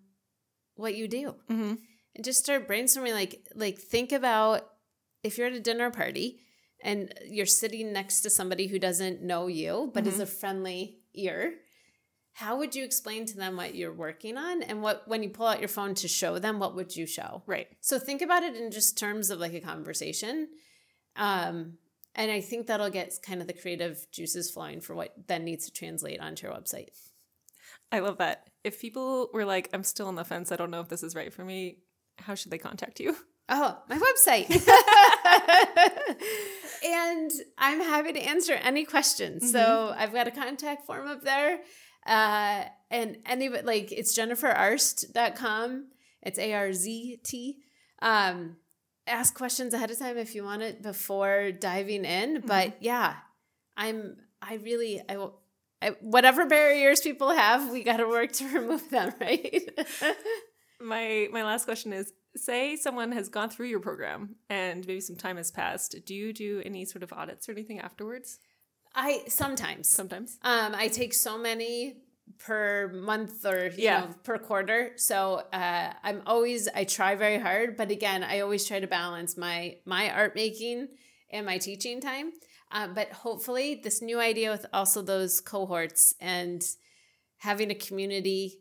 what 0.74 0.95
you 1.01 1.07
do. 1.09 1.24
Mm-hmm. 1.51 1.74
and 2.16 2.24
just 2.24 2.41
start 2.45 2.66
brainstorming 2.68 3.12
like 3.22 3.35
like 3.55 3.79
think 3.79 4.11
about 4.20 4.59
if 5.22 5.37
you're 5.39 5.47
at 5.47 5.53
a 5.53 5.61
dinner 5.61 5.91
party 5.91 6.41
and 6.83 7.12
you're 7.37 7.47
sitting 7.62 7.93
next 7.93 8.20
to 8.22 8.31
somebody 8.39 8.66
who 8.66 8.79
doesn't 8.79 9.22
know 9.31 9.47
you 9.61 9.91
but 9.95 10.07
is 10.07 10.16
Mhm. 10.18 10.20
a 10.27 10.27
friendly 10.41 10.81
ear 11.27 11.39
how 12.43 12.53
would 12.59 12.74
you 12.77 12.85
explain 12.85 13.24
to 13.27 13.37
them 13.43 13.57
what 13.57 13.74
you're 13.79 13.95
working 14.07 14.37
on 14.37 14.62
and 14.62 14.83
what 14.83 15.07
when 15.11 15.22
you 15.22 15.31
pull 15.31 15.47
out 15.47 15.61
your 15.64 15.68
phone 15.79 15.95
to 16.03 16.09
show 16.20 16.39
them 16.39 16.59
what 16.59 16.74
would 16.77 16.93
you 16.99 17.07
show 17.07 17.43
Right. 17.47 17.68
so 17.81 17.99
think 17.99 18.20
about 18.22 18.43
it 18.49 18.55
in 18.57 18.70
just 18.70 18.99
terms 19.05 19.31
of 19.31 19.39
like 19.45 19.55
a 19.55 19.61
conversation 19.72 20.49
um 21.16 21.57
and 22.17 22.31
i 22.31 22.41
think 22.41 22.67
that'll 22.67 22.91
get 22.91 23.12
kind 23.25 23.41
of 23.41 23.47
the 23.47 23.53
creative 23.53 24.07
juices 24.11 24.51
flowing 24.51 24.81
for 24.81 24.97
what 24.97 25.14
then 25.29 25.45
needs 25.45 25.67
to 25.67 25.73
translate 25.73 26.21
onto 26.21 26.47
your 26.47 26.57
website 26.57 26.89
I 27.93 28.01
love 28.01 28.19
that. 28.19 28.49
If 28.64 28.81
people 28.81 29.31
were 29.33 29.45
like, 29.45 29.69
I'm 29.73 29.85
still 29.85 30.09
on 30.09 30.17
the 30.17 30.25
fence, 30.25 30.51
I 30.51 30.57
don't 30.57 30.71
know 30.71 30.81
if 30.81 30.89
this 30.89 31.03
is 31.03 31.14
right 31.14 31.33
for 31.33 31.45
me, 31.45 31.79
how 32.19 32.35
should 32.35 32.51
they 32.51 32.59
contact 32.59 33.01
you? 33.01 33.17
Oh, 33.49 33.79
my 33.89 33.97
website. 33.97 34.51
and 36.85 37.31
I'm 37.57 37.81
happy 37.81 38.12
to 38.14 38.19
answer 38.19 38.55
any 38.55 38.85
questions. 38.85 39.53
So 39.53 39.95
I've 39.97 40.12
got 40.12 40.27
a 40.27 40.33
contact 40.33 40.85
form 40.85 41.07
up 41.07 41.23
there. 41.23 41.61
Uh, 42.05 42.64
and 42.91 43.19
any 43.25 43.49
like 43.49 43.93
it's 43.93 44.19
jenniferarzt.com. 44.19 45.87
It's 46.23 46.41
A 46.41 46.55
R 46.55 46.73
Z 46.73 47.21
T. 47.23 47.59
Um, 48.03 48.57
ask 49.07 49.35
questions 49.35 49.75
ahead 49.75 49.91
of 49.91 49.99
time 49.99 50.19
if 50.19 50.35
you 50.35 50.45
want 50.45 50.63
it 50.63 50.83
before 50.83 51.53
diving 51.53 52.05
in. 52.05 52.43
But 52.47 52.77
yeah, 52.81 53.15
I'm, 53.77 54.17
I 54.43 54.55
really, 54.55 55.03
I 55.09 55.17
will. 55.17 55.41
I, 55.83 55.91
whatever 56.01 56.47
barriers 56.47 57.03
people 57.03 57.31
have, 57.31 57.71
we 57.71 57.85
got 57.85 57.99
to 57.99 58.09
work 58.09 58.33
to 58.33 58.49
remove 58.59 58.89
them, 58.91 59.13
right? 59.21 59.69
My 60.81 61.29
my 61.33 61.43
last 61.43 61.65
question 61.65 61.93
is 61.95 62.13
say 62.37 62.77
someone 62.77 63.13
has 63.13 63.31
gone 63.31 63.49
through 63.49 63.69
your 63.69 63.81
program 63.81 64.37
and 64.51 64.87
maybe 64.87 65.01
some 65.01 65.17
time 65.17 65.39
has 65.39 65.51
passed. 65.51 65.97
Do 66.05 66.15
you 66.15 66.35
do 66.35 66.63
any 66.65 66.85
sort 66.85 67.03
of 67.03 67.13
audits 67.13 67.49
or 67.49 67.53
anything 67.53 67.81
afterwards? 67.81 68.39
I 68.95 69.23
sometimes, 69.29 69.89
Sometimes. 69.89 70.39
Um, 70.43 70.75
I 70.75 70.89
take 70.89 71.13
so 71.13 71.39
many 71.39 71.97
per 72.39 72.89
month 72.95 73.45
or 73.45 73.66
you 73.68 73.85
Yeah. 73.85 74.01
know 74.01 74.09
per 74.22 74.39
quarter. 74.39 74.93
So 74.97 75.43
uh, 75.53 75.93
I'm 76.03 76.22
always 76.27 76.68
I 76.68 76.85
try 76.85 77.14
very 77.14 77.39
hard, 77.39 77.77
but 77.77 77.91
again, 77.91 78.22
I 78.24 78.41
always 78.41 78.66
try 78.66 78.81
to 78.81 78.87
balance 78.87 79.37
my 79.37 79.77
my 79.85 80.11
art 80.11 80.35
making 80.35 80.89
and 81.31 81.47
my 81.47 81.59
teaching 81.59 82.01
time. 82.01 82.33
Uh, 82.72 82.89
but 82.89 83.11
hopefully, 83.12 83.81
this 83.83 84.03
new 84.03 84.18
idea 84.20 84.51
with 84.51 84.66
also 84.72 85.01
those 85.03 85.41
cohorts 85.41 86.14
and 86.20 86.62
having 87.39 87.70
a 87.70 87.74
community 87.74 88.59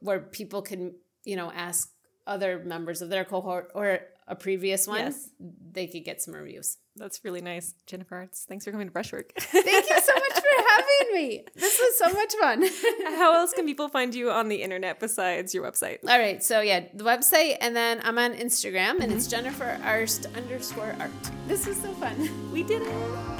where 0.00 0.20
people 0.20 0.62
can 0.62 0.94
you 1.24 1.36
know 1.36 1.50
ask 1.52 1.90
other 2.26 2.58
members 2.64 3.02
of 3.02 3.10
their 3.10 3.24
cohort 3.24 3.70
or 3.74 4.00
a 4.26 4.34
previous 4.34 4.86
one, 4.88 5.00
Yes. 5.00 5.28
they 5.38 5.86
could 5.86 6.02
get 6.04 6.22
some 6.22 6.32
reviews. 6.34 6.78
That's 6.96 7.22
really 7.22 7.42
nice. 7.42 7.74
Jennifer 7.86 8.16
Arzt, 8.16 8.48
thanks 8.48 8.64
for 8.64 8.70
coming 8.72 8.86
to 8.86 8.92
Brushwork. 8.92 9.32
Thank 9.38 9.90
you 9.90 10.00
so 10.00 10.14
much 10.14 10.22
having 10.76 11.14
me. 11.14 11.44
This 11.54 11.78
was 11.78 11.98
so 11.98 12.12
much 12.12 12.34
fun. 12.40 12.64
How 13.16 13.34
else 13.34 13.52
can 13.52 13.66
people 13.66 13.88
find 13.88 14.14
you 14.14 14.30
on 14.30 14.48
the 14.48 14.62
internet 14.62 15.00
besides 15.00 15.54
your 15.54 15.64
website? 15.64 15.98
All 16.08 16.18
right, 16.18 16.42
so 16.42 16.60
yeah, 16.60 16.84
the 16.92 17.04
website, 17.04 17.56
and 17.60 17.74
then 17.74 18.00
I'm 18.04 18.18
on 18.18 18.34
Instagram, 18.34 19.00
and 19.00 19.12
it's 19.12 19.26
mhm. 19.26 19.30
Jennifer 19.30 19.78
Arzt 19.82 20.26
underscore 20.36 20.94
art. 20.98 21.10
This 21.46 21.66
was 21.66 21.80
so 21.80 21.92
fun. 21.94 22.52
We 22.52 22.62
did 22.62 22.82
it. 22.82 23.33